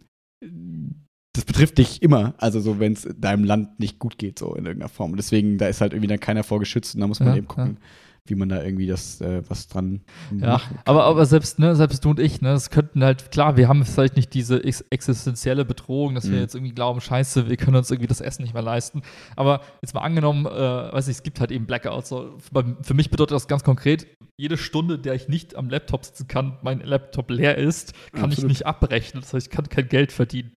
[1.35, 4.65] das betrifft dich immer, also so, wenn es deinem Land nicht gut geht, so in
[4.65, 5.11] irgendeiner Form.
[5.11, 7.49] Und deswegen, da ist halt irgendwie dann keiner vorgeschützt und da muss man ja, eben
[7.49, 7.87] gucken, ja
[8.29, 10.03] wie man da irgendwie das äh, was dran
[10.41, 13.69] ja, aber, aber selbst, ne, selbst du und ich, ne, das könnten halt, klar, wir
[13.69, 16.33] haben vielleicht nicht diese ex existenzielle Bedrohung, dass mhm.
[16.33, 19.03] wir jetzt irgendwie glauben, scheiße, wir können uns irgendwie das Essen nicht mehr leisten.
[19.37, 22.09] Aber jetzt mal angenommen, äh, weiß nicht, es gibt halt eben Blackouts.
[22.09, 22.39] So,
[22.83, 26.59] für mich bedeutet das ganz konkret, jede Stunde, der ich nicht am Laptop sitzen kann,
[26.63, 28.39] mein Laptop leer ist, kann Absolut.
[28.39, 29.23] ich nicht abrechnen.
[29.23, 30.53] Das heißt, ich kann kein Geld verdienen.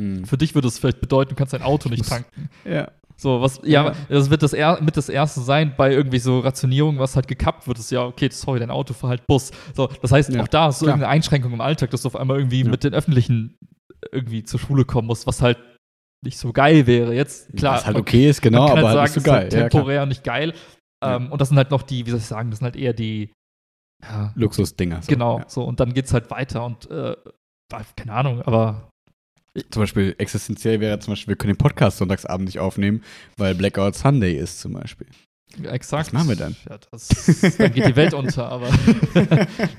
[0.00, 0.24] Hm.
[0.24, 2.48] Für dich würde es vielleicht bedeuten, du kannst dein Auto nicht tanken.
[2.64, 2.90] Ja.
[3.20, 6.38] So, was, ja, ja, das wird das er, mit das erste sein bei irgendwie so
[6.38, 9.50] Rationierung, was halt gekappt wird, ist ja, okay, sorry, dein Auto fahr halt Bus.
[9.74, 12.16] So, das heißt, ja, auch da ist so irgendeine Einschränkung im Alltag, dass du auf
[12.16, 13.58] einmal irgendwie mit den Öffentlichen
[14.12, 15.58] irgendwie zur Schule kommen musst, was halt
[16.24, 17.12] nicht so geil wäre.
[17.12, 17.76] Jetzt, klar.
[17.76, 19.48] Was halt okay ist, genau, aber halt, nicht so geil.
[19.48, 20.54] Ist halt temporär nicht geil.
[21.04, 22.92] Ähm, und das sind halt noch die, wie soll ich sagen, das sind halt eher
[22.92, 23.32] die
[24.36, 25.02] Luxusdinger.
[25.02, 25.08] So.
[25.08, 27.16] Genau, so, und dann geht's halt weiter und äh,
[27.96, 28.90] keine Ahnung, aber
[29.70, 33.02] zum Beispiel existenziell wäre zum Beispiel, wir können den Podcast sonntagsabend nicht aufnehmen,
[33.36, 35.06] weil Blackout Sunday ist zum Beispiel.
[35.64, 36.06] Exakt.
[36.06, 36.56] Was machen wir dann?
[36.68, 37.08] Ja, das,
[37.56, 38.68] dann geht die Welt unter, aber.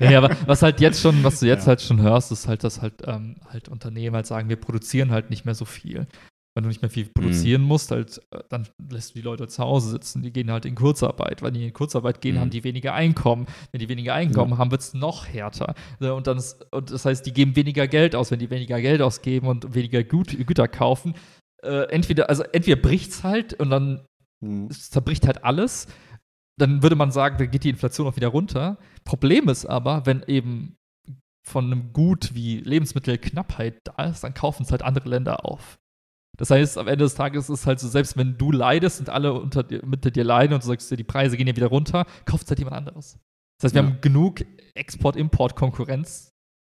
[0.00, 1.68] ja, aber was halt jetzt schon, was du jetzt ja.
[1.68, 5.30] halt schon hörst, ist halt, dass halt, ähm, halt Unternehmen halt sagen, wir produzieren halt
[5.30, 6.06] nicht mehr so viel
[6.54, 7.68] wenn du nicht mehr viel produzieren mhm.
[7.68, 10.22] musst, halt, äh, dann lässt du die Leute zu Hause sitzen.
[10.22, 11.42] Die gehen halt in Kurzarbeit.
[11.42, 12.40] Wenn die in Kurzarbeit gehen, mhm.
[12.40, 13.46] haben die weniger Einkommen.
[13.72, 14.58] Wenn die weniger Einkommen ja.
[14.58, 15.74] haben, wird es noch härter.
[16.00, 18.30] Und, dann ist, und das heißt, die geben weniger Geld aus.
[18.30, 21.14] Wenn die weniger Geld ausgeben und weniger Gut, Güter kaufen,
[21.62, 24.06] äh, entweder, also entweder bricht's halt und dann
[24.42, 24.68] Hm.
[24.70, 25.86] es zerbricht halt alles,
[26.58, 28.78] dann würde man sagen, dann geht die Inflation auch wieder runter.
[29.04, 30.76] Problem ist aber, wenn eben
[31.46, 35.78] von einem Gut wie Lebensmittelknappheit da ist, dann kaufen es halt andere Länder auf.
[36.40, 39.10] Das heißt, am Ende des Tages ist es halt so, selbst wenn du leidest und
[39.10, 42.06] alle unter dir, mit dir leiden und du sagst, die Preise gehen ja wieder runter,
[42.24, 43.18] kauft es halt jemand anderes.
[43.60, 43.88] Das heißt, wir Ja.
[43.88, 44.40] haben genug
[44.74, 46.30] Export-Import-Konkurrenz,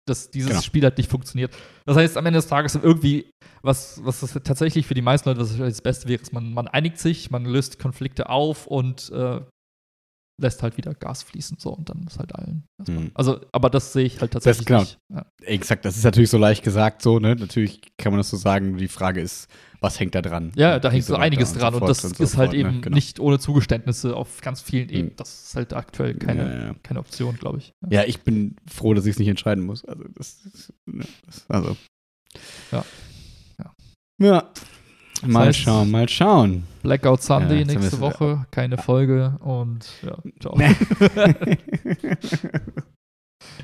[0.05, 0.61] dass dieses Genau.
[0.61, 1.55] Spiel halt nicht funktioniert.
[1.85, 3.29] Das heißt, am Ende des Tages irgendwie,
[3.61, 6.97] was, was tatsächlich für die meisten Leute was das Beste wäre, ist, man, man einigt
[6.99, 9.39] sich, man löst Konflikte auf und äh,
[10.41, 11.57] lässt halt wieder Gas fließen.
[11.59, 12.65] So, und dann ist halt allen.
[12.79, 13.11] erstmal- Hm.
[13.13, 14.79] Also, aber das sehe ich halt tatsächlich genau.
[14.81, 14.97] nicht.
[15.13, 15.25] Ja.
[15.41, 17.35] Exakt, das ist natürlich so leicht gesagt, so, ne?
[17.35, 18.77] Natürlich kann man das so sagen.
[18.77, 19.47] Die Frage ist,
[19.79, 20.51] was hängt da dran?
[20.55, 22.51] Ja, da Und hängt so einiges und dran und fort das und so ist halt
[22.51, 22.69] fort, ne?
[22.69, 22.95] eben Genau.
[22.95, 25.09] nicht ohne Zugeständnisse auf ganz vielen Ebenen.
[25.09, 25.15] Hm.
[25.17, 26.75] Das ist halt aktuell keine, Ja, ja.
[26.83, 27.73] keine Option, glaube ich.
[27.89, 28.03] Ja.
[28.05, 29.85] Ich bin froh, dass ich es nicht entscheiden muss.
[29.85, 31.77] Also, das, ist- ne, das also.
[32.71, 32.83] Ja.
[34.19, 34.49] Ja.
[35.23, 35.29] Ja.
[35.29, 36.63] Mal heißt- schauen, mal schauen.
[36.83, 40.57] Blackout Sunday haben nächste Woche, keine Folge und ja, ciao.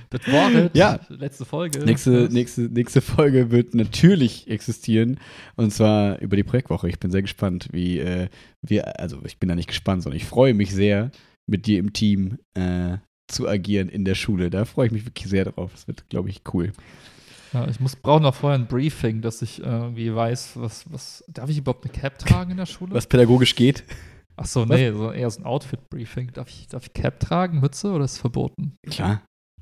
[0.09, 0.71] das war es.
[0.73, 0.99] Ja.
[1.09, 1.79] Letzte Folge.
[1.85, 5.19] nächste, nächste, nächste Folge wird natürlich existieren.
[5.55, 6.89] Und zwar über die Projektwoche.
[6.89, 8.29] Ich bin sehr gespannt, wie äh,
[8.61, 11.11] wir, also ich bin da nicht gespannt, sondern ich freue mich sehr,
[11.47, 14.49] mit dir im Team äh, zu agieren in der Schule.
[14.49, 15.71] Da freue ich mich wirklich sehr drauf.
[15.73, 16.71] Das wird, glaube ich, cool.
[17.53, 21.23] Ja, ich muss brauche noch vorher ein Briefing, dass ich irgendwie weiß, was, was.
[21.27, 22.93] Darf ich überhaupt eine Cap tragen in der Schule?
[22.93, 23.83] Was pädagogisch geht.
[24.37, 26.31] Ach so, nee, so eher so ein Outfit-Briefing.
[26.33, 28.75] Darf ich, darf ich Cap tragen, Mütze oder ist es verboten?
[28.89, 29.21] Klar.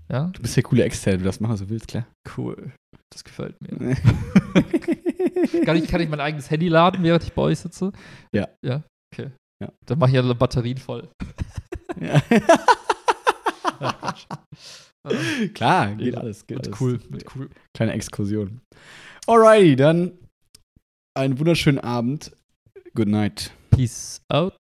[0.09, 2.05] Ja, Du bist der coole Externe, du das machen, was du willst, klar.
[2.37, 2.71] cool.
[3.09, 3.95] Das gefällt mir.
[5.65, 7.91] kann, ich, kann ich mein eigenes Handy laden, während ich bei euch sitze?
[8.33, 8.47] Ja.
[8.63, 8.83] Ja,
[9.13, 9.31] okay.
[9.61, 9.71] Ja.
[9.85, 11.09] Dann mache ich alle Batterien voll.
[11.99, 12.21] Ja.
[13.79, 13.95] Ja.
[14.49, 14.86] Äh,
[15.53, 16.45] Klar, geht Ja, alles.
[16.47, 16.81] Geht Mit alles.
[16.81, 17.49] cool, mit cool.
[17.75, 18.61] Kleine Exkursion.
[19.27, 20.17] Alrighty, dann
[21.17, 22.31] einen wunderschönen Abend.
[22.95, 23.51] Good night.
[23.71, 24.55] Peace out.